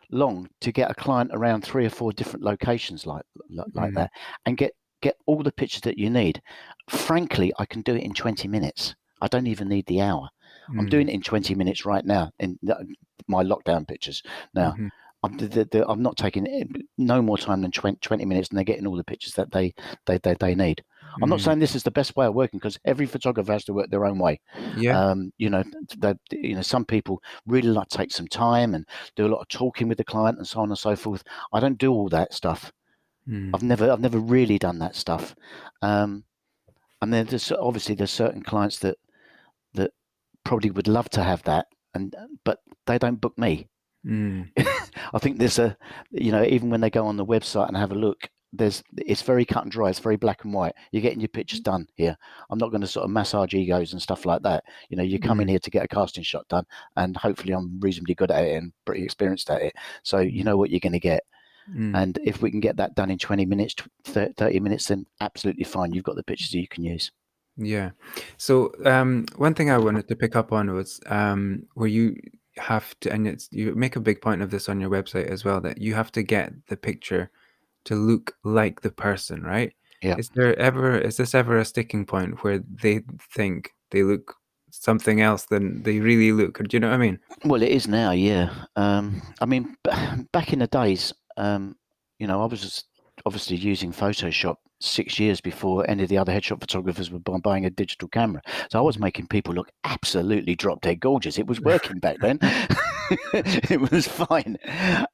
long 0.10 0.50
to 0.62 0.71
get 0.71 0.89
a 0.89 0.95
client 0.95 1.30
around 1.32 1.63
three 1.63 1.86
or 1.86 1.91
four 1.91 2.12
different 2.12 2.43
locations 2.43 3.06
like 3.06 3.24
like 3.50 3.91
mm. 3.91 3.95
that 3.95 4.12
and 4.45 4.58
get 4.58 4.71
get 5.02 5.15
all 5.26 5.41
the 5.41 5.52
pictures 5.52 5.82
that 5.82 5.98
you 5.98 6.12
need 6.12 6.39
frankly 6.88 7.52
i 7.58 7.65
can 7.65 7.82
do 7.82 7.95
it 7.95 8.04
in 8.04 8.13
20 8.13 8.48
minutes 8.48 8.95
i 9.21 9.28
don't 9.28 9.48
even 9.48 9.67
need 9.67 9.84
the 9.88 10.00
hour 10.00 10.30
mm. 10.69 10.80
i'm 10.80 10.88
doing 10.88 11.08
mm. 11.08 11.10
it 11.10 11.13
in 11.13 11.21
20 11.24 11.56
minutes 11.56 11.86
right 11.86 12.06
now 12.06 12.32
in 12.38 12.58
my 13.28 13.43
lockdown 13.43 13.88
pictures 13.88 14.21
now 14.54 14.71
mm-hmm. 14.71 14.88
I'm, 15.24 15.38
the, 15.38 15.48
the, 15.71 15.88
I'm 15.88 16.04
not 16.04 16.17
taking 16.17 16.45
no 17.00 17.19
more 17.19 17.39
time 17.39 17.62
than 17.62 17.71
20, 17.71 17.98
20, 18.00 18.26
minutes 18.26 18.50
and 18.50 18.58
they're 18.58 18.63
getting 18.63 18.86
all 18.86 18.95
the 18.95 19.04
pictures 19.04 19.34
that 19.34 19.52
they 19.52 19.74
they, 20.06 20.19
they, 20.19 20.36
they 20.39 20.54
need 20.54 20.84
I'm 21.21 21.30
not 21.30 21.39
mm. 21.39 21.43
saying 21.43 21.60
this 21.60 21.75
is 21.75 21.84
the 21.84 21.91
best 21.91 22.15
way 22.15 22.25
of 22.25 22.34
working 22.34 22.60
because 22.60 22.80
every 22.86 23.06
photographer 23.06 23.51
has 23.51 23.63
to 23.65 23.73
work 23.73 23.89
their 23.89 24.06
own 24.06 24.19
way. 24.19 24.39
Yeah. 24.78 24.99
Um, 24.99 25.32
you 25.38 25.49
know, 25.49 25.63
that 25.99 26.17
you 26.32 26.56
know, 26.56 26.62
some 26.62 26.86
people 26.86 27.21
really 27.45 27.69
like 27.69 27.89
to 27.89 27.97
take 27.97 28.12
some 28.12 28.28
time 28.28 28.75
and 28.75 28.86
do 29.15 29.25
a 29.25 29.30
lot 29.30 29.41
of 29.41 29.47
talking 29.47 29.88
with 29.88 29.97
the 29.97 30.04
client 30.04 30.38
and 30.38 30.47
so 30.47 30.60
on 30.60 30.69
and 30.69 30.78
so 30.78 30.95
forth. 30.95 31.23
I 31.54 31.60
don't 31.60 31.78
do 31.78 31.91
all 31.91 32.10
that 32.10 32.34
stuff. 32.34 32.71
Mm. 33.30 33.51
I've 33.54 33.63
never, 33.63 33.91
I've 33.91 34.01
never 34.01 34.19
really 34.19 34.60
done 34.60 34.80
that 34.80 34.95
stuff. 34.95 35.36
Um, 35.82 36.23
and 37.01 37.13
then 37.13 37.25
there's 37.28 37.51
obviously 37.51 37.95
there's 37.95 38.12
certain 38.12 38.41
clients 38.41 38.80
that 38.80 38.97
that 39.73 39.91
probably 40.43 40.71
would 40.71 40.88
love 40.88 41.10
to 41.12 41.23
have 41.23 41.43
that, 41.43 41.67
and 41.93 42.15
but 42.43 42.60
they 42.86 42.97
don't 42.97 43.21
book 43.21 43.38
me. 43.38 43.67
Mm. 44.06 44.49
I 45.13 45.19
think 45.19 45.39
there's 45.39 45.60
a, 45.60 45.75
you 46.12 46.32
know, 46.32 46.43
even 46.43 46.69
when 46.69 46.82
they 46.82 46.89
go 46.89 47.06
on 47.08 47.17
the 47.17 47.25
website 47.25 47.67
and 47.67 47.77
have 47.77 47.92
a 47.92 47.96
look, 47.96 48.29
there's 48.58 48.83
it's 48.97 49.21
very 49.21 49.45
cut 49.45 49.63
and 49.63 49.71
dry. 49.71 49.89
It's 49.89 49.99
very 49.99 50.15
black 50.15 50.43
and 50.43 50.53
white. 50.53 50.73
You're 50.91 51.01
getting 51.01 51.19
your 51.19 51.29
pictures 51.29 51.62
mm. 51.62 51.65
done 51.65 51.87
here. 51.95 52.17
I'm 52.49 52.60
not 52.60 52.71
going 52.71 52.81
to 52.81 52.87
sort 52.87 53.06
of 53.06 53.12
massage 53.12 53.53
egos 53.53 53.93
and 53.93 54.01
stuff 54.01 54.25
like 54.25 54.41
that. 54.43 54.63
You 54.89 54.97
know, 54.97 55.03
you 55.03 55.19
come 55.19 55.39
in 55.39 55.47
here 55.47 55.60
to 55.60 55.69
get 55.69 55.85
a 55.85 55.87
casting 55.87 56.23
shot 56.23 56.47
done, 56.47 56.65
and 56.95 57.15
hopefully 57.17 57.53
I'm 57.53 57.79
reasonably 57.79 58.15
good 58.15 58.31
at 58.31 58.43
it 58.43 58.56
and 58.56 58.73
pretty 58.85 59.03
experienced 59.03 59.49
at 59.49 59.62
it. 59.62 59.75
So 60.03 60.19
you 60.19 60.43
know 60.43 60.58
what 60.58 60.69
you're 60.69 60.79
going 60.79 60.93
to 60.93 60.99
get. 60.99 61.23
Mm. 61.73 61.95
And 61.95 62.19
if 62.23 62.41
we 62.41 62.51
can 62.51 62.60
get 62.60 62.77
that 62.77 62.95
done 62.95 63.10
in 63.10 63.17
20 63.17 63.45
minutes, 63.45 63.75
30 64.03 64.60
minutes, 64.60 64.87
then 64.87 65.06
absolutely 65.19 65.63
fine. 65.63 65.93
You've 65.93 66.03
got 66.03 66.15
the 66.15 66.23
pictures 66.23 66.51
that 66.51 66.60
you 66.60 66.67
can 66.67 66.83
use. 66.83 67.12
Yeah. 67.58 67.91
So 68.37 68.71
um, 68.85 69.25
one 69.37 69.53
thing 69.53 69.71
I 69.71 69.77
wanted 69.77 70.08
to 70.10 70.15
pick 70.15 70.35
up 70.35 70.51
on 70.51 70.73
was 70.73 70.99
um, 71.08 71.63
where 71.73 71.87
you 71.87 72.17
have 72.58 72.97
to, 73.01 73.12
and 73.12 73.27
it's 73.27 73.49
you 73.51 73.73
make 73.75 73.95
a 73.95 74.01
big 74.01 74.21
point 74.21 74.41
of 74.41 74.51
this 74.51 74.69
on 74.69 74.79
your 74.79 74.89
website 74.89 75.27
as 75.27 75.43
well 75.43 75.62
that 75.62 75.81
you 75.81 75.93
have 75.93 76.12
to 76.13 76.23
get 76.23 76.53
the 76.67 76.77
picture 76.77 77.31
to 77.86 77.96
look 77.96 78.33
like 78.44 78.81
the 78.81 78.92
person, 78.92 79.44
right? 79.44 79.73
Yeah. 80.02 80.17
Is 80.17 80.29
there 80.29 80.58
ever 80.60 80.98
is 80.98 81.17
this 81.17 81.33
ever 81.33 81.58
a 81.58 81.65
sticking 81.65 82.06
point 82.06 82.44
where 82.44 82.60
they 82.60 83.02
think 83.33 83.71
they 83.92 84.04
look 84.04 84.36
something 84.71 85.21
else 85.21 85.46
than 85.46 85.83
they 85.83 86.00
really 86.00 86.31
look? 86.31 86.58
Do 86.60 86.75
you 86.75 86.79
know 86.79 86.90
what 86.90 86.96
I 86.96 86.98
mean? 86.98 87.19
Well, 87.44 87.63
it 87.63 87.71
is 87.71 87.88
now, 87.88 88.12
yeah. 88.12 88.54
Um, 88.75 89.21
I 89.42 89.46
mean, 89.46 89.75
b- 89.83 89.92
back 90.31 90.54
in 90.54 90.60
the 90.60 90.67
days, 90.67 91.13
um, 91.38 91.75
you 92.19 92.27
know, 92.27 92.42
I 92.42 92.46
was 92.46 92.83
obviously 93.25 93.58
using 93.58 93.92
Photoshop 93.92 94.58
six 94.81 95.17
years 95.19 95.42
before 95.42 95.90
any 95.90 96.04
of 96.04 96.10
the 96.10 96.17
other 96.17 96.33
headshot 96.33 96.60
photographers 96.60 97.10
were 97.10 97.19
buying 97.19 97.65
a 97.65 97.69
digital 97.69 98.08
camera. 98.10 98.42
So 98.69 98.77
I 98.77 98.81
was 98.81 99.00
making 99.00 99.27
people 99.27 99.54
look 99.54 99.71
absolutely 99.83 100.56
drop 100.56 100.81
dead 100.81 101.00
gorgeous. 101.00 101.40
It 101.40 101.48
was 101.48 101.62
working 101.62 102.00
back 102.00 102.17
then. 102.19 102.40
it 103.33 103.92
was 103.92 104.08
fine. 104.08 104.58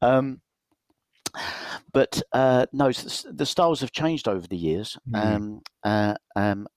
Um, 0.01 0.41
but 1.93 2.21
uh, 2.33 2.65
no, 2.71 2.91
the 2.91 3.45
styles 3.45 3.81
have 3.81 3.91
changed 3.91 4.27
over 4.27 4.47
the 4.47 4.57
years. 4.57 4.97
Mm. 5.09 5.25
Um, 5.35 5.61
uh, 5.83 6.15
um, 6.35 6.67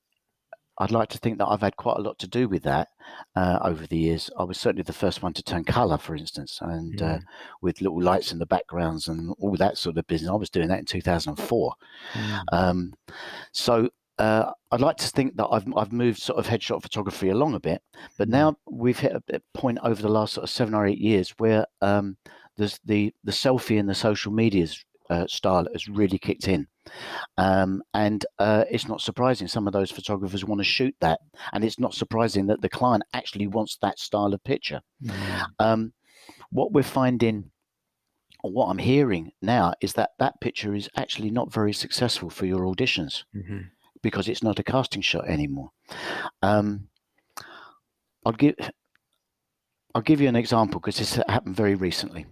I'd 0.79 0.91
like 0.91 1.09
to 1.11 1.19
think 1.19 1.39
that 1.39 1.47
I've 1.47 1.61
had 1.61 1.77
quite 1.77 1.99
a 1.99 2.03
lot 2.03 2.19
to 2.19 2.27
do 2.27 2.49
with 2.49 2.65
that 2.65 2.89
uh, 3.37 3.61
over 3.63 3.87
the 3.87 3.97
years. 3.97 4.29
I 4.37 4.43
was 4.43 4.59
certainly 4.59 4.83
the 4.83 4.93
first 4.93 5.23
one 5.23 5.33
to 5.35 5.43
turn 5.43 5.63
colour, 5.63 5.99
for 5.99 6.17
instance, 6.17 6.59
and 6.61 7.01
uh, 7.01 7.19
Mm. 7.19 7.23
with 7.63 7.81
little 7.81 8.03
lights 8.03 8.33
in 8.33 8.39
the 8.41 8.47
backgrounds 8.47 9.07
and 9.07 9.33
all 9.39 9.55
that 9.57 9.79
sort 9.79 9.97
of 9.99 10.07
business. 10.09 10.31
I 10.31 10.35
was 10.35 10.51
doing 10.51 10.67
that 10.69 10.81
in 10.81 10.85
2004. 10.85 11.73
Mm. 12.15 12.41
Um, 12.53 12.95
so 13.53 13.89
uh, 14.19 14.51
I'd 14.73 14.81
like 14.81 14.97
to 14.97 15.09
think 15.09 15.37
that 15.37 15.47
I've 15.47 15.65
I've 15.77 15.93
moved 15.93 16.21
sort 16.21 16.39
of 16.41 16.47
headshot 16.47 16.83
photography 16.83 17.29
along 17.29 17.55
a 17.55 17.61
bit, 17.61 17.81
but 18.19 18.27
Mm. 18.29 18.33
now 18.33 18.57
we've 18.69 18.99
hit 18.99 19.13
a 19.15 19.41
point 19.55 19.79
over 19.85 20.03
the 20.03 20.09
last 20.09 20.35
sort 20.35 20.43
of 20.45 20.51
seven 20.51 20.75
or 20.75 20.87
eight 20.87 20.99
years 21.01 21.31
where 21.39 21.67
um, 21.83 22.17
there's 22.57 22.81
the 22.85 23.13
the 23.23 23.33
selfie 23.33 23.79
and 23.79 23.89
the 23.89 23.95
social 23.95 24.33
medias 24.33 24.85
uh, 25.11 25.27
style 25.27 25.67
has 25.73 25.89
really 25.89 26.19
kicked 26.19 26.49
in, 26.49 26.67
um, 27.39 27.83
and 27.95 28.25
uh, 28.39 28.65
it's 28.71 28.89
not 28.89 29.01
surprising 29.01 29.49
some 29.49 29.67
of 29.67 29.73
those 29.73 29.91
photographers 29.91 30.45
want 30.45 30.61
to 30.61 30.65
shoot 30.65 30.95
that, 31.01 31.21
and 31.53 31.65
it's 31.65 31.79
not 31.79 31.95
surprising 31.95 32.47
that 32.47 32.61
the 32.61 32.69
client 32.69 33.03
actually 33.13 33.47
wants 33.47 33.77
that 33.83 33.99
style 33.99 34.33
of 34.33 34.43
picture. 34.45 34.81
Mm. 35.03 35.45
Um, 35.59 35.93
what 36.51 36.73
we're 36.73 36.83
finding, 36.83 37.51
or 38.43 38.53
what 38.53 38.67
I'm 38.67 38.79
hearing 38.79 39.33
now, 39.43 39.75
is 39.81 39.93
that 39.95 40.11
that 40.19 40.41
picture 40.41 40.75
is 40.75 40.89
actually 40.97 41.31
not 41.31 41.53
very 41.53 41.73
successful 41.73 42.31
for 42.31 42.47
your 42.47 42.61
auditions 42.61 43.25
Mhm. 43.35 43.71
because 44.03 44.29
it's 44.29 44.43
not 44.43 44.59
a 44.59 44.63
casting 44.63 45.03
shot 45.03 45.27
anymore. 45.29 45.71
Um, 46.43 46.89
I'll 48.25 48.33
give 48.33 48.55
I'll 49.95 50.03
give 50.03 50.21
you 50.21 50.29
an 50.29 50.37
example 50.37 50.81
because 50.81 50.97
this 50.99 51.15
happened 51.29 51.57
very 51.57 51.75
recently. 51.75 52.27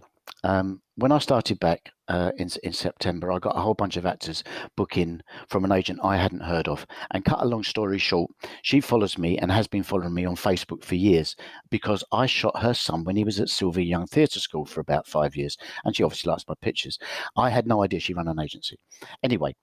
Um, 0.45 0.81
when 0.97 1.13
I 1.13 1.19
started 1.19 1.59
back 1.59 1.91
uh, 2.09 2.33
in 2.37 2.49
in 2.63 2.73
September, 2.73 3.33
I 3.33 3.39
got 3.39 3.57
a 3.57 3.61
whole 3.61 3.75
bunch 3.75 3.97
of 3.97 4.05
actors 4.05 4.45
booking 4.77 5.21
from 5.49 5.65
an 5.65 5.73
agent 5.73 6.01
I 6.03 6.17
hadn't 6.17 6.43
heard 6.43 6.69
of. 6.69 6.87
And 7.13 7.25
cut 7.25 7.43
a 7.43 7.47
long 7.47 7.63
story 7.63 7.99
short, 7.99 8.31
she 8.63 8.81
follows 8.81 9.17
me 9.17 9.39
and 9.39 9.51
has 9.51 9.67
been 9.67 9.83
following 9.83 10.15
me 10.15 10.25
on 10.25 10.37
Facebook 10.37 10.85
for 10.85 10.95
years 10.95 11.35
because 11.71 12.05
I 12.13 12.27
shot 12.27 12.61
her 12.61 12.75
son 12.75 13.05
when 13.05 13.17
he 13.17 13.25
was 13.25 13.41
at 13.41 13.49
Sylvia 13.49 13.85
Young 13.85 14.07
Theatre 14.07 14.41
School 14.41 14.65
for 14.65 14.81
about 14.81 15.07
five 15.07 15.35
years, 15.37 15.57
and 15.85 15.97
she 15.97 16.03
obviously 16.03 16.31
likes 16.31 16.45
my 16.49 16.55
pictures. 16.61 16.99
I 17.37 17.49
had 17.51 17.67
no 17.67 17.83
idea 17.83 18.01
she 18.01 18.15
ran 18.15 18.29
an 18.29 18.41
agency. 18.41 18.79
Anyway, 19.23 19.55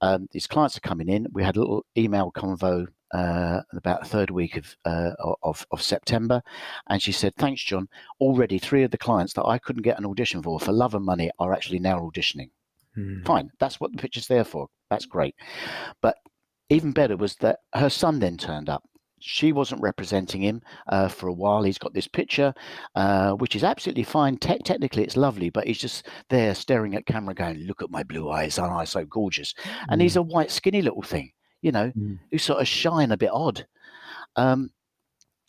um, 0.00 0.28
these 0.32 0.46
clients 0.46 0.76
are 0.76 0.80
coming 0.88 1.08
in. 1.08 1.26
We 1.32 1.42
had 1.42 1.56
a 1.56 1.60
little 1.60 1.86
email 1.96 2.30
convo 2.32 2.86
uh, 3.14 3.62
about 3.72 4.02
the 4.02 4.08
third 4.08 4.30
week 4.30 4.56
of, 4.56 4.76
uh, 4.84 5.12
of 5.42 5.66
of 5.70 5.80
September, 5.80 6.42
and 6.88 7.00
she 7.00 7.12
said, 7.12 7.34
"Thanks, 7.36 7.62
John. 7.62 7.88
Already 8.20 8.58
three 8.58 8.82
of 8.82 8.90
the 8.90 8.98
clients 8.98 9.32
that 9.34 9.46
I 9.46 9.58
couldn't 9.58 9.82
get 9.82 9.98
an 9.98 10.06
audition 10.06 10.42
for 10.42 10.60
for 10.60 10.72
love 10.72 10.94
and 10.94 11.04
money 11.04 11.30
are 11.38 11.52
actually 11.52 11.78
now 11.78 11.98
auditioning. 12.00 12.50
Mm. 12.96 13.24
Fine, 13.24 13.50
that's 13.58 13.80
what 13.80 13.92
the 13.92 13.98
picture's 13.98 14.26
there 14.26 14.44
for. 14.44 14.68
That's 14.90 15.06
great. 15.06 15.34
But 16.00 16.16
even 16.70 16.92
better 16.92 17.16
was 17.16 17.36
that 17.36 17.60
her 17.74 17.90
son 17.90 18.18
then 18.18 18.36
turned 18.36 18.68
up. 18.68 18.84
She 19.20 19.52
wasn't 19.52 19.80
representing 19.80 20.42
him 20.42 20.60
uh, 20.88 21.08
for 21.08 21.28
a 21.28 21.32
while. 21.32 21.62
He's 21.62 21.78
got 21.78 21.94
this 21.94 22.06
picture, 22.06 22.52
uh, 22.94 23.32
which 23.32 23.56
is 23.56 23.64
absolutely 23.64 24.02
fine. 24.02 24.36
Te- 24.36 24.58
technically, 24.58 25.02
it's 25.02 25.16
lovely, 25.16 25.48
but 25.48 25.66
he's 25.66 25.78
just 25.78 26.06
there 26.28 26.54
staring 26.54 26.94
at 26.94 27.06
camera, 27.06 27.34
going, 27.34 27.56
"Look 27.60 27.80
at 27.80 27.90
my 27.90 28.02
blue 28.02 28.28
eyes, 28.28 28.58
aren't 28.58 28.74
I 28.74 28.84
so 28.84 29.06
gorgeous?" 29.06 29.54
And 29.88 30.02
he's 30.02 30.16
a 30.16 30.22
white, 30.22 30.50
skinny 30.50 30.82
little 30.82 31.02
thing, 31.02 31.32
you 31.64 31.72
know, 31.72 31.90
Mm. 31.96 32.18
who's 32.30 32.42
sort 32.42 32.60
of 32.60 32.68
shy 32.68 33.02
and 33.02 33.12
a 33.12 33.16
bit 33.16 33.30
odd. 33.32 33.66
Um, 34.36 34.70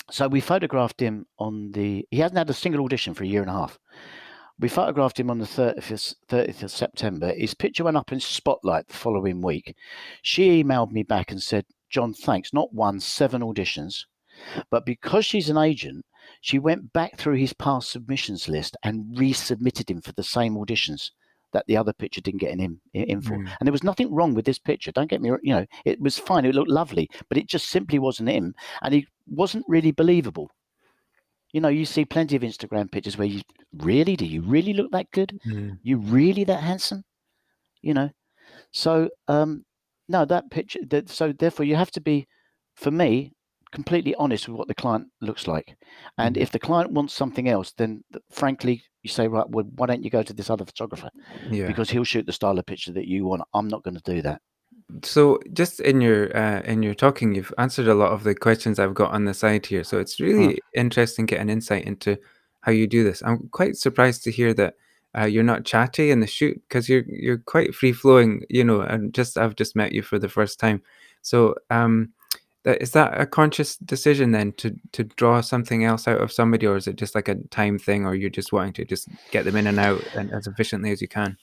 so 0.10 0.28
we 0.28 0.40
photographed 0.40 1.00
him 1.02 1.26
on 1.38 1.72
the. 1.72 2.08
He 2.12 2.20
hasn't 2.20 2.38
had 2.38 2.50
a 2.50 2.54
single 2.54 2.84
audition 2.86 3.14
for 3.14 3.24
a 3.24 3.28
year 3.28 3.42
and 3.42 3.50
a 3.50 3.54
half. 3.54 3.78
We 4.58 4.70
photographed 4.70 5.20
him 5.20 5.30
on 5.30 5.40
the 5.40 5.46
30th, 5.46 6.16
30th 6.30 6.64
of 6.64 6.72
September. 6.72 7.34
His 7.34 7.54
picture 7.54 7.84
went 7.84 7.98
up 7.98 8.14
in 8.14 8.22
Spotlight 8.22 8.88
the 8.88 8.94
following 8.94 9.42
week. 9.42 9.76
She 10.22 10.64
emailed 10.64 10.92
me 10.92 11.04
back 11.04 11.30
and 11.32 11.42
said, 11.44 11.66
John, 11.90 12.14
thanks. 12.14 12.54
Not 12.54 12.74
one, 12.74 13.02
seven 13.02 13.42
auditions. 13.42 14.06
But 14.70 14.86
because 14.86 15.26
she's 15.26 15.50
an 15.50 15.58
agent, 15.58 16.06
she 16.40 16.60
went 16.60 16.94
back 16.94 17.18
through 17.18 17.36
his 17.36 17.52
past 17.54 17.92
submissions 17.92 18.48
list 18.48 18.78
and 18.84 19.18
resubmitted 19.18 19.90
him 19.90 20.02
for 20.02 20.14
the 20.14 20.24
same 20.24 20.56
auditions 20.56 21.12
that 21.56 21.66
the 21.68 21.78
other 21.78 21.94
picture 21.94 22.20
didn't 22.20 22.42
get 22.42 22.52
in 22.52 22.60
him 22.60 22.82
in 22.94 23.22
for. 23.22 23.38
Mm. 23.38 23.50
And 23.60 23.66
there 23.66 23.72
was 23.72 23.84
nothing 23.84 24.14
wrong 24.14 24.34
with 24.34 24.46
this 24.46 24.60
picture. 24.60 24.92
Don't 24.92 25.10
get 25.10 25.22
me, 25.22 25.30
wrong, 25.30 25.40
you 25.42 25.56
know, 25.56 25.66
it 25.86 26.00
was 26.02 26.18
fine. 26.18 26.44
It 26.44 26.54
looked 26.54 26.70
lovely, 26.70 27.10
but 27.30 27.38
it 27.38 27.48
just 27.48 27.70
simply 27.70 27.98
wasn't 27.98 28.30
him, 28.30 28.54
and 28.82 28.94
he 28.94 29.08
wasn't 29.26 29.66
really 29.70 29.92
believable. 29.92 30.52
You 31.54 31.62
know, 31.62 31.70
you 31.70 31.86
see 31.86 32.04
plenty 32.04 32.36
of 32.36 32.42
Instagram 32.42 32.92
pictures 32.92 33.18
where 33.18 33.28
you 33.28 33.42
really 33.78 34.18
do 34.18 34.26
you 34.26 34.42
really 34.42 34.74
look 34.74 34.92
that 34.92 35.10
good? 35.12 35.40
Mm. 35.48 35.80
You 35.84 35.98
really 35.98 36.44
that 36.44 36.62
handsome? 36.62 37.06
You 37.82 37.94
know, 37.94 38.10
so 38.72 39.10
um, 39.30 39.64
no, 40.10 40.26
that 40.26 40.52
picture. 40.52 40.82
That, 40.90 41.10
so 41.10 41.32
therefore, 41.32 41.66
you 41.66 41.78
have 41.78 41.92
to 41.92 42.02
be, 42.02 42.28
for 42.76 42.92
me, 42.92 43.32
completely 43.76 44.16
honest 44.16 44.48
with 44.48 44.58
what 44.58 44.68
the 44.68 44.74
client 44.84 45.08
looks 45.22 45.48
like. 45.48 45.76
And 46.18 46.36
Mhm. 46.36 46.42
if 46.42 46.52
the 46.52 46.60
client 46.60 46.92
wants 46.92 47.14
something 47.14 47.48
else, 47.48 47.74
then 47.78 48.04
frankly, 48.32 48.82
you 49.04 49.10
say, 49.10 49.28
right, 49.28 49.48
well, 49.50 49.66
why 49.76 49.86
don't 49.86 50.04
you 50.04 50.10
go 50.10 50.24
to 50.24 50.34
this 50.34 50.50
other 50.50 50.66
photographer? 50.66 51.10
Yeah. 51.52 51.68
Because 51.68 51.90
he'll 51.92 52.04
shoot 52.04 52.26
the 52.26 52.32
style 52.40 52.58
of 52.58 52.66
picture 52.66 52.94
that 52.94 53.08
you 53.08 53.26
want. 53.26 53.44
I'm 53.54 53.68
not 53.68 53.84
going 53.84 54.00
to 54.02 54.14
do 54.14 54.22
that. 54.24 54.42
So 55.04 55.40
just 55.54 55.80
in 55.80 56.02
your 56.02 56.36
uh, 56.38 56.62
in 56.62 56.84
your 56.84 56.94
talking, 56.94 57.34
you've 57.36 57.54
answered 57.58 57.88
a 57.88 57.96
lot 57.96 58.12
of 58.12 58.24
the 58.24 58.36
questions 58.36 58.78
I've 58.78 58.94
got 58.94 59.12
on 59.12 59.26
the 59.26 59.34
side 59.34 59.66
here. 59.66 59.84
So 59.84 60.00
it's 60.00 60.20
really 60.20 60.60
interesting 60.74 61.26
getting 61.26 61.50
insight 61.50 61.86
into 61.86 62.18
how 62.62 62.72
you 62.72 62.88
do 62.88 63.04
this. 63.04 63.24
I'm 63.26 63.50
quite 63.50 63.76
surprised 63.78 64.24
to 64.24 64.32
hear 64.32 64.54
that 64.54 64.76
uh, 65.18 65.26
you're 65.26 65.44
not 65.44 65.66
chatty 65.66 66.12
in 66.12 66.20
the 66.20 66.28
shoot 66.28 66.62
because 66.68 66.88
you're 66.88 67.04
you're 67.08 67.40
quite 67.40 67.74
free 67.74 67.94
flowing. 67.94 68.44
You 68.50 68.64
know, 68.64 68.82
and 68.82 69.14
just 69.14 69.38
I've 69.38 69.56
just 69.56 69.76
met 69.76 69.92
you 69.92 70.04
for 70.04 70.20
the 70.20 70.30
first 70.30 70.60
time. 70.60 70.82
So 71.22 71.56
um, 71.72 72.14
is 72.66 72.92
that 72.92 73.20
a 73.20 73.26
conscious 73.26 73.78
decision 73.78 74.32
then 74.32 74.52
to 74.54 74.76
to 74.94 75.04
draw 75.04 75.42
something 75.42 75.84
else 75.84 76.08
out 76.08 76.22
of 76.22 76.32
somebody, 76.32 76.66
or 76.66 76.76
is 76.76 76.88
it 76.88 76.96
just 76.96 77.16
like 77.16 77.28
a 77.28 77.36
time 77.50 77.78
thing, 77.78 78.06
or 78.06 78.16
you're 78.16 78.30
just 78.30 78.52
wanting 78.52 78.74
to 78.74 78.86
just 78.86 79.08
get 79.32 79.46
them 79.46 79.56
in 79.56 79.68
and 79.68 79.80
out 79.80 80.04
and 80.16 80.32
as 80.32 80.48
efficiently 80.48 80.92
as 80.92 81.02
you 81.02 81.08
can? 81.08 81.38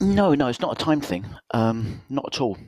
No, 0.00 0.34
no, 0.34 0.48
it's 0.48 0.60
not 0.60 0.80
a 0.80 0.84
time 0.84 1.00
thing. 1.00 1.24
Um, 1.52 2.02
not 2.08 2.28
at 2.32 2.40
all. 2.40 2.58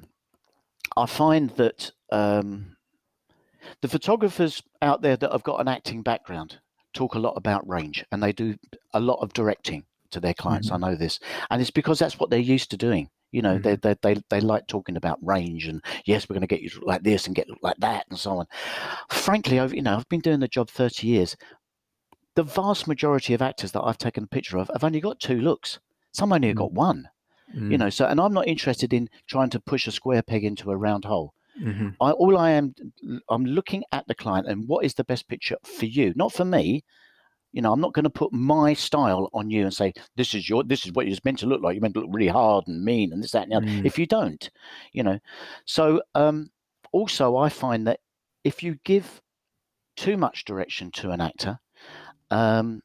I 0.97 1.07
find 1.07 1.51
that 1.51 1.93
um, 2.11 2.77
the 3.83 3.89
photographers 3.89 4.63
out 4.83 5.03
there 5.03 5.17
that 5.17 5.33
have 5.33 5.43
got 5.43 5.61
an 5.61 5.69
acting 5.69 6.03
background 6.03 6.59
talk 6.95 7.15
a 7.15 7.19
lot 7.19 7.35
about 7.37 7.69
range 7.69 8.05
and 8.11 8.23
they 8.23 8.33
do 8.33 8.57
a 8.95 9.01
lot 9.01 9.21
of 9.21 9.33
directing 9.33 9.85
to 10.11 10.21
their 10.21 10.35
clients. 10.35 10.71
I 10.71 10.79
know 10.79 10.95
this. 10.95 11.21
And 11.51 11.61
it's 11.61 11.71
because 11.71 11.99
that's 11.99 12.19
what 12.19 12.31
they're 12.31 12.39
used 12.39 12.71
to 12.71 12.77
doing. 12.77 13.11
You 13.33 13.43
know, 13.43 13.59
they, 13.59 13.77
they, 13.77 13.95
they, 14.03 14.17
they 14.31 14.41
like 14.41 14.67
talking 14.67 14.97
about 14.97 15.19
range 15.23 15.67
and 15.67 15.85
yes, 16.07 16.29
we're 16.29 16.35
going 16.35 16.49
to 16.49 16.55
get 16.55 16.63
you 16.63 16.71
like 16.83 17.03
this 17.03 17.27
and 17.27 17.37
get 17.37 17.49
like 17.63 17.77
that 17.79 18.07
and 18.09 18.19
so 18.19 18.39
on. 18.39 18.47
Frankly, 19.11 19.61
I've, 19.61 19.75
you 19.75 19.83
know, 19.83 19.97
I've 19.97 20.09
been 20.09 20.21
doing 20.21 20.41
the 20.41 20.49
job 20.49 20.71
30 20.71 21.07
years. 21.07 21.37
The 22.37 22.43
vast 22.43 22.87
majority 22.89 23.35
of 23.35 23.43
actors 23.43 23.73
that 23.73 23.83
I've 23.83 23.99
taken 23.99 24.25
a 24.25 24.29
picture 24.29 24.57
of 24.57 24.69
have 24.73 24.83
only 24.85 24.99
got 25.01 25.21
two 25.21 25.41
looks. 25.43 25.79
Some 26.13 26.33
only 26.33 26.49
have 26.49 26.57
Mm. 26.57 26.59
got 26.59 26.73
one 26.73 27.09
you 27.69 27.79
Mm, 27.79 27.79
know 27.79 27.91
so 27.91 28.07
and 28.07 28.21
i'm 28.21 28.33
not 28.35 28.49
interested 28.49 28.93
in 28.93 29.09
trying 29.27 29.51
to 29.51 29.61
push 29.61 29.87
a 29.87 29.93
square 29.93 30.23
peg 30.23 30.45
into 30.45 30.71
a 30.71 30.77
round 30.77 31.05
hole 31.05 31.35
mhm, 31.59 31.97
I, 32.01 32.13
all 32.13 32.39
i 32.39 32.51
am 32.51 32.75
i'm 33.31 33.45
looking 33.45 33.85
at 33.93 34.07
the 34.09 34.15
client 34.15 34.49
and 34.49 34.69
what 34.69 34.85
is 34.85 34.95
the 34.95 35.05
best 35.05 35.29
picture 35.29 35.57
for 35.65 35.87
you 35.87 36.13
not 36.17 36.33
for 36.33 36.45
me 36.45 36.85
you 37.53 37.63
know 37.63 37.73
i'm 37.73 37.81
not 37.81 37.93
going 37.95 38.05
to 38.05 38.11
put 38.11 38.33
my 38.33 38.73
style 38.75 39.29
on 39.33 39.51
you 39.51 39.63
and 39.63 39.75
say 39.75 39.93
this 40.17 40.35
is 40.35 40.49
your 40.49 40.63
this 40.65 40.85
is 40.85 40.93
what 40.93 41.07
you're 41.07 41.17
meant 41.25 41.39
to 41.39 41.47
look 41.47 41.63
like 41.63 41.75
you're 41.75 41.83
meant 41.83 41.95
to 41.95 42.01
look 42.01 42.11
really 42.13 42.29
hard 42.29 42.67
and 42.69 42.85
mean 42.85 43.13
and 43.13 43.23
this 43.23 43.33
that 43.33 43.45
and 43.45 43.53
the 43.53 43.57
other 43.57 43.67
Mm. 43.67 43.87
if 43.87 43.99
you 43.99 44.07
don't 44.07 44.51
you 44.93 45.03
know 45.03 45.19
so 45.65 46.03
um 46.15 46.51
also 46.93 47.37
i 47.37 47.49
find 47.49 47.87
that 47.87 48.01
if 48.45 48.63
you 48.63 48.79
give 48.85 49.21
too 49.97 50.17
much 50.17 50.45
direction 50.45 50.91
to 50.93 51.11
an 51.11 51.21
actor 51.21 51.59
um 52.31 52.83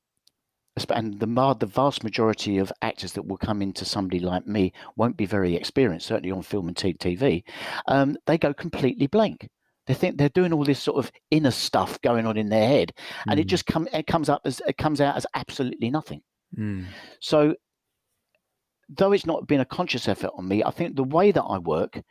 and 0.89 1.19
the 1.19 1.55
the 1.59 1.65
vast 1.67 2.03
majority 2.03 2.57
of 2.57 2.73
actors 2.81 3.13
that 3.13 3.25
will 3.25 3.37
come 3.37 3.61
into 3.61 3.85
somebody 3.85 4.19
like 4.19 4.47
me 4.47 4.73
won't 4.95 5.17
be 5.17 5.25
very 5.25 5.55
experienced, 5.55 6.07
certainly 6.07 6.31
on 6.31 6.41
film 6.41 6.67
and 6.67 6.75
TV. 6.75 7.43
Um, 7.87 8.17
they 8.25 8.37
go 8.37 8.53
completely 8.53 9.07
blank. 9.07 9.49
They 9.87 9.93
think 9.93 10.17
they're 10.17 10.29
doing 10.29 10.53
all 10.53 10.63
this 10.63 10.81
sort 10.81 11.03
of 11.03 11.11
inner 11.31 11.51
stuff 11.51 11.99
going 12.01 12.25
on 12.25 12.37
in 12.37 12.49
their 12.49 12.67
head, 12.67 12.93
and 13.27 13.39
it 13.39 13.47
Mm. 13.47 13.49
just 13.49 13.65
come 13.65 13.87
it 13.93 14.07
comes 14.07 14.29
up 14.29 14.41
as 14.45 14.61
it 14.67 14.77
comes 14.77 15.01
out 15.01 15.15
as 15.17 15.25
absolutely 15.35 15.89
nothing. 15.89 16.21
Mm. 16.57 16.85
So, 17.19 17.55
though 18.89 19.11
it's 19.11 19.25
not 19.25 19.47
been 19.47 19.61
a 19.61 19.65
conscious 19.65 20.07
effort 20.07 20.31
on 20.37 20.47
me, 20.47 20.63
I 20.63 20.69
think 20.71 20.95
the 20.95 21.03
way 21.03 21.31
that 21.31 21.41
I 21.43 21.57
work, 21.57 22.01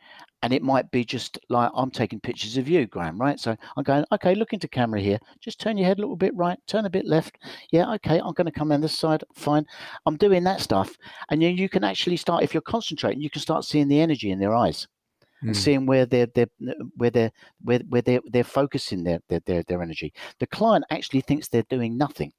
and 0.41 0.51
it 0.51 0.61
might 0.61 0.91
be 0.91 1.05
just 1.05 1.39
like 1.49 1.71
I'm 1.73 1.89
taking 1.89 2.19
pictures 2.19 2.57
of 2.57 2.67
you, 2.67 2.85
Graham, 2.87 3.17
right? 3.17 3.39
So 3.39 3.55
I'm 3.77 3.83
going, 3.83 4.03
okay, 4.11 4.35
look 4.35 4.53
into 4.53 4.67
camera 4.67 4.99
here. 4.99 5.19
Just 5.39 5.59
turn 5.61 5.77
your 5.77 5.87
head 5.87 5.97
a 5.97 6.01
little 6.01 6.17
bit 6.17 6.35
right, 6.35 6.59
turn 6.67 6.85
a 6.85 6.89
bit 6.89 7.05
left. 7.05 7.37
Yeah, 7.71 7.91
okay, 7.93 8.19
I'm 8.19 8.33
going 8.33 8.45
to 8.45 8.51
come 8.51 8.71
on 8.71 8.81
this 8.81 8.97
side. 8.97 9.23
Fine. 9.33 9.65
I'm 10.05 10.17
doing 10.17 10.43
that 10.43 10.59
stuff. 10.59 10.97
And 11.29 11.41
then 11.41 11.55
you 11.57 11.69
can 11.69 11.83
actually 11.83 12.17
start, 12.17 12.43
if 12.43 12.53
you're 12.53 12.61
concentrating, 12.61 13.21
you 13.21 13.29
can 13.29 13.41
start 13.41 13.63
seeing 13.63 13.87
the 13.87 14.01
energy 14.01 14.31
in 14.31 14.39
their 14.39 14.53
eyes 14.53 14.87
and 15.45 15.55
Mm. 15.55 15.59
seeing 15.59 15.85
where 15.85 16.05
they're, 16.05 16.27
they're 16.35 16.47
where 16.97 17.09
they're 17.09 17.31
where, 17.63 17.79
where 17.89 18.01
they're 18.01 18.21
they're 18.31 18.43
focusing 18.43 19.03
their, 19.03 19.19
their 19.29 19.41
their 19.45 19.63
their 19.63 19.81
energy. 19.81 20.13
The 20.39 20.47
client 20.47 20.85
actually 20.89 21.21
thinks 21.21 21.47
they're 21.47 21.63
doing 21.69 21.97
nothing 21.97 22.33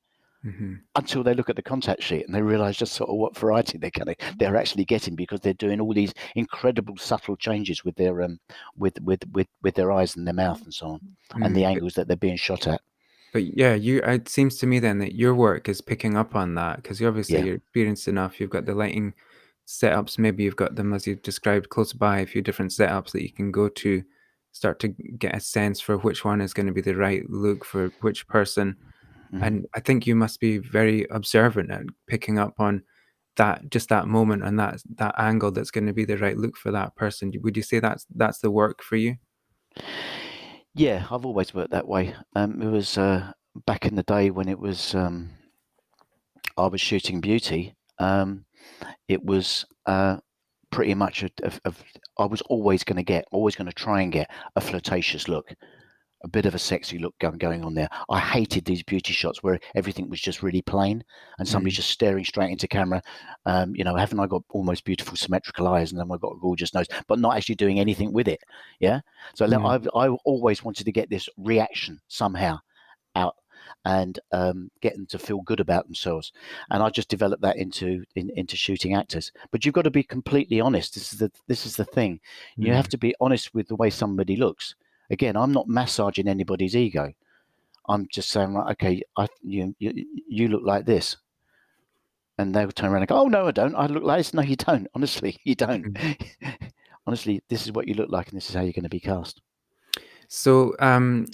Mhm. 0.45 0.81
until 0.97 1.23
they 1.25 1.35
look 1.35 1.49
at 1.51 1.57
the 1.57 1.63
contact 1.63 2.03
sheet 2.03 2.25
and 2.27 2.35
they 2.35 2.43
realize 2.43 2.77
just 2.77 2.93
sort 2.93 3.11
of 3.11 3.17
what 3.17 3.37
variety 3.37 3.79
they're 3.79 3.91
going 3.91 4.15
they're 4.39 4.57
actually 4.57 4.85
getting 4.85 5.17
because 5.17 5.41
they're 5.41 5.55
doing 5.55 5.81
all 5.81 5.93
these 5.95 6.13
incredible 6.37 6.97
subtle 6.97 7.37
changes 7.37 7.85
with 7.85 7.97
their 7.97 8.23
um 8.23 8.39
with 8.77 9.01
with 9.01 9.21
with, 9.33 9.49
with 9.63 9.75
their 9.75 9.91
eyes 9.91 10.17
and 10.17 10.27
their 10.27 10.35
mouth 10.35 10.63
and 10.63 10.75
so 10.75 10.87
on 10.89 11.01
and 11.43 11.55
the 11.57 11.63
Mm. 11.63 11.71
angles 11.73 11.95
that 11.95 12.07
they're 12.09 12.17
being 12.17 12.37
shot 12.37 12.67
at 12.69 12.81
But 13.33 13.57
yeah, 13.57 13.75
you. 13.75 14.01
It 14.05 14.29
seems 14.29 14.59
to 14.59 14.67
me 14.67 14.79
then 14.79 14.99
that 14.99 15.15
your 15.17 15.35
work 15.35 15.69
is 15.69 15.81
picking 15.81 16.17
up 16.17 16.37
on 16.37 16.55
that 16.55 16.77
because 16.77 17.01
you 17.01 17.09
obviously 17.09 17.35
Yeah. 17.39 17.45
you're 17.47 17.57
experienced 17.57 18.07
enough. 18.07 18.39
You've 18.39 18.51
got 18.51 18.65
the 18.67 18.75
lighting 18.75 19.15
setups. 19.67 20.19
Maybe 20.19 20.45
you've 20.45 20.57
got 20.57 20.75
them 20.77 20.93
as 20.93 21.07
you've 21.07 21.23
described 21.23 21.69
close 21.69 21.93
by. 21.93 22.21
A 22.21 22.27
few 22.27 22.43
different 22.43 22.71
setups 22.73 23.13
that 23.13 23.23
you 23.23 23.33
can 23.33 23.51
go 23.51 23.69
to, 23.69 24.03
start 24.53 24.79
to 24.81 24.89
get 24.89 25.35
a 25.37 25.41
sense 25.41 25.81
for 25.81 25.99
which 25.99 26.25
one 26.25 26.41
is 26.41 26.55
going 26.55 26.67
to 26.67 26.73
be 26.73 26.81
the 26.81 26.97
right 26.97 27.29
look 27.29 27.65
for 27.65 27.89
which 28.01 28.27
person. 28.29 28.77
Mhm. 29.33 29.43
And 29.47 29.67
I 29.75 29.81
think 29.81 30.07
you 30.07 30.15
must 30.15 30.39
be 30.41 30.59
very 30.59 31.07
observant 31.11 31.71
at 31.71 31.83
picking 32.07 32.39
up 32.39 32.55
on 32.59 32.83
that 33.37 33.69
just 33.71 33.89
that 33.89 34.07
moment 34.07 34.45
and 34.45 34.59
that 34.61 34.81
that 34.97 35.15
angle 35.19 35.51
that's 35.51 35.73
going 35.73 35.87
to 35.87 35.93
be 35.93 36.05
the 36.05 36.19
right 36.19 36.37
look 36.37 36.57
for 36.57 36.71
that 36.71 36.95
person. 36.95 37.33
Would 37.43 37.57
you 37.57 37.65
say 37.65 37.81
that's 37.81 38.07
that's 38.15 38.39
the 38.39 38.51
work 38.51 38.83
for 38.83 38.97
you? 38.97 39.17
yeah 40.77 41.07
i've 41.11 41.25
always 41.25 41.55
worked 41.55 41.71
that 41.71 41.87
way 41.87 42.15
um 42.37 42.61
it 42.61 42.69
was 42.69 42.99
uh 42.99 43.31
back 43.67 43.87
in 43.87 43.95
the 43.95 44.03
day 44.05 44.31
when 44.31 44.49
it 44.49 44.59
was 44.59 44.95
um 44.95 45.31
i 46.57 46.67
was 46.67 46.81
shooting 46.81 47.21
beauty 47.21 47.75
um 47.99 48.45
it 49.09 49.25
was 49.25 49.65
uh 49.87 50.17
pretty 50.71 50.95
much 50.95 51.23
a, 51.23 51.31
a, 51.45 51.53
a, 51.67 51.73
i 52.19 52.25
was 52.25 52.41
always 52.43 52.83
going 52.83 52.97
to 52.97 53.03
get 53.03 53.25
always 53.31 53.55
going 53.55 53.67
to 53.69 53.73
try 53.73 54.03
and 54.03 54.11
get 54.13 54.29
a 54.57 54.61
flirtatious 54.61 55.29
look 55.29 55.55
a 56.25 56.29
bit 56.29 56.47
of 56.47 56.55
a 56.55 56.59
sexy 56.59 56.99
look 56.99 57.15
going, 57.19 57.37
going 57.37 57.63
on 57.63 57.75
there. 57.75 57.89
I 58.09 58.19
hated 58.19 58.65
these 58.65 58.83
beauty 58.83 59.13
shots 59.13 59.43
where 59.43 59.61
everything 59.75 60.09
was 60.09 60.23
just 60.23 60.43
really 60.43 60.63
plain 60.63 61.05
and 61.39 61.47
somebody 61.47 61.71
Mm. 61.75 61.77
just 61.77 61.91
staring 61.91 62.25
straight 62.25 62.51
into 62.51 62.67
camera. 62.67 63.03
Um, 63.45 63.77
you 63.77 63.85
know, 63.85 63.95
haven't 63.95 64.19
I 64.21 64.27
got 64.27 64.43
almost 64.49 64.87
beautiful 64.87 65.19
symmetrical 65.19 65.69
eyes 65.69 65.93
and 65.93 66.01
then 66.01 66.11
I've 66.11 66.23
got 66.23 66.33
a 66.33 66.41
gorgeous 66.41 66.73
nose, 66.73 66.87
but 67.09 67.19
not 67.19 67.37
actually 67.37 67.57
doing 67.57 67.79
anything 67.79 68.11
with 68.11 68.27
it. 68.27 68.41
Yeah. 68.81 69.01
So 69.35 69.47
Mm. 69.47 69.69
I've 69.69 69.87
I 69.95 70.09
always 70.25 70.65
wanted 70.65 70.85
to 70.85 70.93
get 70.93 71.11
this 71.11 71.29
reaction 71.37 72.01
somehow 72.09 72.59
out 73.17 73.35
and 73.85 74.19
um, 74.33 74.71
get 74.81 74.95
them 74.95 75.07
to 75.07 75.19
feel 75.19 75.41
good 75.43 75.61
about 75.61 75.85
themselves. 75.87 76.33
And 76.71 76.83
I 76.83 76.91
just 76.91 77.09
developed 77.09 77.43
that 77.43 77.57
into 77.57 78.05
in, 78.17 78.31
into 78.37 78.57
shooting 78.57 78.95
actors. 78.95 79.31
But 79.51 79.65
you've 79.65 79.75
got 79.75 79.83
to 79.83 79.91
be 79.91 80.03
completely 80.03 80.61
honest. 80.61 80.95
This 80.95 81.13
is 81.13 81.19
the 81.19 81.31
this 81.47 81.67
is 81.67 81.77
the 81.77 81.85
thing. 81.85 82.21
You 82.57 82.73
Mm. 82.73 82.77
have 82.77 82.89
to 82.91 82.99
be 82.99 83.15
honest 83.21 83.55
with 83.55 83.69
the 83.69 83.77
way 83.77 83.91
somebody 83.91 84.37
looks. 84.37 84.75
Again, 85.11 85.37
I'm 85.37 85.53
not 85.53 85.69
massaging 85.69 86.29
anybody's 86.29 86.75
ego. 86.75 87.13
I'm 87.89 88.09
just 88.11 88.31
saying, 88.31 88.55
right, 88.55 88.71
okay, 88.73 89.03
I 89.17 89.27
you 89.43 89.75
you, 89.79 89.93
you 90.29 90.49
look 90.49 90.63
like 90.65 90.87
this. 90.87 91.17
And 92.39 92.53
they'll 92.55 92.73
turn 92.73 92.91
around 92.91 93.03
and 93.03 93.09
go, 93.09 93.21
Oh 93.21 93.29
no, 93.29 93.47
I 93.47 93.51
don't. 93.53 93.75
I 93.77 93.87
look 93.87 94.03
like 94.03 94.19
this. 94.19 94.35
No, 94.35 94.43
you 94.43 94.57
don't. 94.57 94.89
Honestly, 94.95 95.39
you 95.45 95.55
don't. 95.55 95.97
Honestly, 97.07 97.43
this 97.49 97.65
is 97.67 97.73
what 97.73 97.87
you 97.87 97.95
look 97.95 98.11
like 98.11 98.29
and 98.31 98.37
this 98.37 98.49
is 98.49 98.55
how 98.57 98.63
you're 98.63 98.73
going 98.73 98.83
to 98.85 98.89
be 98.89 98.99
cast. 98.99 99.43
So 100.29 100.75
um, 100.81 101.27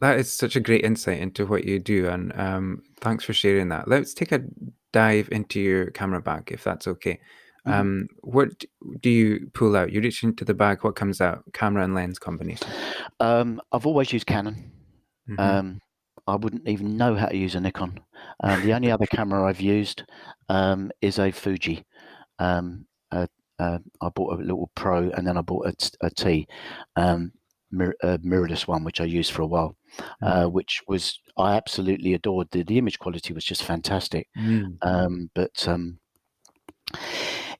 that 0.00 0.18
is 0.18 0.32
such 0.32 0.56
a 0.56 0.60
great 0.60 0.84
insight 0.84 1.20
into 1.20 1.46
what 1.46 1.64
you 1.64 1.78
do, 1.78 2.08
and 2.08 2.32
um, 2.38 2.82
thanks 3.00 3.24
for 3.24 3.32
sharing 3.32 3.68
that. 3.70 3.88
Let's 3.88 4.14
take 4.14 4.32
a 4.32 4.42
dive 4.92 5.28
into 5.32 5.60
your 5.60 5.90
camera 5.90 6.20
bag, 6.20 6.50
if 6.52 6.64
that's 6.64 6.86
okay. 6.88 7.20
Mhm. 7.66 7.72
Um, 7.72 8.08
what 8.22 8.64
do 9.00 9.10
you 9.10 9.50
pull 9.52 9.76
out? 9.76 9.92
You 9.92 10.00
reach 10.00 10.22
into 10.22 10.44
the 10.44 10.54
bag. 10.54 10.82
What 10.84 10.96
comes 10.96 11.20
out? 11.20 11.42
Camera 11.52 11.84
and 11.84 11.94
lens 11.94 12.18
combination. 12.18 12.68
Um, 13.20 13.60
I've 13.72 13.86
always 13.86 14.12
used 14.12 14.26
Canon. 14.26 14.72
Mhm. 15.28 15.38
Um, 15.38 15.80
I 16.26 16.36
wouldn't 16.36 16.68
even 16.68 16.96
know 16.96 17.14
how 17.14 17.26
to 17.26 17.36
use 17.36 17.54
a 17.54 17.60
Nikon. 17.60 18.00
Um, 18.42 18.62
the 18.64 18.72
only 18.74 18.90
other 18.90 19.06
camera 19.06 19.44
I've 19.46 19.60
used 19.60 20.04
um, 20.48 20.90
is 21.00 21.18
a 21.18 21.30
Fuji. 21.30 21.84
Um, 22.38 22.86
uh, 23.10 23.26
uh, 23.58 23.78
I 24.00 24.08
bought 24.10 24.38
a 24.38 24.42
little 24.42 24.70
Pro 24.74 25.10
and 25.10 25.26
then 25.26 25.36
I 25.36 25.40
bought 25.42 25.66
a, 25.66 25.72
t- 25.72 25.90
a 26.02 26.10
T, 26.10 26.46
um, 26.96 27.32
mir- 27.70 27.96
a 28.02 28.18
mirrorless 28.18 28.66
one, 28.68 28.84
which 28.84 29.00
I 29.00 29.04
used 29.04 29.32
for 29.32 29.42
a 29.42 29.46
while, 29.46 29.76
uh, 30.22 30.46
which 30.46 30.82
was 30.88 31.18
I 31.36 31.56
absolutely 31.56 32.14
adored. 32.14 32.48
The, 32.50 32.62
the 32.62 32.78
image 32.78 32.98
quality 32.98 33.32
was 33.32 33.44
just 33.44 33.62
fantastic, 33.64 34.28
Mm. 34.36 34.78
um, 34.82 35.30
but 35.34 35.66
um, 35.68 35.98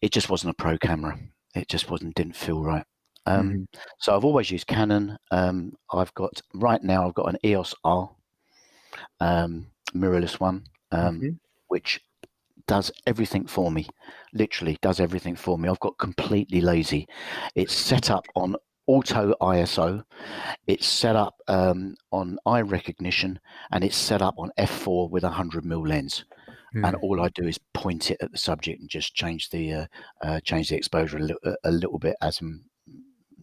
it 0.01 0.13
just 0.13 0.31
wasn't 0.31 0.51
a 0.51 0.55
pro 0.63 0.79
camera. 0.79 1.19
It 1.55 1.69
just 1.69 1.91
wasn't 1.91 2.15
didn't 2.15 2.37
feel 2.37 2.63
right. 2.63 2.85
Um, 3.27 3.51
Mhm. 3.53 3.67
so 3.99 4.17
I've 4.17 4.25
always 4.25 4.51
used 4.51 4.67
Canon. 4.67 5.19
Um, 5.31 5.73
I've 5.93 6.15
got 6.15 6.41
right 6.55 6.83
now 6.83 7.07
I've 7.07 7.15
got 7.15 7.29
an 7.29 7.39
EOS 7.45 7.75
R, 7.85 8.11
um, 9.21 9.67
mirrorless 9.95 10.41
one, 10.41 10.65
um, 10.93 11.21
Mhm. 11.21 11.39
which 11.69 12.01
does 12.67 12.91
everything 13.07 13.47
for 13.47 13.71
me. 13.71 13.87
Literally 14.35 14.79
does 14.83 15.01
everything 15.01 15.37
for 15.37 15.59
me. 15.59 15.69
I've 15.69 15.81
got 15.81 15.99
completely 15.99 16.61
lazy. 16.61 17.07
It's 17.55 17.75
set 17.75 18.11
up 18.11 18.25
on 18.35 18.57
auto 18.89 19.35
ISO. 19.41 20.03
It's 20.67 20.87
set 20.89 21.15
up 21.15 21.37
um, 21.47 21.95
on 22.11 22.39
eye 22.47 22.63
recognition, 22.63 23.39
and 23.71 23.85
it's 23.85 23.97
set 23.97 24.23
up 24.23 24.35
on 24.39 24.51
f4 24.59 25.09
with 25.11 25.23
a 25.23 25.31
hundred 25.31 25.65
mil 25.65 25.87
lens. 25.87 26.25
And 26.75 26.85
Mm. 26.85 27.03
all 27.03 27.21
I 27.23 27.31
do 27.31 27.47
is 27.47 27.59
point 27.73 28.11
it 28.11 28.19
at 28.21 28.31
the 28.31 28.37
subject 28.37 28.79
and 28.81 28.91
just 28.91 29.15
change 29.15 29.49
the 29.49 29.73
uh, 29.73 29.87
uh, 30.23 30.41
change 30.41 30.69
the 30.69 30.77
exposure 30.77 31.17
a, 31.17 31.21
li- 31.21 31.57
a 31.65 31.71
little 31.71 31.99
bit 31.99 32.15
as 32.21 32.43
um, 32.43 32.65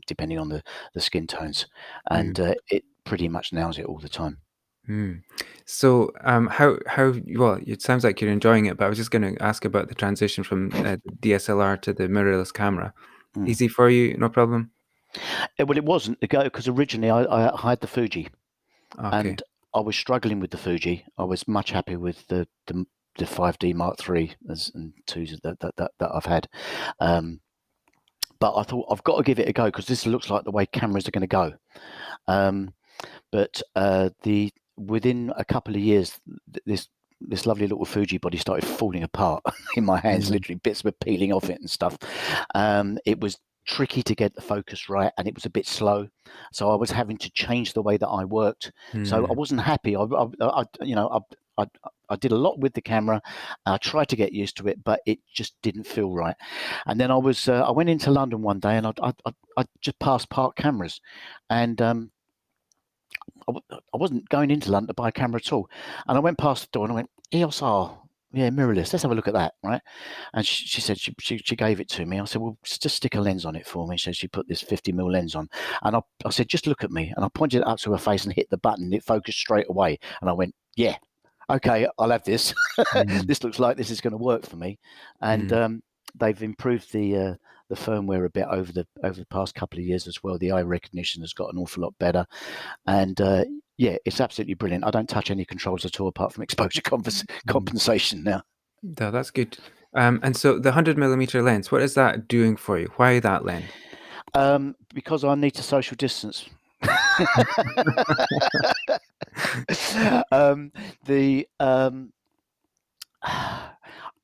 depending 0.05 0.37
on 0.37 0.49
the, 0.49 0.61
the 0.93 1.01
skin 1.01 1.25
tones, 1.25 1.65
and 2.11 2.39
uh, 2.39 2.53
it 2.69 2.83
pretty 3.03 3.27
much 3.27 3.51
nails 3.51 3.79
it 3.79 3.85
all 3.85 3.97
the 3.97 4.09
time. 4.09 4.37
Mm. 4.87 5.21
So, 5.65 6.11
um, 6.23 6.45
how 6.47 6.77
how 6.85 7.15
well? 7.35 7.59
It 7.65 7.81
sounds 7.81 8.03
like 8.03 8.21
you're 8.21 8.29
enjoying 8.31 8.67
it, 8.67 8.77
but 8.77 8.85
I 8.85 8.89
was 8.89 8.99
just 8.99 9.09
going 9.09 9.35
to 9.35 9.41
ask 9.43 9.65
about 9.65 9.87
the 9.89 9.95
transition 9.95 10.43
from 10.43 10.67
uh, 10.73 10.97
DSLR 11.21 11.81
to 11.81 11.93
the 11.93 12.07
mirrorless 12.07 12.53
camera. 12.53 12.93
Mm. 13.35 13.49
Easy 13.49 13.67
for 13.67 13.89
you? 13.89 14.15
No 14.19 14.29
problem. 14.29 14.69
Uh, 15.59 15.65
well, 15.65 15.77
it 15.77 15.85
wasn't 15.85 16.19
the 16.21 16.27
go 16.27 16.43
because 16.43 16.67
originally 16.67 17.09
I, 17.09 17.51
I 17.51 17.69
had 17.69 17.81
the 17.81 17.87
Fuji, 17.87 18.29
Okay. 18.97 19.29
and 19.29 19.43
I 19.73 19.79
was 19.79 19.95
struggling 19.95 20.39
with 20.39 20.51
the 20.51 20.57
Fuji. 20.57 21.05
I 21.17 21.23
was 21.23 21.47
much 21.47 21.71
happier 21.71 21.99
with 21.99 22.25
the 22.27 22.47
the, 22.67 22.85
the 23.17 23.25
5D 23.25 23.73
Mark 23.73 23.97
III 24.07 24.35
as 24.49 24.71
and 24.73 24.93
twos 25.07 25.37
that 25.43 25.59
that, 25.59 25.75
that, 25.77 25.91
that 25.99 26.11
I've 26.13 26.25
had. 26.25 26.47
Um, 26.99 27.41
but 28.39 28.55
I 28.55 28.63
thought 28.63 28.87
I've 28.91 29.03
got 29.03 29.17
to 29.17 29.23
give 29.23 29.39
it 29.39 29.47
a 29.47 29.53
go 29.53 29.65
because 29.65 29.85
this 29.85 30.05
looks 30.05 30.29
like 30.29 30.43
the 30.43 30.51
way 30.51 30.65
cameras 30.65 31.07
are 31.07 31.11
going 31.11 31.21
to 31.21 31.27
go. 31.27 31.53
Um, 32.27 32.73
but 33.31 33.61
uh, 33.75 34.09
the 34.23 34.51
within 34.77 35.31
a 35.37 35.45
couple 35.45 35.75
of 35.75 35.81
years, 35.81 36.19
this 36.65 36.87
this 37.21 37.45
lovely 37.45 37.67
little 37.67 37.85
Fuji 37.85 38.17
body 38.17 38.37
started 38.37 38.67
falling 38.67 39.03
apart 39.03 39.43
in 39.75 39.85
my 39.85 39.99
hands. 39.99 40.27
Mm. 40.29 40.31
Literally, 40.33 40.59
bits 40.63 40.83
were 40.83 40.91
peeling 40.91 41.31
off 41.33 41.49
it 41.49 41.59
and 41.59 41.69
stuff. 41.69 41.97
Um, 42.53 42.97
it 43.05 43.19
was 43.19 43.37
tricky 43.65 44.03
to 44.03 44.15
get 44.15 44.35
the 44.35 44.41
focus 44.41 44.89
right, 44.89 45.11
and 45.17 45.27
it 45.27 45.35
was 45.35 45.45
a 45.45 45.49
bit 45.49 45.67
slow. 45.67 46.07
So 46.51 46.69
I 46.71 46.75
was 46.75 46.91
having 46.91 47.17
to 47.17 47.29
change 47.31 47.73
the 47.73 47.81
way 47.81 47.97
that 47.97 48.07
I 48.07 48.23
worked. 48.25 48.71
So 49.03 49.25
I 49.25 49.33
Mm. 49.33 49.35
wasn't 49.35 49.61
happy. 49.61 49.95
I, 49.95 50.03
I, 50.03 50.27
I 50.41 50.63
you 50.81 50.95
know, 50.95 51.09
I, 51.09 51.63
I, 51.63 51.89
I 52.09 52.15
did 52.17 52.31
a 52.31 52.37
lot 52.37 52.59
with 52.59 52.73
the 52.73 52.81
camera. 52.81 53.21
I 53.65 53.77
tried 53.77 54.09
to 54.09 54.15
get 54.15 54.33
used 54.33 54.57
to 54.57 54.67
it, 54.67 54.83
but 54.83 54.99
it 55.05 55.19
just 55.33 55.55
didn't 55.61 55.87
feel 55.87 56.11
right. 56.11 56.35
And 56.85 56.99
then 56.99 57.11
I 57.11 57.17
was, 57.17 57.47
uh, 57.47 57.63
I 57.67 57.71
went 57.71 57.89
into 57.89 58.11
London 58.11 58.41
one 58.41 58.59
day, 58.59 58.77
and 58.77 58.87
I, 58.87 58.93
I, 59.01 59.13
I, 59.25 59.31
I 59.57 59.65
just 59.81 59.99
passed 59.99 60.29
Park 60.29 60.55
Cameras, 60.55 60.99
and 61.49 61.81
um, 61.81 62.11
I, 63.47 63.51
w- 63.53 63.65
I 63.71 63.97
wasn't 63.97 64.29
going 64.29 64.51
into 64.51 64.71
London 64.71 64.87
to 64.87 64.93
buy 64.93 65.09
a 65.09 65.11
camera 65.11 65.41
at 65.43 65.53
all. 65.53 65.69
And 66.07 66.17
I 66.17 66.21
went 66.21 66.37
past 66.37 66.63
the 66.63 66.69
door, 66.71 66.85
and 66.85 66.91
I 66.91 66.95
went, 66.95 67.09
EOS 67.33 67.61
R. 67.61 67.97
Yeah, 68.35 68.49
mirrorless. 68.49 68.91
Let's 68.91 69.03
have 69.03 69.11
a 69.11 69.15
look 69.15 69.29
at 69.29 69.33
that, 69.33 69.53
right? 69.63 69.81
And 70.33 70.45
she, 70.45 70.65
she 70.67 70.81
said 70.81 70.99
she, 70.99 71.15
she 71.21 71.37
she 71.37 71.55
gave 71.55 71.79
it 71.79 71.87
to 71.91 72.05
me. 72.05 72.19
I 72.19 72.25
said, 72.25 72.41
well, 72.41 72.57
just 72.65 72.97
stick 72.97 73.15
a 73.15 73.21
lens 73.21 73.45
on 73.45 73.55
it 73.55 73.65
for 73.65 73.87
me. 73.87 73.97
So 73.97 74.11
she 74.11 74.27
put 74.27 74.45
this 74.49 74.61
50 74.61 74.91
mil 74.91 75.09
lens 75.09 75.35
on, 75.35 75.47
and 75.83 75.95
I, 75.95 76.01
I 76.25 76.31
said, 76.31 76.49
just 76.49 76.67
look 76.67 76.83
at 76.83 76.91
me. 76.91 77.13
And 77.15 77.23
I 77.23 77.29
pointed 77.29 77.61
it 77.61 77.67
up 77.67 77.79
to 77.79 77.93
her 77.93 77.97
face 77.97 78.25
and 78.25 78.33
hit 78.33 78.49
the 78.49 78.57
button. 78.57 78.91
It 78.91 79.05
focused 79.05 79.39
straight 79.39 79.67
away, 79.69 79.97
and 80.19 80.29
I 80.29 80.33
went, 80.33 80.53
yeah, 80.75 80.97
okay, 81.49 81.87
I'll 81.97 82.11
have 82.11 82.25
this. 82.25 82.53
Mm. 82.93 83.25
this 83.25 83.41
looks 83.41 83.57
like 83.57 83.77
this 83.77 83.89
is 83.89 84.01
going 84.01 84.11
to 84.11 84.17
work 84.17 84.45
for 84.45 84.57
me. 84.57 84.77
And 85.21 85.49
Mm. 85.49 85.57
um, 85.65 85.83
they've 86.13 86.43
improved 86.43 86.91
the 86.91 87.15
uh, 87.15 87.33
the 87.69 87.75
firmware 87.75 88.25
a 88.25 88.29
bit 88.29 88.47
over 88.51 88.73
the 88.73 88.85
over 89.01 89.17
the 89.17 89.25
past 89.27 89.55
couple 89.55 89.79
of 89.79 89.85
years 89.85 90.07
as 90.07 90.21
well. 90.21 90.37
The 90.37 90.51
eye 90.51 90.61
recognition 90.61 91.21
has 91.21 91.31
got 91.31 91.53
an 91.53 91.57
awful 91.59 91.83
lot 91.83 91.93
better, 91.99 92.25
and 92.85 93.19
uh, 93.21 93.45
yeah, 93.77 93.97
it's 94.05 94.21
absolutely 94.21 94.53
brilliant. 94.53 94.85
I 94.85 94.91
don't 94.91 95.09
touch 95.09 95.31
any 95.31 95.45
controls 95.45 95.85
at 95.85 95.99
all 95.99 96.07
apart 96.07 96.33
from 96.33 96.43
exposure 96.43 96.81
mm. 96.81 97.23
compensation 97.47 98.23
now. 98.23 98.41
No, 98.83 99.11
that's 99.11 99.31
good. 99.31 99.57
Um, 99.93 100.19
and 100.23 100.35
so 100.35 100.59
the 100.59 100.71
hundred 100.73 100.97
millimeter 100.97 101.41
lens, 101.41 101.71
what 101.71 101.81
is 101.81 101.93
that 101.95 102.27
doing 102.27 102.55
for 102.57 102.77
you? 102.77 102.91
Why 102.97 103.19
that 103.19 103.45
lens? 103.45 103.65
Um, 104.33 104.75
because 104.93 105.23
I 105.23 105.35
need 105.35 105.51
to 105.51 105.63
social 105.63 105.95
distance. 105.95 106.49
um, 110.31 110.71
the 111.05 111.47
um, 111.59 112.11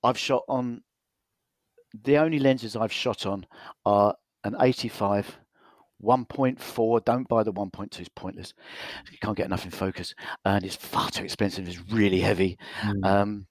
I've 0.03 0.17
shot 0.17 0.43
on 0.47 0.81
the 2.03 2.17
only 2.17 2.39
lenses 2.39 2.75
I've 2.75 2.91
shot 2.91 3.25
on 3.25 3.45
are 3.85 4.15
an 4.43 4.55
85, 4.59 5.37
1.4. 6.03 7.05
Don't 7.05 7.27
buy 7.27 7.43
the 7.43 7.53
1.2; 7.53 7.99
it's 7.99 8.09
pointless. 8.15 8.53
You 9.11 9.17
can't 9.21 9.37
get 9.37 9.45
enough 9.45 9.65
in 9.65 9.71
focus, 9.71 10.13
and 10.45 10.63
it's 10.63 10.75
far 10.75 11.09
too 11.09 11.23
expensive. 11.23 11.67
It's 11.67 11.91
really 11.91 12.19
heavy. 12.19 12.57
Mm. 12.81 13.05
Um, 13.05 13.47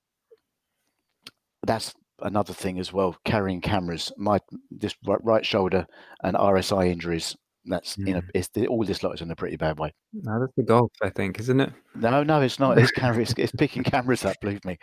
that's 1.66 1.94
another 2.22 2.53
thing 2.53 2.78
as 2.78 2.92
well. 2.92 3.16
Carrying 3.24 3.61
cameras, 3.61 4.12
my 4.16 4.40
this 4.70 4.94
right, 5.07 5.22
right 5.22 5.44
shoulder 5.44 5.86
and 6.22 6.36
RSI 6.36 6.88
injuries. 6.88 7.36
That's 7.66 7.96
mm. 7.96 8.09
you 8.09 8.14
know, 8.14 8.22
it's 8.34 8.48
the, 8.48 8.66
all 8.66 8.84
this 8.84 9.03
lot 9.03 9.14
is 9.14 9.20
in 9.20 9.30
a 9.30 9.36
pretty 9.36 9.57
bad 9.57 9.78
way. 9.78 9.92
No, 10.12 10.40
that's 10.40 10.53
the 10.57 10.62
golf, 10.62 10.90
I 11.03 11.11
think, 11.11 11.38
isn't 11.40 11.61
it? 11.61 11.72
No, 11.94 12.22
no, 12.22 12.40
it's 12.40 12.59
not. 12.59 12.78
It's 12.78 12.90
camera. 12.90 13.22
it's, 13.22 13.34
it's 13.36 13.53
picking 13.53 13.84
cameras 13.84 14.24
up. 14.24 14.36
Believe 14.40 14.64
me. 14.64 14.78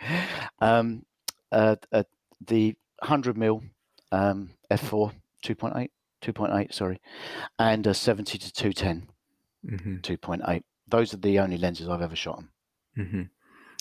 Um, 0.60 1.02
uh, 1.50 1.76
uh, 1.92 2.04
the 2.46 2.74
100 3.00 3.36
mil 3.36 3.62
um, 4.12 4.50
f4 4.70 5.12
2.8 5.44 5.88
2.8 6.22 6.72
sorry 6.72 7.00
and 7.58 7.86
a 7.86 7.94
70 7.94 8.38
to 8.38 8.52
210 8.52 9.08
mm-hmm. 9.66 9.96
2.8 9.96 10.62
those 10.88 11.14
are 11.14 11.18
the 11.18 11.38
only 11.38 11.58
lenses 11.58 11.88
i've 11.88 12.02
ever 12.02 12.16
shot 12.16 12.38
on 12.38 12.48
mm-hmm. 12.98 13.22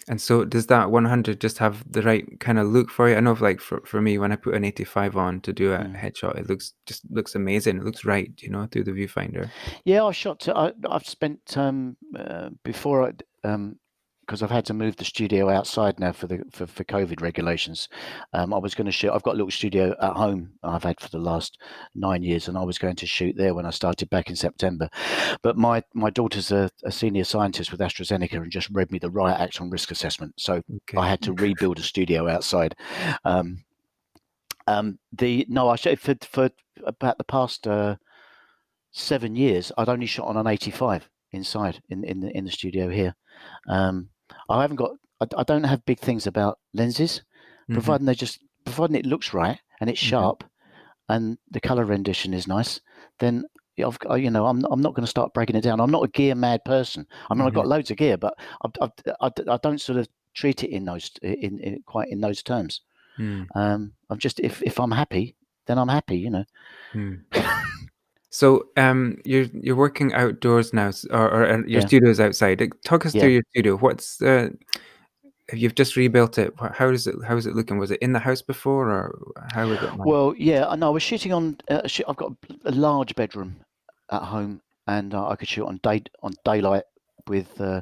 and 0.07 0.21
so 0.21 0.45
does 0.45 0.67
that 0.67 0.91
100 0.91 1.39
just 1.41 1.57
have 1.57 1.89
the 1.91 2.01
right 2.01 2.39
kind 2.39 2.59
of 2.59 2.67
look 2.67 2.89
for 2.89 3.09
you 3.09 3.15
i 3.15 3.19
know 3.19 3.33
like 3.39 3.59
for, 3.59 3.81
for 3.85 4.01
me 4.01 4.17
when 4.17 4.31
i 4.31 4.35
put 4.35 4.55
an 4.55 4.63
85 4.63 5.17
on 5.17 5.41
to 5.41 5.53
do 5.53 5.73
a 5.73 5.79
mm. 5.79 5.99
headshot 5.99 6.37
it 6.37 6.49
looks 6.49 6.73
just 6.85 7.03
looks 7.09 7.35
amazing 7.35 7.77
it 7.77 7.83
looks 7.83 8.05
right 8.05 8.31
you 8.39 8.49
know 8.49 8.67
through 8.71 8.83
the 8.83 8.91
viewfinder 8.91 9.49
yeah 9.85 10.03
i 10.03 10.11
shot 10.11 10.39
to, 10.41 10.55
I, 10.55 10.71
have 10.91 11.07
spent 11.07 11.57
um, 11.57 11.97
uh, 12.17 12.49
before 12.63 13.07
I, 13.07 13.13
um, 13.47 13.77
because 14.27 14.43
I've 14.43 14.51
had 14.51 14.65
to 14.65 14.73
move 14.73 14.97
the 14.97 15.05
studio 15.05 15.49
outside 15.49 15.99
now 15.99 16.11
for 16.11 16.27
the 16.27 16.43
for, 16.51 16.67
for 16.67 16.83
COVID 16.83 17.21
regulations. 17.21 17.87
Um, 18.33 18.53
I 18.53 18.57
was 18.57 18.75
going 18.75 18.85
to 18.85 18.91
shoot. 18.91 19.11
I've 19.11 19.23
got 19.23 19.35
a 19.35 19.37
little 19.37 19.51
studio 19.51 19.95
at 20.01 20.13
home 20.13 20.51
I've 20.63 20.83
had 20.83 20.99
for 20.99 21.09
the 21.09 21.17
last 21.17 21.57
nine 21.95 22.23
years, 22.23 22.49
and 22.49 22.57
I 22.57 22.63
was 22.63 22.77
going 22.77 22.97
to 22.97 23.07
shoot 23.07 23.37
there 23.37 23.53
when 23.53 23.65
I 23.65 23.69
started 23.69 24.09
back 24.09 24.29
in 24.29 24.35
September. 24.35 24.89
But 25.41 25.57
my 25.57 25.81
my 25.93 26.09
daughter's 26.09 26.51
a, 26.51 26.69
a 26.83 26.91
senior 26.91 27.23
scientist 27.23 27.71
with 27.71 27.79
AstraZeneca 27.79 28.33
and 28.33 28.51
just 28.51 28.69
read 28.71 28.91
me 28.91 28.99
the 28.99 29.09
riot 29.09 29.39
act 29.39 29.61
on 29.61 29.69
risk 29.69 29.91
assessment, 29.91 30.33
so 30.37 30.55
okay. 30.55 30.97
I 30.97 31.07
had 31.07 31.21
to 31.21 31.33
rebuild 31.33 31.79
a 31.79 31.83
studio 31.83 32.27
outside. 32.27 32.75
Um, 33.23 33.63
um, 34.67 34.99
the 35.13 35.45
no, 35.47 35.69
I 35.69 35.77
shot 35.77 35.99
for 35.99 36.15
for 36.21 36.49
about 36.85 37.17
the 37.17 37.23
past 37.23 37.65
uh, 37.65 37.95
seven 38.91 39.37
years. 39.37 39.71
I'd 39.77 39.89
only 39.89 40.05
shot 40.05 40.27
on 40.27 40.35
an 40.35 40.47
85 40.47 41.09
inside 41.31 41.81
in 41.89 42.03
in 42.03 42.19
the 42.19 42.37
in 42.37 42.43
the 42.43 42.51
studio 42.51 42.89
here. 42.89 43.15
Um, 43.69 44.09
I 44.49 44.61
haven't 44.61 44.77
got. 44.77 44.91
I, 45.21 45.25
I 45.37 45.43
don't 45.43 45.63
have 45.63 45.85
big 45.85 45.99
things 45.99 46.27
about 46.27 46.59
lenses, 46.73 47.21
mm-hmm. 47.63 47.73
providing 47.73 48.05
they 48.05 48.15
just 48.15 48.39
providing 48.65 48.95
it 48.95 49.05
looks 49.05 49.33
right 49.33 49.59
and 49.79 49.89
it's 49.89 50.01
mm-hmm. 50.01 50.09
sharp, 50.09 50.43
mm-hmm. 50.43 51.13
and 51.13 51.37
the 51.51 51.59
color 51.59 51.85
rendition 51.85 52.33
is 52.33 52.47
nice. 52.47 52.81
Then 53.19 53.45
I've 53.83 53.97
you 54.19 54.31
know 54.31 54.45
I'm 54.45 54.63
I'm 54.65 54.81
not 54.81 54.93
going 54.93 55.05
to 55.05 55.09
start 55.09 55.33
breaking 55.33 55.55
it 55.55 55.61
down. 55.61 55.79
I'm 55.79 55.91
not 55.91 56.03
a 56.03 56.09
gear 56.09 56.35
mad 56.35 56.63
person. 56.65 57.07
I 57.29 57.33
mean 57.33 57.39
mm-hmm. 57.39 57.47
I've 57.47 57.53
got 57.53 57.67
loads 57.67 57.91
of 57.91 57.97
gear, 57.97 58.17
but 58.17 58.37
I, 58.81 58.89
I, 59.21 59.31
I, 59.49 59.57
don't 59.57 59.81
sort 59.81 59.99
of 59.99 60.07
treat 60.33 60.63
it 60.63 60.71
in 60.71 60.85
those 60.85 61.11
in, 61.21 61.59
in 61.59 61.83
quite 61.85 62.09
in 62.09 62.21
those 62.21 62.43
terms. 62.43 62.81
Mm. 63.19 63.47
Um, 63.55 63.93
I'm 64.09 64.19
just 64.19 64.39
if 64.39 64.61
if 64.63 64.79
I'm 64.79 64.91
happy, 64.91 65.35
then 65.65 65.77
I'm 65.77 65.89
happy. 65.89 66.17
You 66.17 66.29
know. 66.29 66.45
Mm. 66.93 67.21
So, 68.29 68.67
um, 68.75 69.17
you're 69.25 69.47
you're 69.53 69.75
working 69.75 70.13
outdoors 70.13 70.73
now, 70.73 70.91
or, 71.11 71.29
or 71.31 71.45
uh, 71.45 71.57
your 71.59 71.79
Yeah. 71.81 71.87
studio's 71.87 72.19
outside. 72.19 72.71
Talk 72.83 73.05
us 73.05 73.13
through 73.21 73.29
your 73.29 73.43
studio. 73.51 73.77
What's 73.77 74.21
uh, 74.21 74.49
you've 75.53 75.75
just 75.75 75.95
rebuilt 75.95 76.37
it. 76.37 76.53
How 76.73 76.89
is 76.89 77.07
it? 77.07 77.15
How 77.25 77.37
is 77.37 77.45
it 77.45 77.55
looking? 77.55 77.77
Was 77.77 77.91
it 77.91 77.99
in 78.01 78.11
the 78.13 78.19
house 78.19 78.41
before, 78.41 78.89
or 78.89 79.33
how 79.53 79.69
is 79.69 79.81
it? 79.81 79.95
Well, 79.97 80.33
yeah, 80.37 80.67
I 80.67 80.75
know. 80.75 80.87
I 80.87 80.91
was 80.91 81.03
shooting 81.03 81.31
on. 81.33 81.57
Uh, 81.69 81.87
sh- 81.87 82.01
I've 82.07 82.17
got 82.17 82.33
a 82.65 82.71
large 82.71 83.15
bedroom 83.15 83.55
at 84.11 84.23
home, 84.23 84.61
and 84.87 85.13
uh, 85.13 85.29
I 85.29 85.35
could 85.37 85.47
shoot 85.47 85.65
on 85.65 85.79
day 85.81 86.03
on 86.21 86.33
daylight 86.43 86.83
with 87.27 87.59
uh, 87.61 87.81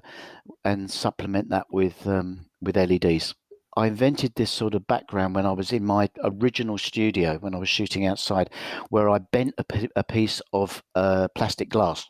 and 0.64 0.90
supplement 0.90 1.50
that 1.50 1.66
with 1.72 2.06
um, 2.06 2.46
with 2.62 2.78
LEDs. 2.78 3.34
I 3.76 3.88
invented 3.88 4.34
this 4.36 4.52
sort 4.52 4.74
of 4.74 4.88
background 4.88 5.36
when 5.36 5.46
I 5.46 5.52
was 5.52 5.72
in 5.72 5.86
my 5.86 6.10
original 6.24 6.78
studio 6.78 7.38
when 7.40 7.54
I 7.54 7.60
was 7.60 7.70
shooting 7.70 8.06
outside, 8.06 8.50
where 8.90 9.10
I 9.10 9.20
bent 9.20 9.54
a, 9.58 9.64
p- 9.64 9.90
a 9.96 10.04
piece 10.04 10.42
of 10.54 10.82
uh, 10.96 11.28
plastic 11.36 11.70
glass 11.70 12.08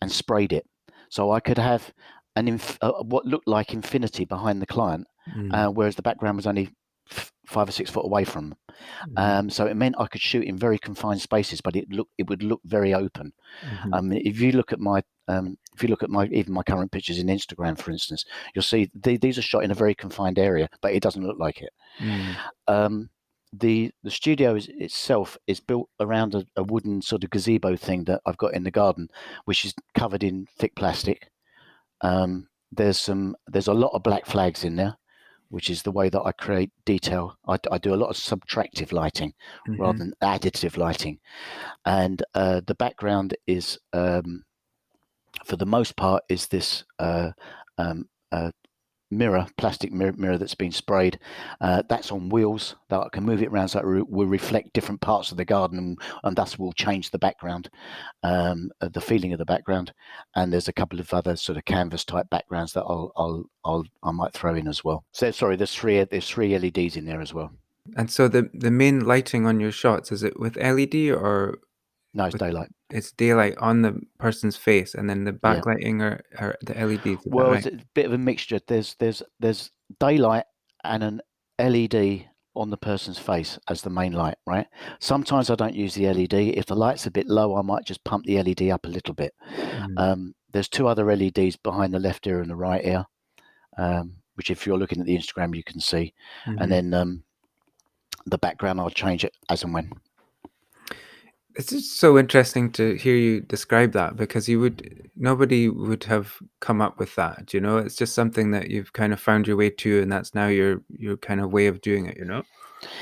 and 0.00 0.10
sprayed 0.10 0.52
it, 0.52 0.66
so 1.08 1.30
I 1.30 1.40
could 1.40 1.58
have 1.58 1.92
an 2.36 2.48
inf- 2.48 2.78
uh, 2.80 2.92
what 3.02 3.26
looked 3.26 3.48
like 3.48 3.72
infinity 3.72 4.24
behind 4.24 4.60
the 4.60 4.66
client, 4.66 5.06
mm. 5.36 5.52
uh, 5.52 5.70
whereas 5.70 5.96
the 5.96 6.02
background 6.02 6.36
was 6.36 6.46
only 6.46 6.70
f- 7.10 7.32
five 7.46 7.68
or 7.68 7.72
six 7.72 7.90
foot 7.90 8.04
away 8.04 8.24
from 8.24 8.50
them. 8.50 8.58
Mm. 9.10 9.38
Um, 9.38 9.50
so 9.50 9.66
it 9.66 9.76
meant 9.76 9.96
I 9.98 10.06
could 10.06 10.20
shoot 10.20 10.44
in 10.44 10.56
very 10.56 10.78
confined 10.78 11.20
spaces, 11.20 11.60
but 11.60 11.76
it 11.76 11.88
look 11.90 12.08
it 12.18 12.28
would 12.28 12.42
look 12.42 12.60
very 12.64 12.94
open. 12.94 13.32
Mm-hmm. 13.64 13.94
Um, 13.94 14.12
if 14.12 14.40
you 14.40 14.52
look 14.52 14.72
at 14.72 14.80
my 14.80 15.02
um, 15.28 15.56
if 15.80 15.84
you 15.84 15.88
look 15.88 16.02
at 16.02 16.10
my 16.10 16.26
even 16.26 16.52
my 16.52 16.62
current 16.62 16.92
pictures 16.92 17.18
in 17.18 17.28
Instagram, 17.28 17.78
for 17.78 17.90
instance, 17.90 18.26
you'll 18.54 18.62
see 18.62 18.90
these 18.94 19.38
are 19.38 19.42
shot 19.42 19.64
in 19.64 19.70
a 19.70 19.74
very 19.74 19.94
confined 19.94 20.38
area, 20.38 20.68
but 20.82 20.92
it 20.92 21.02
doesn't 21.02 21.26
look 21.26 21.38
like 21.38 21.62
it. 21.62 21.72
Mm. 21.98 22.36
Um, 22.68 23.10
the 23.52 23.90
the 24.02 24.10
studio 24.10 24.54
is, 24.54 24.68
itself 24.68 25.38
is 25.46 25.58
built 25.58 25.88
around 25.98 26.34
a, 26.34 26.44
a, 26.56 26.62
wooden 26.62 27.00
sort 27.00 27.24
of 27.24 27.30
gazebo 27.30 27.76
thing 27.76 28.04
that 28.04 28.20
I've 28.26 28.36
got 28.36 28.52
in 28.52 28.62
the 28.62 28.70
garden, 28.70 29.08
which 29.46 29.64
is 29.64 29.74
covered 29.94 30.22
in 30.22 30.46
thick 30.58 30.74
plastic. 30.76 31.30
Um, 32.02 32.48
there's 32.70 33.00
some 33.00 33.34
there's 33.48 33.68
a 33.68 33.74
lot 33.74 33.92
of 33.94 34.02
black 34.02 34.26
flags 34.26 34.64
in 34.64 34.76
there, 34.76 34.96
which 35.48 35.70
is 35.70 35.82
the 35.82 35.92
way 35.92 36.10
that 36.10 36.22
I 36.22 36.32
create 36.32 36.70
detail. 36.84 37.38
I, 37.48 37.56
I 37.72 37.78
do 37.78 37.94
a 37.94 37.96
lot 37.96 38.10
of 38.10 38.16
subtractive 38.16 38.92
lighting 38.92 39.32
mm-hmm. 39.66 39.80
rather 39.80 39.98
than 39.98 40.14
additive 40.22 40.76
lighting, 40.76 41.18
and 41.86 42.22
uh, 42.34 42.60
the 42.66 42.74
background 42.74 43.34
is 43.46 43.78
um, 43.94 44.44
for 45.44 45.56
the 45.56 45.66
most 45.66 45.96
part, 45.96 46.24
is 46.28 46.46
this 46.48 46.84
uh, 46.98 47.30
um, 47.78 48.08
uh, 48.32 48.50
mirror, 49.10 49.46
plastic 49.56 49.92
mirror, 49.92 50.14
mirror, 50.16 50.38
that's 50.38 50.54
been 50.54 50.72
sprayed. 50.72 51.18
Uh, 51.60 51.82
that's 51.88 52.12
on 52.12 52.28
wheels 52.28 52.76
that 52.88 53.00
I 53.00 53.08
can 53.12 53.24
move 53.24 53.42
it 53.42 53.48
around 53.48 53.68
so 53.68 53.80
it 53.80 54.08
will 54.08 54.26
reflect 54.26 54.72
different 54.72 55.00
parts 55.00 55.30
of 55.30 55.36
the 55.36 55.44
garden 55.44 55.78
and, 55.78 55.98
and 56.22 56.36
thus 56.36 56.58
will 56.58 56.72
change 56.72 57.10
the 57.10 57.18
background, 57.18 57.70
um, 58.22 58.70
uh, 58.80 58.88
the 58.88 59.00
feeling 59.00 59.32
of 59.32 59.38
the 59.38 59.44
background. 59.44 59.92
And 60.36 60.52
there's 60.52 60.68
a 60.68 60.72
couple 60.72 61.00
of 61.00 61.12
other 61.12 61.36
sort 61.36 61.58
of 61.58 61.64
canvas 61.64 62.04
type 62.04 62.30
backgrounds 62.30 62.72
that 62.74 62.82
I'll, 62.82 63.12
I'll, 63.16 63.44
I'll 63.64 63.84
I 64.02 64.10
might 64.12 64.32
throw 64.32 64.54
in 64.54 64.68
as 64.68 64.84
well. 64.84 65.04
So 65.12 65.30
sorry, 65.30 65.56
there's 65.56 65.74
three 65.74 66.02
there's 66.04 66.28
three 66.28 66.56
LEDs 66.56 66.96
in 66.96 67.06
there 67.06 67.20
as 67.20 67.34
well. 67.34 67.50
And 67.96 68.10
so 68.10 68.28
the 68.28 68.50
the 68.54 68.70
main 68.70 69.00
lighting 69.00 69.46
on 69.46 69.58
your 69.58 69.72
shots 69.72 70.12
is 70.12 70.22
it 70.22 70.38
with 70.38 70.56
LED 70.56 71.10
or 71.10 71.58
no, 72.12 72.24
it's 72.24 72.36
daylight. 72.36 72.68
It's 72.90 73.12
daylight 73.12 73.56
on 73.58 73.82
the 73.82 74.00
person's 74.18 74.56
face, 74.56 74.94
and 74.94 75.08
then 75.08 75.24
the 75.24 75.32
backlighting 75.32 76.02
or, 76.02 76.20
or 76.40 76.56
the 76.62 76.74
LEDs. 76.74 77.22
Well, 77.26 77.52
it's 77.52 77.66
a 77.66 77.78
bit 77.94 78.06
of 78.06 78.12
a 78.12 78.18
mixture. 78.18 78.60
There's 78.66 78.96
there's 78.98 79.22
there's 79.38 79.70
daylight 80.00 80.44
and 80.84 81.02
an 81.02 81.20
LED 81.58 82.26
on 82.56 82.68
the 82.68 82.76
person's 82.76 83.18
face 83.18 83.58
as 83.68 83.82
the 83.82 83.90
main 83.90 84.12
light, 84.12 84.34
right? 84.44 84.66
Sometimes 84.98 85.50
I 85.50 85.54
don't 85.54 85.74
use 85.74 85.94
the 85.94 86.12
LED. 86.12 86.34
If 86.34 86.66
the 86.66 86.74
light's 86.74 87.06
a 87.06 87.10
bit 87.10 87.28
low, 87.28 87.56
I 87.56 87.62
might 87.62 87.84
just 87.84 88.02
pump 88.04 88.26
the 88.26 88.42
LED 88.42 88.70
up 88.70 88.86
a 88.86 88.90
little 88.90 89.14
bit. 89.14 89.32
Mm. 89.56 89.98
Um, 89.98 90.34
there's 90.52 90.68
two 90.68 90.88
other 90.88 91.04
LEDs 91.14 91.56
behind 91.56 91.94
the 91.94 92.00
left 92.00 92.26
ear 92.26 92.40
and 92.40 92.50
the 92.50 92.56
right 92.56 92.84
ear, 92.84 93.04
um, 93.78 94.16
which 94.34 94.50
if 94.50 94.66
you're 94.66 94.78
looking 94.78 95.00
at 95.00 95.06
the 95.06 95.16
Instagram, 95.16 95.54
you 95.54 95.62
can 95.62 95.80
see. 95.80 96.12
And 96.44 96.58
mm-hmm. 96.58 96.70
then 96.70 96.94
um, 96.94 97.22
the 98.26 98.38
background, 98.38 98.80
I'll 98.80 98.90
change 98.90 99.24
it 99.24 99.36
as 99.48 99.62
and 99.62 99.72
when. 99.72 99.92
It's 101.60 101.72
just 101.72 101.98
so 101.98 102.18
interesting 102.18 102.72
to 102.72 102.94
hear 102.94 103.14
you 103.14 103.42
describe 103.42 103.92
that 103.92 104.16
because 104.16 104.48
you 104.48 104.58
would 104.60 105.10
nobody 105.14 105.68
would 105.68 106.04
have 106.04 106.38
come 106.60 106.80
up 106.80 106.98
with 106.98 107.14
that, 107.16 107.52
you 107.52 107.60
know? 107.60 107.76
It's 107.76 107.96
just 107.96 108.14
something 108.14 108.50
that 108.52 108.70
you've 108.70 108.94
kind 108.94 109.12
of 109.12 109.20
found 109.20 109.46
your 109.46 109.58
way 109.58 109.68
to, 109.68 110.00
and 110.00 110.10
that's 110.10 110.34
now 110.34 110.46
your 110.46 110.80
your 110.88 111.18
kind 111.18 111.38
of 111.38 111.52
way 111.52 111.66
of 111.66 111.82
doing 111.82 112.06
it, 112.06 112.16
you 112.16 112.24
know? 112.24 112.42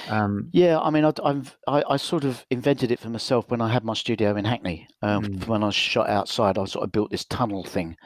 Um, 0.09 0.48
Yeah, 0.52 0.80
I 0.80 0.90
mean, 0.90 1.04
I, 1.04 1.12
I've 1.22 1.56
I, 1.68 1.84
I 1.88 1.96
sort 1.98 2.24
of 2.24 2.44
invented 2.50 2.90
it 2.90 2.98
for 2.98 3.11
myself 3.11 3.48
when 3.48 3.61
I 3.61 3.72
had 3.72 3.84
my 3.84 3.94
studio 3.94 4.34
in 4.34 4.44
Hackney. 4.44 4.88
Um, 5.02 5.22
mm, 5.22 5.46
when 5.46 5.62
I 5.62 5.70
shot 5.70 6.09
outside, 6.09 6.59
I 6.59 6.64
sort 6.64 6.84
of 6.84 6.90
built 6.90 7.12
this 7.12 7.26
tunnel 7.26 7.62
thing, 7.62 7.96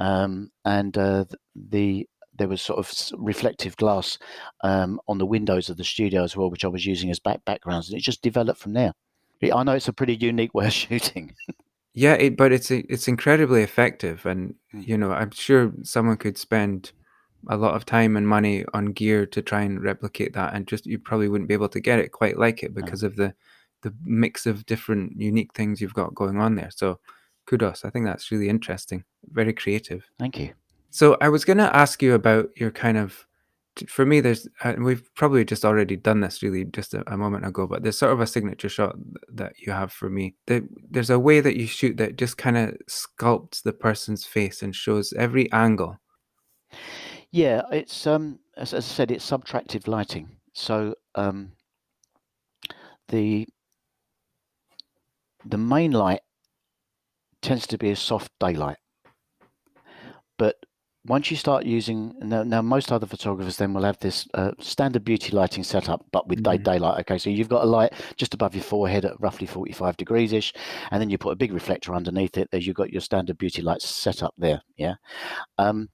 um, 0.00 0.50
and 0.64 0.98
uh, 0.98 1.26
the 1.54 2.08
there 2.36 2.48
was 2.48 2.62
sort 2.62 2.80
of 2.80 2.92
reflective 3.16 3.76
glass 3.76 4.18
um, 4.64 4.98
on 5.06 5.18
the 5.18 5.26
windows 5.26 5.70
of 5.70 5.76
the 5.76 5.84
studio 5.84 6.24
as 6.24 6.36
well, 6.36 6.50
which 6.50 6.64
I 6.64 6.68
was 6.68 6.84
using 6.84 7.10
as 7.10 7.20
back 7.20 7.44
backgrounds, 7.44 7.88
and 7.88 7.96
it 7.96 8.02
just 8.02 8.22
developed 8.22 8.58
from 8.58 8.72
there. 8.72 8.92
I 9.42 9.62
know 9.62 9.72
it's 9.72 9.88
a 9.88 9.92
pretty 9.92 10.14
unique 10.16 10.54
way 10.54 10.66
of 10.66 10.72
shooting. 10.84 11.34
Yeah, 11.94 12.14
it, 12.14 12.36
but 12.36 12.52
it's 12.52 12.70
it's 12.70 13.08
incredibly 13.08 13.62
effective, 13.62 14.26
and 14.26 14.54
Hmm. 14.72 14.82
you 14.86 14.96
know, 14.98 15.12
I'm 15.12 15.30
sure 15.32 15.72
someone 15.82 16.16
could 16.18 16.38
spend 16.38 16.92
a 17.48 17.56
lot 17.56 17.74
of 17.74 17.84
time 17.86 18.16
and 18.16 18.28
money 18.28 18.64
on 18.74 18.92
gear 18.92 19.24
to 19.26 19.42
try 19.42 19.62
and 19.62 19.82
replicate 19.82 20.34
that, 20.34 20.54
and 20.54 20.66
just 20.68 20.86
you 20.86 20.98
probably 20.98 21.28
wouldn't 21.28 21.48
be 21.48 21.54
able 21.54 21.68
to 21.70 21.80
get 21.80 21.98
it 21.98 22.12
quite 22.12 22.38
like 22.38 22.62
it 22.62 22.74
because 22.74 23.02
of 23.02 23.16
the 23.16 23.34
the 23.82 23.94
mix 24.04 24.44
of 24.46 24.66
different 24.66 25.18
unique 25.18 25.54
things 25.54 25.80
you've 25.80 25.94
got 25.94 26.14
going 26.14 26.38
on 26.38 26.54
there. 26.54 26.70
So, 26.70 27.00
kudos. 27.46 27.84
I 27.84 27.90
think 27.90 28.04
that's 28.04 28.30
really 28.30 28.48
interesting, 28.48 29.04
very 29.32 29.52
creative. 29.54 30.04
Thank 30.18 30.38
you. 30.38 30.52
So, 30.90 31.16
I 31.20 31.28
was 31.30 31.44
going 31.46 31.58
to 31.58 31.74
ask 31.74 32.02
you 32.02 32.14
about 32.14 32.50
your 32.56 32.70
kind 32.70 32.98
of 32.98 33.26
for 33.88 34.04
me, 34.04 34.20
there's, 34.20 34.48
and 34.62 34.84
we've 34.84 35.08
probably 35.14 35.44
just 35.44 35.64
already 35.64 35.96
done 35.96 36.20
this 36.20 36.42
really 36.42 36.64
just 36.64 36.94
a, 36.94 37.02
a, 37.12 37.16
moment 37.16 37.46
ago, 37.46 37.66
but 37.66 37.82
there's 37.82 37.98
sort 37.98 38.12
of 38.12 38.20
a 38.20 38.26
signature 38.26 38.68
shot 38.68 38.96
that 39.32 39.54
you 39.58 39.72
have 39.72 39.92
for 39.92 40.10
me. 40.10 40.34
The, 40.46 40.68
there's 40.90 41.10
a 41.10 41.18
way 41.18 41.40
that 41.40 41.56
you 41.56 41.66
shoot 41.66 41.96
that 41.98 42.16
just 42.16 42.36
kind 42.36 42.56
of 42.56 42.76
sculpts 42.88 43.62
the 43.62 43.72
person's 43.72 44.24
face 44.24 44.62
and 44.62 44.74
shows 44.74 45.12
every 45.12 45.50
angle. 45.52 45.98
Yeah, 47.30 47.62
it's 47.70 48.06
um, 48.06 48.40
as, 48.56 48.74
as 48.74 48.84
I 48.84 48.88
said, 48.88 49.10
it's 49.10 49.28
subtractive 49.28 49.86
lighting. 49.86 50.28
So 50.52 50.94
um, 51.14 51.52
the 53.08 53.46
the 55.44 55.58
main 55.58 55.92
light 55.92 56.20
tends 57.40 57.66
to 57.68 57.78
be 57.78 57.90
a 57.90 57.96
soft 57.96 58.32
daylight, 58.40 58.78
but 60.38 60.56
once 61.06 61.30
you 61.30 61.36
start 61.36 61.64
using 61.64 62.12
now, 62.20 62.42
now 62.42 62.60
most 62.60 62.92
other 62.92 63.06
photographers 63.06 63.56
then 63.56 63.72
will 63.72 63.84
have 63.84 63.98
this 64.00 64.28
uh, 64.34 64.52
standard 64.60 65.02
beauty 65.04 65.32
lighting 65.32 65.64
setup 65.64 66.04
but 66.12 66.28
with 66.28 66.42
day 66.42 66.58
Mhm. 66.58 66.64
daylight 66.64 67.00
okay? 67.00 67.16
So 67.18 67.30
you've 67.30 67.48
got 67.48 67.62
a 67.64 67.66
light 67.66 67.92
just 68.16 68.34
above 68.34 68.54
your 68.54 68.64
forehead 68.64 69.04
at 69.04 69.18
roughly 69.20 69.46
45 69.46 69.96
degrees 69.96 70.32
ish 70.32 70.52
and 70.90 71.00
then 71.00 71.08
you 71.08 71.16
put 71.18 71.32
a 71.32 71.36
big 71.36 71.52
reflector 71.52 71.94
underneath 71.94 72.36
it. 72.36 72.50
There 72.50 72.60
you've 72.60 72.76
got 72.76 72.90
your 72.92 73.00
standard 73.00 73.38
beauty 73.38 73.62
lights 73.62 73.88
set 73.88 74.22
up 74.22 74.34
there 74.36 74.60
yeah? 74.76 74.96
Um, 75.58 75.88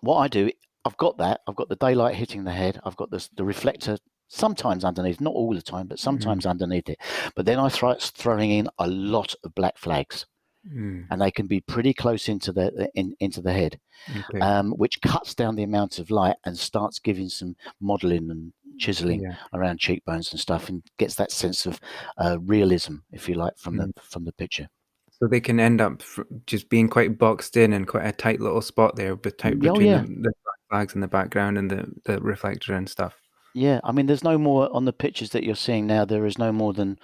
what 0.00 0.16
i 0.18 0.28
do 0.28 0.50
i've 0.84 0.96
got 0.96 1.18
that. 1.18 1.40
I've 1.46 1.56
got 1.56 1.68
the 1.68 1.76
daylight 1.76 2.14
hitting 2.14 2.44
the 2.44 2.52
head. 2.52 2.80
I've 2.84 2.96
got 2.96 3.10
this 3.10 3.28
the 3.36 3.44
reflector 3.44 3.98
sometimes 4.28 4.84
underneath 4.84 5.20
not 5.20 5.34
all 5.34 5.52
the 5.54 5.60
time 5.62 5.86
but 5.86 5.98
sometimes 5.98 6.46
underneath 6.46 6.88
it. 6.88 6.98
But 7.36 7.44
then 7.46 7.58
i 7.58 7.68
start 7.68 8.00
throwing 8.00 8.50
in 8.50 8.68
a 8.78 8.86
lot 8.86 9.34
of 9.44 9.54
black 9.54 9.76
flags 9.76 10.24
Mm, 10.68 11.06
and 11.10 11.20
they 11.20 11.30
can 11.30 11.46
be 11.46 11.60
pretty 11.60 11.94
close 11.94 12.28
into 12.28 12.52
the 12.52 12.90
in, 12.94 13.14
into 13.20 13.40
the 13.40 13.52
head 13.52 13.80
okay. 14.16 14.40
um, 14.40 14.72
which 14.72 15.00
cuts 15.00 15.34
down 15.34 15.56
the 15.56 15.62
amount 15.62 15.98
of 15.98 16.10
light 16.10 16.36
and 16.44 16.58
starts 16.58 16.98
giving 16.98 17.28
some 17.28 17.56
modeling 17.80 18.30
and 18.30 18.52
chiseling 18.78 19.22
yeah. 19.22 19.36
around 19.52 19.80
cheekbones 19.80 20.30
and 20.32 20.40
stuff, 20.40 20.68
and 20.68 20.82
gets 20.98 21.14
that 21.16 21.32
sense 21.32 21.66
of 21.66 21.80
uh, 22.18 22.38
realism, 22.40 22.96
if 23.12 23.28
you 23.28 23.34
like, 23.34 23.56
from 23.58 23.76
the 23.76 23.92
from 24.02 24.24
the 24.24 24.32
picture. 24.32 24.68
So 25.10 25.26
they 25.26 25.40
can 25.40 25.58
end 25.58 25.80
up 25.80 26.02
just 26.46 26.68
being 26.68 26.88
quite 26.88 27.18
boxed 27.18 27.56
in 27.56 27.72
and 27.72 27.88
quite 27.88 28.06
a 28.06 28.12
tight 28.12 28.40
little 28.40 28.62
spot 28.62 28.94
there 28.94 29.16
bet- 29.16 29.40
Oh, 29.44 29.50
between 29.54 29.86
yeah. 29.86 30.02
the, 30.02 30.08
the 30.08 30.32
flags 30.70 30.94
in 30.94 31.00
the 31.00 31.08
background 31.08 31.58
and 31.58 31.68
the, 31.68 31.92
the 32.04 32.20
reflector 32.20 32.74
and 32.74 32.88
stuff. 32.88 33.16
Yeah, 33.52 33.80
I 33.82 33.90
mean, 33.90 34.06
there's 34.06 34.22
no 34.22 34.38
more 34.38 34.72
on 34.72 34.84
the 34.84 34.92
pictures 34.92 35.30
that 35.30 35.42
you're 35.42 35.56
seeing 35.56 35.88
now. 35.88 36.04
There 36.04 36.26
is 36.26 36.38
no 36.38 36.52
more 36.52 36.72
than 36.72 37.00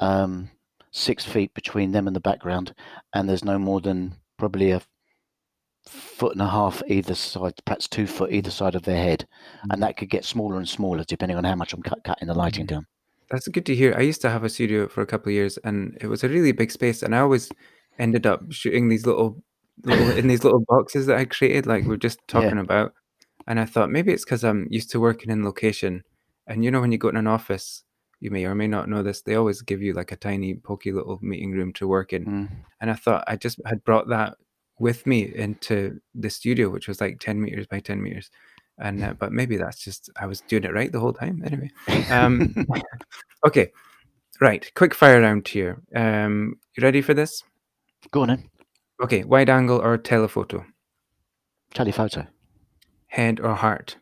um, 0.00 0.50
six 0.92 1.24
feet 1.24 1.52
between 1.54 1.92
them 1.92 2.06
and 2.06 2.14
the 2.14 2.20
background, 2.20 2.74
and 3.14 3.28
there's 3.28 3.44
no 3.44 3.58
more 3.58 3.80
than 3.80 4.14
probably 4.38 4.70
a 4.70 4.82
foot 5.86 6.32
and 6.32 6.42
a 6.42 6.48
half 6.48 6.82
either 6.86 7.14
side, 7.14 7.54
perhaps 7.64 7.88
two 7.88 8.06
foot 8.06 8.30
either 8.32 8.50
side 8.50 8.74
of 8.74 8.82
their 8.82 8.96
head, 8.96 9.26
and 9.70 9.78
mm. 9.78 9.80
that 9.80 9.96
could 9.96 10.10
get 10.10 10.24
smaller 10.24 10.56
and 10.56 10.68
smaller 10.68 11.04
depending 11.04 11.36
on 11.36 11.44
how 11.44 11.56
much 11.56 11.72
I'm 11.72 11.82
cut, 11.82 12.04
cutting 12.04 12.28
the 12.28 12.34
lighting 12.34 12.64
mm. 12.64 12.68
down. 12.68 12.86
That's 13.30 13.48
good 13.48 13.66
to 13.66 13.74
hear. 13.74 13.94
I 13.96 14.02
used 14.02 14.20
to 14.22 14.30
have 14.30 14.44
a 14.44 14.50
studio 14.50 14.86
for 14.88 15.00
a 15.00 15.06
couple 15.06 15.30
of 15.30 15.34
years, 15.34 15.58
and 15.64 15.96
it 16.00 16.06
was 16.06 16.22
a 16.22 16.28
really 16.28 16.52
big 16.52 16.70
space, 16.70 17.02
and 17.02 17.14
I 17.14 17.20
always 17.20 17.50
ended 17.98 18.26
up 18.26 18.52
shooting 18.52 18.88
these 18.88 19.06
little, 19.06 19.42
little 19.84 20.10
in 20.10 20.28
these 20.28 20.44
little 20.44 20.64
boxes 20.68 21.06
that 21.06 21.16
I 21.16 21.24
created, 21.24 21.66
like 21.66 21.84
we're 21.84 21.96
just 21.96 22.20
Yeah. 22.28 22.40
talking 22.40 22.58
about. 22.58 22.92
And 23.46 23.58
I 23.58 23.64
thought 23.64 23.90
maybe 23.90 24.12
it's 24.12 24.24
because 24.24 24.44
I'm 24.44 24.68
used 24.70 24.90
to 24.90 25.00
working 25.00 25.30
in 25.30 25.44
location, 25.44 26.02
and 26.46 26.64
you 26.64 26.70
know 26.70 26.80
when 26.80 26.92
you 26.92 26.98
go 26.98 27.08
in 27.08 27.16
an 27.16 27.26
office, 27.26 27.82
you 28.22 28.30
may 28.30 28.44
or 28.44 28.54
may 28.54 28.68
not 28.68 28.88
know 28.88 29.02
this. 29.02 29.20
They 29.22 29.34
always 29.34 29.62
give 29.62 29.82
you 29.82 29.92
like 29.94 30.12
a 30.12 30.16
tiny, 30.16 30.54
pokey 30.54 30.92
little 30.92 31.18
meeting 31.22 31.50
room 31.52 31.72
to 31.74 31.88
work 31.88 32.12
in, 32.12 32.24
Mm. 32.24 32.48
and 32.80 32.90
I 32.90 32.94
thought 32.94 33.24
I 33.26 33.34
just 33.36 33.60
had 33.66 33.82
brought 33.84 34.08
that 34.08 34.36
with 34.78 35.06
me 35.06 35.32
into 35.34 36.00
the 36.14 36.30
studio, 36.30 36.68
which 36.70 36.86
was 36.88 37.00
like 37.00 37.18
ten 37.20 37.40
meters 37.40 37.66
by 37.66 37.80
ten 37.80 38.00
meters. 38.02 38.30
And 38.78 39.02
uh, 39.04 39.14
but 39.18 39.32
maybe 39.32 39.56
that's 39.56 39.84
just 39.84 40.08
I 40.16 40.26
was 40.26 40.40
doing 40.42 40.64
it 40.64 40.72
right 40.72 40.90
the 40.92 41.00
whole 41.00 41.12
time. 41.12 41.42
Anyway, 41.44 41.70
um, 42.10 42.54
okay, 43.46 43.70
right. 44.40 44.70
Quick 44.74 44.94
fire 44.94 45.20
round 45.20 45.46
here. 45.48 45.82
Um, 45.94 46.58
you 46.76 46.82
ready 46.82 47.02
for 47.02 47.14
this? 47.14 47.42
Go 48.12 48.22
on 48.22 48.28
then, 48.28 48.48
Okay, 49.02 49.24
wide 49.24 49.50
angle 49.50 49.78
or 49.80 49.98
telephoto, 49.98 50.64
telephoto. 51.74 52.26
head 53.08 53.40
or 53.40 53.54
heart. 53.54 53.96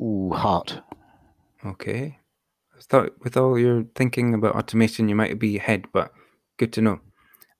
Ooh, 0.00 0.32
heart. 0.34 0.80
Okay. 1.64 2.18
I 2.76 2.80
thought 2.80 3.12
with 3.20 3.36
all 3.36 3.58
your 3.58 3.84
thinking 3.94 4.34
about 4.34 4.56
automation, 4.56 5.08
you 5.08 5.14
might 5.14 5.38
be 5.38 5.58
head, 5.58 5.86
but 5.92 6.12
good 6.56 6.72
to 6.74 6.80
know. 6.80 7.00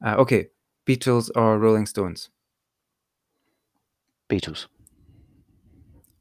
Uh, 0.05 0.17
okay, 0.17 0.49
Beatles 0.87 1.31
or 1.37 1.59
Rolling 1.59 1.87
Stones. 1.87 2.31
Beatles. 4.29 4.67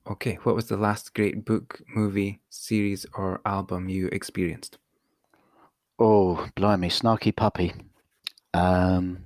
Okay, 0.08 0.38
what 0.44 0.56
was 0.56 0.68
the 0.68 0.78
last 0.78 1.14
great 1.14 1.46
book, 1.46 1.82
movie, 1.96 2.42
series, 2.50 3.06
or 3.16 3.42
album 3.46 3.90
you 3.90 4.08
experienced? 4.08 4.78
Oh, 5.98 6.48
blimey, 6.56 6.90
Snarky 6.90 7.36
Puppy. 7.36 7.74
Um, 8.54 9.26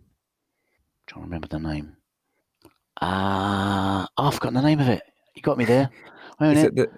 trying 1.07 1.21
to 1.21 1.25
remember 1.25 1.47
the 1.47 1.59
name. 1.59 1.97
Ah, 3.01 4.07
oh, 4.17 4.27
I've 4.27 4.33
forgotten 4.35 4.55
the 4.55 4.61
name 4.61 4.79
of 4.79 4.89
it. 4.89 5.01
You 5.35 5.41
got 5.41 5.57
me 5.57 5.65
there. 5.65 5.89
Is 6.41 6.55
minute. 6.55 6.65
it 6.65 6.75
the 6.75 6.89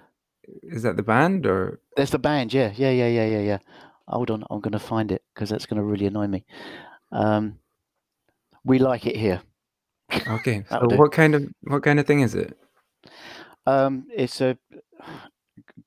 is 0.62 0.82
that 0.82 0.96
the 0.96 1.02
band 1.02 1.46
or 1.46 1.80
There's 1.96 2.10
the 2.10 2.18
band. 2.18 2.52
Yeah, 2.52 2.72
yeah, 2.74 2.90
yeah, 2.90 3.08
yeah, 3.08 3.26
yeah, 3.26 3.40
yeah. 3.40 3.58
Hold 4.06 4.30
on, 4.30 4.44
I'm 4.50 4.60
going 4.60 4.72
to 4.72 4.78
find 4.78 5.12
it 5.12 5.22
because 5.34 5.50
that's 5.50 5.66
going 5.66 5.76
to 5.78 5.84
really 5.84 6.06
annoy 6.06 6.26
me. 6.26 6.44
Um, 7.12 7.58
we 8.64 8.78
like 8.78 9.06
it 9.06 9.16
here. 9.16 9.42
okay? 10.26 10.64
So 10.70 10.86
do. 10.86 10.96
what 10.96 11.12
kind 11.12 11.34
of 11.34 11.48
what 11.62 11.82
kind 11.82 12.00
of 12.00 12.06
thing 12.06 12.20
is 12.20 12.34
it? 12.34 12.56
Um, 13.66 14.06
it's 14.14 14.40
a 14.40 14.56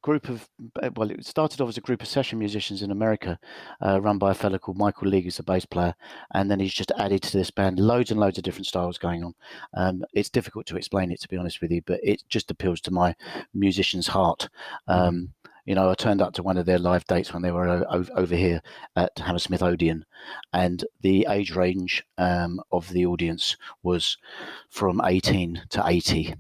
group 0.02 0.30
of 0.30 0.48
well, 0.96 1.12
it 1.12 1.26
started 1.26 1.62
off 1.62 1.70
as 1.70 1.78
a 1.78 1.82
group 1.82 2.02
of 2.02 2.08
session 2.08 2.40
musicians 2.40 2.82
in 2.82 2.92
America, 2.92 3.40
uh, 3.84 4.00
run 4.02 4.18
by 4.18 4.32
a 4.32 4.36
fellow 4.36 4.58
called 4.58 4.78
Michael 4.78 5.08
League, 5.08 5.26
who's 5.26 5.40
a 5.40 5.44
bass 5.44 5.66
player, 5.66 5.96
and 6.34 6.50
then 6.50 6.60
he's 6.60 6.74
just 6.74 6.92
added 6.98 7.22
to 7.24 7.38
this 7.38 7.52
band 7.52 7.80
loads 7.80 8.12
and 8.12 8.20
loads 8.20 8.38
of 8.38 8.44
different 8.44 8.68
styles 8.68 8.98
going 8.98 9.24
on. 9.24 9.34
Um, 9.74 10.04
it's 10.14 10.30
difficult 10.30 10.66
to 10.68 10.78
explain 10.78 11.12
it, 11.12 11.22
to 11.22 11.28
be 11.28 11.38
honest 11.38 11.62
with 11.62 11.72
you, 11.72 11.82
but 11.86 12.00
it 12.04 12.24
just 12.30 12.52
appeals 12.52 12.82
to 12.82 12.92
my 12.92 13.16
musician's 13.54 14.08
heart. 14.08 14.50
Um, 14.88 15.34
you 15.66 15.76
know, 15.76 15.90
I 15.90 15.94
turned 15.94 16.22
up 16.22 16.34
to 16.34 16.44
one 16.44 16.58
of 16.58 16.66
their 16.66 16.80
live 16.80 17.06
dates 17.06 17.34
when 17.34 17.44
they 17.44 17.52
were 17.52 17.68
o- 17.68 17.86
o- 17.90 18.16
over 18.16 18.36
here 18.36 18.62
at 18.96 19.18
Hammersmith 19.20 19.62
Odeon, 19.62 20.06
and 20.54 20.84
the 21.02 21.28
age 21.30 21.56
range 21.56 22.04
um, 22.18 22.60
of 22.72 22.90
the 22.90 23.06
audience 23.06 23.56
was 23.84 24.18
from 24.70 25.02
18 25.04 25.64
to 25.70 25.84
80 25.86 26.36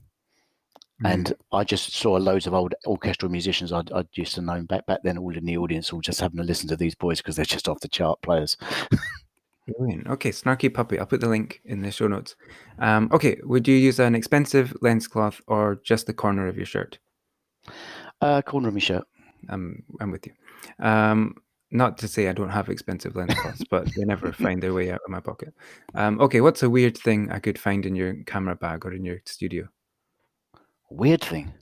Mm. 1.04 1.14
and 1.14 1.34
I 1.52 1.64
just 1.64 1.93
saw 1.93 2.14
loads 2.14 2.47
of 2.47 2.54
old 2.54 2.76
orchestral 2.86 3.32
musicians 3.32 3.72
I'd, 3.72 3.91
I'd 3.91 4.08
used 4.14 4.36
to 4.36 4.41
know 4.41 4.62
back 4.64 4.86
back 4.86 4.99
then, 5.04 5.18
all 5.18 5.36
in 5.36 5.45
the 5.45 5.58
audience, 5.58 5.91
all 5.91 6.02
just 6.02 6.20
having 6.20 6.38
to 6.38 6.43
listen 6.43 6.68
to 6.70 6.76
these 6.76 6.95
boys 6.95 7.18
because 7.20 7.36
they're 7.36 7.45
just 7.45 7.68
off 7.68 7.80
the 7.80 7.88
chart 7.88 8.22
players. 8.22 8.58
Brilliant. 9.78 10.08
Okay, 10.08 10.32
Snarky 10.32 10.74
Puppy. 10.74 10.99
I'll 10.99 11.06
put 11.06 11.22
the 11.22 11.30
link 11.30 11.62
in 11.66 11.82
the 11.82 11.91
show 11.91 12.08
notes. 12.08 12.36
Um, 12.80 13.10
okay, 13.12 13.39
would 13.43 13.68
you 13.68 13.76
use 13.76 13.99
an 13.99 14.16
expensive 14.16 14.76
lens 14.82 15.08
cloth 15.08 15.39
or 15.47 15.80
just 15.84 16.08
the 16.08 16.14
corner 16.14 16.47
of 16.47 16.58
your 16.58 16.66
shirt? 16.66 16.99
Uh, 18.22 18.41
corner 18.41 18.68
of 18.68 18.74
my 18.74 18.80
shirt. 18.80 19.04
I'm 19.49 19.84
I'm 19.99 20.12
with 20.12 20.28
you. 20.28 20.34
Um, 20.86 21.36
not 21.72 21.97
to 21.99 22.08
say 22.08 22.28
I 22.28 22.34
don't 22.34 22.49
have 22.49 22.70
expensive 22.70 23.16
lens 23.16 23.34
cloths, 23.36 23.64
but 23.70 23.88
they 23.95 24.04
never 24.04 24.32
find 24.43 24.62
their 24.62 24.74
way 24.74 24.91
out 24.91 25.02
of 25.06 25.10
my 25.10 25.20
pocket. 25.20 25.54
Um, 25.95 26.20
okay, 26.20 26.41
what's 26.41 26.64
a 26.64 26.70
weird 26.70 26.97
thing 26.97 27.32
I 27.32 27.39
could 27.39 27.58
find 27.58 27.86
in 27.86 27.95
your 27.95 28.16
camera 28.26 28.56
bag 28.56 28.86
or 28.86 28.93
in 28.93 29.06
your 29.06 29.22
studio? 29.26 29.70
Weird 30.92 31.22
thing. 31.22 31.54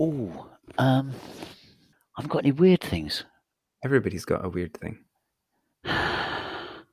Oh, 0.00 0.46
um, 0.78 1.12
I 2.16 2.20
haven't 2.20 2.30
got 2.30 2.44
any 2.44 2.52
weird 2.52 2.80
things. 2.80 3.24
Everybody's 3.84 4.24
got 4.24 4.44
a 4.44 4.48
weird 4.48 4.74
thing. 4.74 4.98
I 5.84 6.84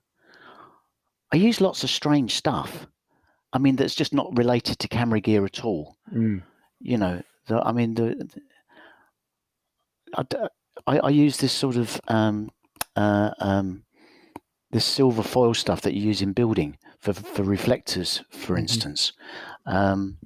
use 1.37 1.61
lots 1.61 1.83
of 1.83 1.89
strange 1.89 2.35
stuff. 2.35 2.87
I 3.53 3.59
mean, 3.59 3.75
that's 3.75 3.95
just 3.95 4.13
not 4.13 4.35
related 4.37 4.79
to 4.79 4.87
camera 4.87 5.21
gear 5.21 5.45
at 5.45 5.63
all. 5.63 5.97
Mm. 6.13 6.41
You 6.79 6.97
know, 6.97 7.21
the, 7.47 7.61
I 7.61 7.71
mean, 7.71 7.93
the, 7.93 8.29
the 10.17 10.51
I, 10.87 10.99
I, 10.99 11.09
use 11.09 11.37
this 11.37 11.53
sort 11.53 11.77
of 11.77 12.01
um, 12.07 12.49
uh, 12.95 13.31
um, 13.39 13.83
this 14.71 14.85
silver 14.85 15.23
foil 15.23 15.53
stuff 15.53 15.81
that 15.81 15.93
you 15.93 16.01
use 16.01 16.21
in 16.21 16.33
building 16.33 16.77
for 16.99 17.13
for 17.13 17.43
reflectors, 17.43 18.23
for 18.31 18.55
Mhm. 18.55 18.59
instance. 18.59 19.13
Um, 19.65 20.17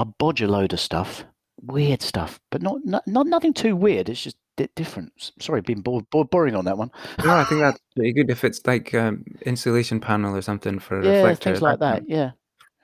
I 0.00 0.04
bodge 0.04 0.40
a 0.42 0.46
load 0.46 0.72
of 0.72 0.80
stuff, 0.80 1.24
weird 1.60 2.02
stuff, 2.02 2.40
but 2.50 2.62
not 2.62 2.78
not, 2.84 3.06
not 3.06 3.26
nothing 3.26 3.52
too 3.52 3.76
weird. 3.76 4.08
It's 4.08 4.22
just 4.22 4.36
di- 4.56 4.68
different. 4.74 5.32
Sorry, 5.40 5.60
being 5.60 5.82
bo- 5.82 6.06
bo- 6.10 6.24
boring 6.24 6.54
on 6.56 6.64
that 6.64 6.78
one. 6.78 6.90
No, 7.24 7.30
I 7.36 7.44
think 7.44 7.60
that's 7.60 7.80
pretty 7.96 8.12
good. 8.12 8.30
If 8.30 8.44
it's 8.44 8.66
like 8.66 8.94
um, 8.94 9.24
insulation 9.42 10.00
panel 10.00 10.34
or 10.34 10.42
something 10.42 10.78
for 10.78 11.00
a 11.00 11.04
Yeah, 11.04 11.10
reflector, 11.16 11.50
things 11.50 11.62
like 11.62 11.80
that-. 11.80 12.08
Yeah. 12.08 12.32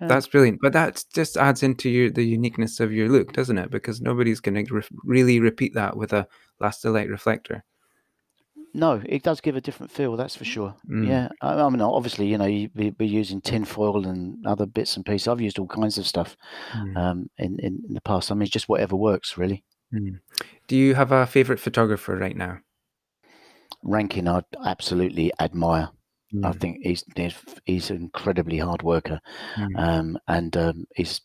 Yeah. 0.00 0.08
That's 0.08 0.26
brilliant. 0.26 0.58
But 0.60 0.74
that 0.74 1.02
just 1.14 1.38
adds 1.38 1.62
into 1.62 1.88
your 1.88 2.10
the 2.10 2.22
uniqueness 2.22 2.80
of 2.80 2.92
your 2.92 3.08
look, 3.08 3.32
doesn't 3.32 3.56
it? 3.56 3.70
Because 3.70 4.02
nobody's 4.02 4.40
going 4.40 4.62
to 4.66 4.74
re- 4.74 4.82
really 5.04 5.40
repeat 5.40 5.72
that 5.72 5.96
with 5.96 6.12
a 6.12 6.28
Lastolite 6.60 7.08
reflector. 7.08 7.64
No, 8.76 9.00
it 9.06 9.22
does 9.22 9.40
give 9.40 9.56
a 9.56 9.60
different 9.60 9.90
feel. 9.90 10.16
That's 10.16 10.36
for 10.36 10.44
sure. 10.44 10.74
Mm. 10.88 11.08
Yeah, 11.08 11.28
I, 11.40 11.54
I 11.60 11.68
mean, 11.70 11.80
obviously, 11.80 12.26
you 12.26 12.36
know, 12.38 12.44
you 12.44 12.68
be, 12.68 12.90
be 12.90 13.06
using 13.06 13.40
tin 13.40 13.64
foil 13.64 14.06
and 14.06 14.46
other 14.46 14.66
bits 14.66 14.96
and 14.96 15.04
pieces. 15.04 15.26
I've 15.28 15.40
used 15.40 15.58
all 15.58 15.66
kinds 15.66 15.96
of 15.98 16.06
stuff 16.06 16.36
Mm. 16.74 16.96
um, 16.96 17.30
in, 17.38 17.58
in 17.60 17.82
in 17.88 17.94
the 17.94 18.00
past. 18.02 18.30
I 18.30 18.34
mean, 18.34 18.48
just 18.48 18.68
whatever 18.68 18.94
works, 18.96 19.38
really. 19.38 19.64
Mm. 19.94 20.20
Do 20.68 20.76
you 20.76 20.94
have 20.94 21.10
a 21.12 21.26
favorite 21.26 21.60
photographer 21.60 22.16
right 22.16 22.36
now? 22.36 22.58
Rankin, 23.82 24.28
I 24.28 24.42
absolutely 24.64 25.32
admire. 25.40 25.90
I 26.44 26.50
Mm. 26.50 26.60
think 26.60 26.78
he's 26.82 27.04
he's, 27.64 27.90
an 27.90 27.96
incredibly 27.96 28.58
hard 28.58 28.82
worker, 28.82 29.20
Mm. 29.56 29.78
um, 29.78 30.18
and 30.28 30.56
um, 30.56 30.84
he's 30.94 31.20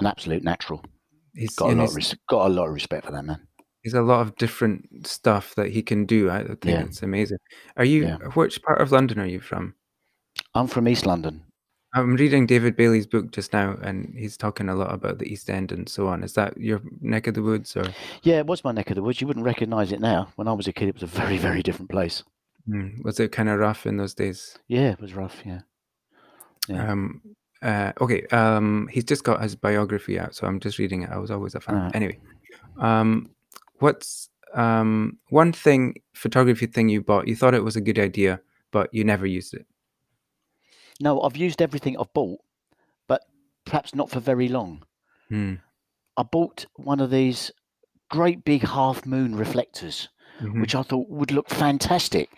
an 0.00 0.06
absolute 0.06 0.42
natural. 0.42 0.84
He's, 1.32 1.54
Got 1.54 1.70
a 1.72 1.74
lot, 1.76 1.82
he's, 1.86 1.94
res- 1.96 2.16
got 2.28 2.46
a 2.50 2.52
lot 2.52 2.66
of 2.66 2.74
respect 2.74 3.06
for 3.06 3.12
that 3.12 3.24
man. 3.24 3.46
He's 3.86 3.94
a 3.94 4.02
lot 4.02 4.20
of 4.20 4.34
different 4.34 5.06
stuff 5.06 5.54
that 5.54 5.70
he 5.70 5.80
can 5.80 6.04
do. 6.06 6.28
I 6.28 6.42
think 6.42 6.64
Yeah. 6.64 6.80
it's 6.82 7.04
amazing. 7.04 7.38
Are 7.76 7.84
you? 7.84 8.02
Yeah. 8.02 8.16
Which 8.34 8.60
part 8.62 8.80
of 8.80 8.90
London 8.90 9.20
are 9.20 9.26
you 9.26 9.38
from? 9.38 9.74
I'm 10.56 10.66
from 10.66 10.88
East 10.88 11.06
London. 11.06 11.44
I'm 11.94 12.16
reading 12.16 12.46
David 12.46 12.74
Bailey's 12.74 13.06
book 13.06 13.30
just 13.30 13.52
now, 13.52 13.78
and 13.80 14.12
he's 14.18 14.36
talking 14.36 14.68
a 14.68 14.74
lot 14.74 14.92
about 14.92 15.20
the 15.20 15.32
East 15.32 15.48
End 15.48 15.70
and 15.70 15.88
so 15.88 16.08
on. 16.08 16.24
Is 16.24 16.32
that 16.32 16.56
your 16.58 16.80
neck 17.00 17.28
of 17.28 17.34
the 17.34 17.42
woods, 17.44 17.76
or 17.76 17.84
Yeah, 18.24 18.38
it 18.40 18.46
was 18.46 18.64
my 18.64 18.72
neck 18.72 18.90
of 18.90 18.96
the 18.96 19.04
woods. 19.04 19.20
You 19.20 19.28
wouldn't 19.28 19.46
recognise 19.46 19.92
it 19.92 20.00
now. 20.00 20.32
When 20.34 20.48
I 20.48 20.52
was 20.52 20.66
a 20.66 20.72
kid, 20.72 20.88
it 20.88 20.94
was 20.94 21.04
a 21.04 21.06
very, 21.06 21.38
very 21.38 21.62
different 21.62 21.90
place. 21.90 22.24
Mm. 22.68 23.04
was 23.04 23.20
it 23.20 23.30
kind 23.30 23.48
of 23.48 23.60
rough 23.60 23.86
in 23.86 23.96
those 23.96 24.12
days? 24.14 24.58
Yeah, 24.66 24.90
it 24.90 25.00
was 25.00 25.14
rough. 25.14 25.36
Yeah. 25.46 25.60
Yeah. 26.68 26.90
Um, 26.90 27.20
uh, 27.62 27.92
okay. 28.00 28.26
Um, 28.32 28.88
he's 28.90 29.04
just 29.04 29.22
got 29.22 29.40
his 29.40 29.54
biography 29.54 30.18
out, 30.18 30.34
so 30.34 30.48
I'm 30.48 30.58
just 30.58 30.78
reading 30.80 31.02
it. 31.02 31.10
I 31.10 31.18
was 31.18 31.30
always 31.30 31.54
a 31.54 31.60
fan. 31.60 31.76
Alright. 31.76 31.94
Anyway, 31.94 32.18
um, 32.80 33.30
what's 33.78 34.28
um 34.54 35.18
one 35.30 35.52
thing 35.52 35.94
photography 36.14 36.66
thing 36.66 36.88
you 36.88 37.02
bought? 37.02 37.28
You 37.28 37.36
thought 37.36 37.54
it 37.54 37.64
was 37.64 37.76
a 37.76 37.80
good 37.80 37.98
idea, 37.98 38.40
but 38.70 38.92
you 38.92 39.04
never 39.04 39.26
used 39.26 39.54
it. 39.54 39.66
No, 41.00 41.20
I've 41.20 41.36
used 41.36 41.60
everything 41.60 41.96
I've 41.98 42.12
bought, 42.12 42.40
but 43.06 43.22
perhaps 43.64 43.94
not 43.94 44.10
for 44.10 44.20
very 44.20 44.48
long. 44.48 44.84
Mm. 45.30 45.60
I 46.16 46.22
bought 46.22 46.66
one 46.76 47.00
of 47.00 47.10
these 47.10 47.50
great 48.10 48.44
big 48.44 48.62
half 48.62 49.04
moon 49.04 49.34
reflectors, 49.34 50.08
Mhm. 50.40 50.60
which 50.60 50.74
I 50.74 50.82
thought 50.82 51.10
would 51.10 51.30
look 51.32 51.50
fantastic. 51.50 52.30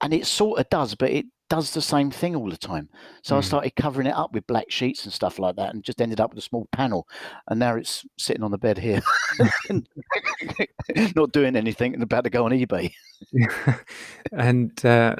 And 0.00 0.12
it 0.14 0.26
sort 0.26 0.60
of 0.60 0.68
does, 0.68 0.94
but 0.94 1.10
it 1.10 1.26
does 1.48 1.72
the 1.72 1.82
same 1.82 2.10
thing 2.10 2.36
all 2.36 2.50
the 2.50 2.56
time. 2.56 2.88
So 3.22 3.36
I 3.36 3.40
Mm. 3.40 3.44
started 3.44 3.76
covering 3.76 4.06
it 4.06 4.14
up 4.14 4.32
with 4.32 4.46
black 4.46 4.70
sheets 4.70 5.04
and 5.04 5.12
stuff 5.12 5.38
like 5.38 5.56
that 5.56 5.74
and 5.74 5.82
just 5.82 6.00
ended 6.00 6.20
up 6.20 6.30
with 6.30 6.38
a 6.38 6.42
small 6.42 6.68
panel. 6.72 7.08
And 7.48 7.58
now 7.58 7.76
it's 7.76 8.04
sitting 8.18 8.42
on 8.42 8.50
the 8.50 8.58
bed 8.58 8.78
here, 8.78 9.02
not 11.16 11.32
doing 11.32 11.56
anything 11.56 11.94
and 11.94 12.02
about 12.02 12.24
to 12.24 12.30
go 12.30 12.44
on 12.44 12.52
eBay. 12.52 12.92
and 14.32 14.84
uh, 14.84 15.16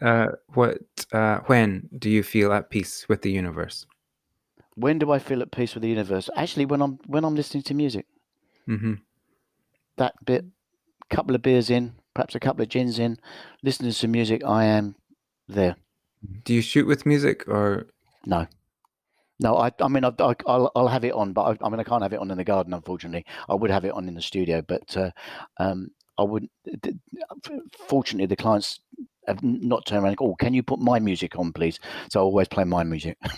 uh, 0.00 0.26
what? 0.54 0.78
Uh, 1.12 1.38
when 1.46 1.88
do 1.98 2.10
you 2.10 2.22
feel 2.22 2.52
at 2.52 2.70
peace 2.70 3.06
with 3.08 3.22
the 3.22 3.30
universe? 3.30 3.86
When 4.74 4.98
do 4.98 5.10
I 5.10 5.18
feel 5.18 5.42
at 5.42 5.52
peace 5.52 5.74
with 5.74 5.82
the 5.82 5.88
universe? 5.88 6.28
Actually, 6.36 6.66
when 6.66 6.82
I'm 6.82 6.98
when 7.06 7.24
I'm 7.24 7.34
listening 7.34 7.62
to 7.64 7.74
music. 7.74 8.06
hmm 8.66 8.94
that 9.96 10.14
bit, 10.24 10.44
a 11.10 11.14
couple 11.14 11.34
of 11.34 11.40
beers 11.40 11.70
in, 11.70 11.94
perhaps 12.12 12.34
a 12.34 12.40
couple 12.40 12.62
of 12.62 12.68
gins 12.68 12.98
in, 12.98 13.18
listening 13.62 13.90
to 13.90 13.96
some 13.96 14.10
music, 14.10 14.44
I 14.44 14.64
am 14.66 14.94
there. 15.48 15.76
Do 16.44 16.54
you 16.54 16.62
shoot 16.62 16.86
with 16.86 17.06
music 17.06 17.46
or? 17.48 17.86
No, 18.24 18.46
no, 19.38 19.56
I, 19.56 19.70
I 19.80 19.88
mean, 19.88 20.04
I, 20.04 20.12
I, 20.18 20.34
I'll, 20.46 20.72
I'll 20.74 20.88
have 20.88 21.04
it 21.04 21.12
on, 21.12 21.32
but 21.32 21.42
I, 21.42 21.66
I 21.66 21.68
mean, 21.68 21.80
I 21.80 21.84
can't 21.84 22.02
have 22.02 22.12
it 22.12 22.20
on 22.20 22.30
in 22.30 22.38
the 22.38 22.44
garden, 22.44 22.72
unfortunately. 22.72 23.24
I 23.48 23.54
would 23.54 23.70
have 23.70 23.84
it 23.84 23.92
on 23.92 24.08
in 24.08 24.14
the 24.14 24.22
studio, 24.22 24.62
but 24.62 24.96
uh, 24.96 25.10
um, 25.58 25.90
I 26.18 26.22
wouldn't. 26.22 26.50
Fortunately, 27.86 28.26
the 28.26 28.36
clients 28.36 28.80
have 29.26 29.42
not 29.42 29.84
turned 29.84 30.02
around. 30.02 30.12
and 30.12 30.18
Oh, 30.20 30.34
can 30.36 30.54
you 30.54 30.62
put 30.62 30.80
my 30.80 30.98
music 30.98 31.38
on, 31.38 31.52
please? 31.52 31.78
So 32.10 32.20
I 32.20 32.22
always 32.22 32.48
play 32.48 32.64
my 32.64 32.84
music. 32.84 33.18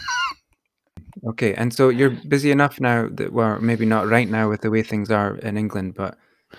Okay, 1.26 1.52
and 1.54 1.74
so 1.74 1.88
you're 1.88 2.10
busy 2.10 2.52
enough 2.52 2.80
now 2.80 3.08
that, 3.10 3.32
well, 3.32 3.58
maybe 3.60 3.84
not 3.84 4.08
right 4.08 4.28
now 4.28 4.48
with 4.48 4.60
the 4.60 4.70
way 4.70 4.84
things 4.84 5.10
are 5.10 5.36
in 5.38 5.56
England, 5.56 5.94
but 5.96 6.16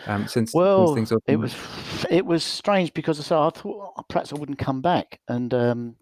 um, 0.08 0.28
since, 0.28 0.52
since 0.52 0.54
Well, 0.54 0.96
things 0.96 1.12
it 1.28 1.36
was 1.38 1.56
it 2.10 2.26
was 2.26 2.44
strange 2.44 2.94
because 2.94 3.20
I 3.20 3.24
said 3.24 3.38
I 3.38 3.50
thought 3.50 3.94
"Oh, 3.98 4.04
perhaps 4.08 4.32
I 4.32 4.38
wouldn't 4.38 4.60
come 4.60 4.82
back, 4.82 5.20
and 5.28 5.54
um, 5.54 5.96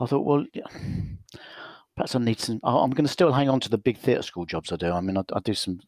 I 0.00 0.06
thought, 0.06 0.24
well, 0.24 0.44
yeah, 0.52 0.66
perhaps 1.96 2.14
I 2.14 2.18
need 2.18 2.40
some. 2.40 2.60
I'm 2.62 2.90
going 2.90 3.06
to 3.06 3.12
still 3.12 3.32
hang 3.32 3.48
on 3.48 3.60
to 3.60 3.68
the 3.68 3.78
big 3.78 3.98
theatre 3.98 4.22
school 4.22 4.46
jobs 4.46 4.72
I 4.72 4.76
do. 4.76 4.92
I 4.92 5.00
mean, 5.00 5.16
I, 5.16 5.22
I 5.32 5.40
do 5.40 5.54
some, 5.54 5.80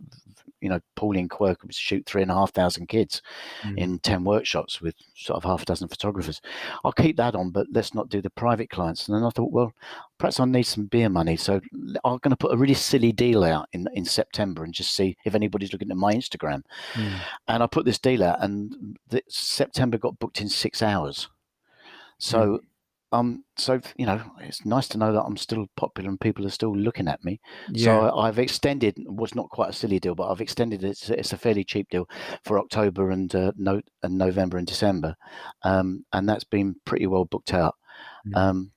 you 0.67 0.71
know, 0.71 0.81
Pauline 0.97 1.29
Quirk 1.29 1.63
which 1.63 1.77
shoot 1.77 2.05
three 2.05 2.23
and 2.23 2.31
a 2.31 2.35
half 2.35 2.53
thousand 2.53 2.89
kids 2.89 3.23
Mm. 3.63 3.79
in 3.79 3.99
ten 4.01 4.25
workshops 4.25 4.81
with 4.81 4.95
sort 5.15 5.37
of 5.37 5.45
half 5.45 5.63
a 5.63 5.65
dozen 5.65 5.87
photographers. 5.89 6.41
I'll 6.85 6.91
keep 6.93 7.17
that 7.19 7.37
on, 7.37 7.51
but 7.51 7.69
let's 7.73 7.95
not 7.95 8.09
do 8.09 8.21
the 8.21 8.31
private 8.31 8.69
clients. 8.71 9.07
And 9.09 9.17
then 9.17 9.23
I 9.25 9.31
thought, 9.31 9.53
well, 9.53 9.73
perhaps 10.19 10.41
I 10.41 10.45
need 10.45 10.65
some 10.65 10.87
beer 10.87 11.09
money, 11.09 11.37
so 11.37 11.61
I'm 12.05 12.19
going 12.19 12.31
to 12.31 12.37
put 12.37 12.53
a 12.53 12.57
really 12.57 12.75
silly 12.75 13.13
deal 13.13 13.45
out 13.45 13.69
in 13.73 13.87
in 13.95 14.05
September 14.05 14.65
and 14.65 14.75
just 14.75 14.93
see 14.97 15.17
if 15.25 15.35
anybody's 15.37 15.73
looking 15.73 15.91
at 15.93 15.97
my 15.97 16.13
Instagram 16.15 16.63
Mm. 16.95 17.21
and 17.49 17.63
I 17.63 17.67
put 17.69 17.85
this 17.85 17.99
deal 18.01 18.25
out, 18.25 18.43
and 18.43 18.99
the, 19.09 19.23
September 19.29 19.99
got 19.99 20.19
booked 20.19 20.41
in 20.41 20.49
six 20.49 20.83
hours. 20.83 21.29
So, 22.19 22.61
um, 23.17 23.45
so 23.57 23.81
you 23.97 24.07
know, 24.07 24.21
it's 24.41 24.65
nice 24.65 24.89
to 24.89 24.99
know 24.99 25.13
that 25.13 25.23
I'm 25.23 25.37
still 25.37 25.67
popular 25.77 26.11
and 26.11 26.21
people 26.21 26.47
are 26.47 26.51
still 26.51 26.77
looking 26.77 27.09
at 27.09 27.25
me. 27.25 27.41
yeah, 27.71 27.85
So 27.85 28.19
I've 28.19 28.39
extended. 28.39 28.97
Was 29.07 29.35
not 29.35 29.49
quite 29.51 29.71
a 29.71 29.73
silly 29.73 29.99
deal, 29.99 30.15
but 30.15 30.31
I've 30.31 30.41
extended 30.41 30.85
it. 30.85 30.91
It's, 30.91 31.11
it's 31.11 31.33
a 31.33 31.39
fairly 31.39 31.65
cheap 31.65 31.89
deal 31.91 32.09
for 32.45 32.59
October 32.59 33.11
and 33.11 33.35
uh, 33.35 33.53
no 33.57 33.81
and 34.03 34.19
November 34.19 34.59
and 34.59 34.67
December, 34.67 35.15
um, 35.63 36.05
and 36.13 36.29
that's 36.29 36.45
been 36.45 36.77
pretty 36.85 37.07
well 37.07 37.25
booked 37.25 37.55
out. 37.55 37.75
Mm. 38.29 38.37
Um, 38.37 38.73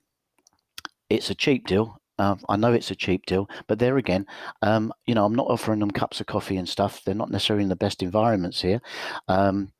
it's 1.08 1.30
a 1.30 1.34
cheap 1.34 1.66
deal. 1.66 2.00
Uh, 2.18 2.36
I 2.50 2.56
know 2.56 2.72
it's 2.72 2.90
a 2.90 2.94
cheap 2.96 3.24
deal, 3.24 3.48
but 3.66 3.78
there 3.78 3.96
again, 3.96 4.26
um, 4.60 4.92
you 5.06 5.14
know, 5.14 5.24
I'm 5.24 5.34
not 5.34 5.46
offering 5.46 5.80
them 5.80 5.90
cups 5.90 6.20
of 6.20 6.26
coffee 6.26 6.58
and 6.58 6.68
stuff. 6.68 7.02
They're 7.02 7.14
not 7.14 7.30
necessarily 7.30 7.62
in 7.62 7.70
the 7.70 7.76
best 7.76 8.02
environments 8.02 8.60
here. 8.60 8.80
Um, 9.26 9.72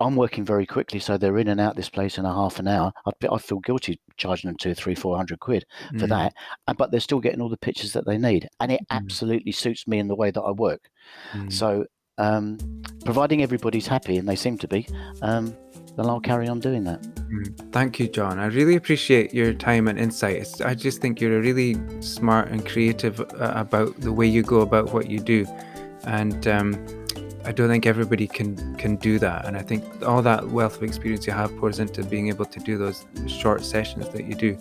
I'm 0.00 0.16
working 0.16 0.44
very 0.44 0.66
quickly, 0.66 0.98
so 0.98 1.16
they're 1.16 1.38
in 1.38 1.48
and 1.48 1.60
out 1.60 1.76
this 1.76 1.88
place 1.88 2.18
in 2.18 2.24
a 2.24 2.32
half 2.34 2.58
an 2.58 2.66
hour. 2.68 2.92
I'd, 3.06 3.18
be- 3.20 3.28
I 3.30 3.38
feel 3.38 3.60
guilty 3.60 4.00
charging 4.16 4.48
them 4.48 4.56
two, 4.56 4.74
three, 4.74 4.94
four 4.94 5.16
hundred 5.16 5.38
quid 5.40 5.64
for 5.98 6.06
Mm. 6.06 6.08
that, 6.08 6.76
but 6.76 6.90
they're 6.90 7.00
still 7.00 7.20
getting 7.20 7.40
all 7.40 7.48
the 7.48 7.56
pictures 7.56 7.92
that 7.92 8.04
they 8.06 8.18
need, 8.18 8.48
and 8.60 8.72
it 8.72 8.80
Mm. 8.80 8.86
absolutely 8.96 9.52
suits 9.52 9.86
me 9.86 9.98
in 9.98 10.08
the 10.08 10.14
way 10.16 10.30
that 10.30 10.40
I 10.42 10.50
work. 10.50 10.90
Mm. 11.32 11.52
So, 11.52 11.86
um, 12.18 12.58
providing 13.04 13.42
everybody's 13.42 13.86
happy, 13.86 14.16
and 14.18 14.28
they 14.28 14.36
seem 14.36 14.58
to 14.58 14.68
be, 14.68 14.86
um, 15.22 15.54
then 15.96 16.06
I'll 16.06 16.20
carry 16.20 16.48
on 16.48 16.58
doing 16.58 16.82
that. 16.84 17.00
Mm. 17.02 17.72
Thank 17.72 18.00
you, 18.00 18.08
John. 18.08 18.38
I 18.40 18.46
really 18.46 18.74
appreciate 18.74 19.32
your 19.32 19.52
time 19.54 19.86
and 19.86 19.98
insight. 19.98 20.36
It's, 20.36 20.60
I 20.60 20.74
just 20.74 21.00
think 21.00 21.20
you're 21.20 21.38
a 21.38 21.40
really 21.40 21.76
smart 22.00 22.48
and 22.50 22.66
creative 22.66 23.20
uh, 23.20 23.52
about 23.54 24.00
the 24.00 24.12
way 24.12 24.26
you 24.26 24.42
go 24.42 24.60
about 24.60 24.92
what 24.92 25.08
you 25.08 25.20
do, 25.20 25.46
and 26.04 26.46
um, 26.48 26.72
I 27.46 27.52
don't 27.52 27.68
think 27.68 27.86
everybody 27.86 28.26
can 28.26 28.74
can 28.76 28.96
do 28.96 29.18
that. 29.18 29.46
And 29.46 29.56
I 29.56 29.62
think 29.62 29.84
all 30.06 30.22
that 30.22 30.48
wealth 30.48 30.76
of 30.76 30.82
experience 30.82 31.26
you 31.26 31.32
have 31.32 31.54
pours 31.58 31.78
into 31.78 32.02
being 32.02 32.28
able 32.28 32.46
to 32.46 32.60
do 32.60 32.78
those 32.78 33.06
short 33.26 33.64
sessions 33.64 34.08
that 34.10 34.24
you 34.24 34.34
do, 34.34 34.58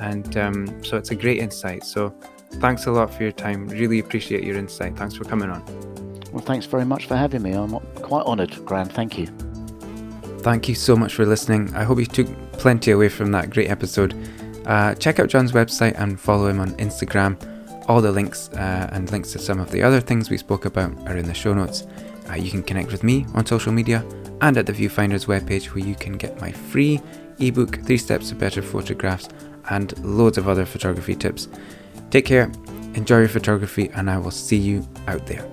and 0.00 0.36
um, 0.36 0.84
so 0.84 0.96
it's 0.96 1.10
a 1.10 1.14
great 1.14 1.38
insight. 1.38 1.84
So 1.84 2.14
thanks 2.54 2.86
a 2.86 2.90
lot 2.90 3.12
for 3.12 3.22
your 3.22 3.32
time. 3.32 3.68
Really 3.68 3.98
appreciate 3.98 4.44
your 4.44 4.56
insight. 4.56 4.96
Thanks 4.96 5.14
for 5.14 5.24
coming 5.24 5.50
on. 5.50 5.62
Well, 6.32 6.42
thanks 6.42 6.66
very 6.66 6.84
much 6.84 7.06
for 7.06 7.16
having 7.16 7.42
me. 7.42 7.52
I'm 7.52 7.78
quite 8.02 8.26
honoured, 8.26 8.64
Graham. 8.64 8.88
Thank 8.88 9.18
you. 9.18 9.26
Thank 10.38 10.68
you 10.68 10.74
so 10.74 10.96
much 10.96 11.14
for 11.14 11.24
listening. 11.24 11.74
I 11.74 11.84
hope 11.84 11.98
you 11.98 12.06
took 12.06 12.26
plenty 12.52 12.90
away 12.90 13.08
from 13.08 13.32
that 13.32 13.50
great 13.50 13.70
episode. 13.70 14.14
Uh, 14.66 14.94
check 14.94 15.18
out 15.18 15.28
John's 15.28 15.52
website 15.52 15.98
and 15.98 16.18
follow 16.18 16.48
him 16.48 16.60
on 16.60 16.72
Instagram. 16.72 17.36
All 17.88 18.00
the 18.00 18.10
links 18.10 18.48
uh, 18.50 18.88
and 18.92 19.10
links 19.12 19.32
to 19.32 19.38
some 19.38 19.60
of 19.60 19.70
the 19.70 19.82
other 19.82 20.00
things 20.00 20.30
we 20.30 20.38
spoke 20.38 20.64
about 20.64 20.90
are 21.06 21.16
in 21.16 21.26
the 21.26 21.34
show 21.34 21.54
notes. 21.54 21.86
Uh, 22.28 22.34
you 22.34 22.50
can 22.50 22.62
connect 22.62 22.90
with 22.90 23.02
me 23.02 23.26
on 23.34 23.46
social 23.46 23.72
media 23.72 24.04
and 24.40 24.56
at 24.56 24.66
the 24.66 24.72
Viewfinders 24.72 25.26
webpage 25.26 25.66
where 25.66 25.84
you 25.84 25.94
can 25.94 26.14
get 26.14 26.40
my 26.40 26.52
free 26.52 27.00
ebook, 27.38 27.80
Three 27.84 27.98
Steps 27.98 28.28
to 28.28 28.34
Better 28.34 28.62
Photographs, 28.62 29.28
and 29.70 29.98
loads 30.04 30.38
of 30.38 30.48
other 30.48 30.66
photography 30.66 31.14
tips. 31.14 31.48
Take 32.10 32.26
care, 32.26 32.50
enjoy 32.94 33.20
your 33.20 33.28
photography, 33.28 33.90
and 33.94 34.10
I 34.10 34.18
will 34.18 34.30
see 34.30 34.58
you 34.58 34.86
out 35.06 35.26
there. 35.26 35.48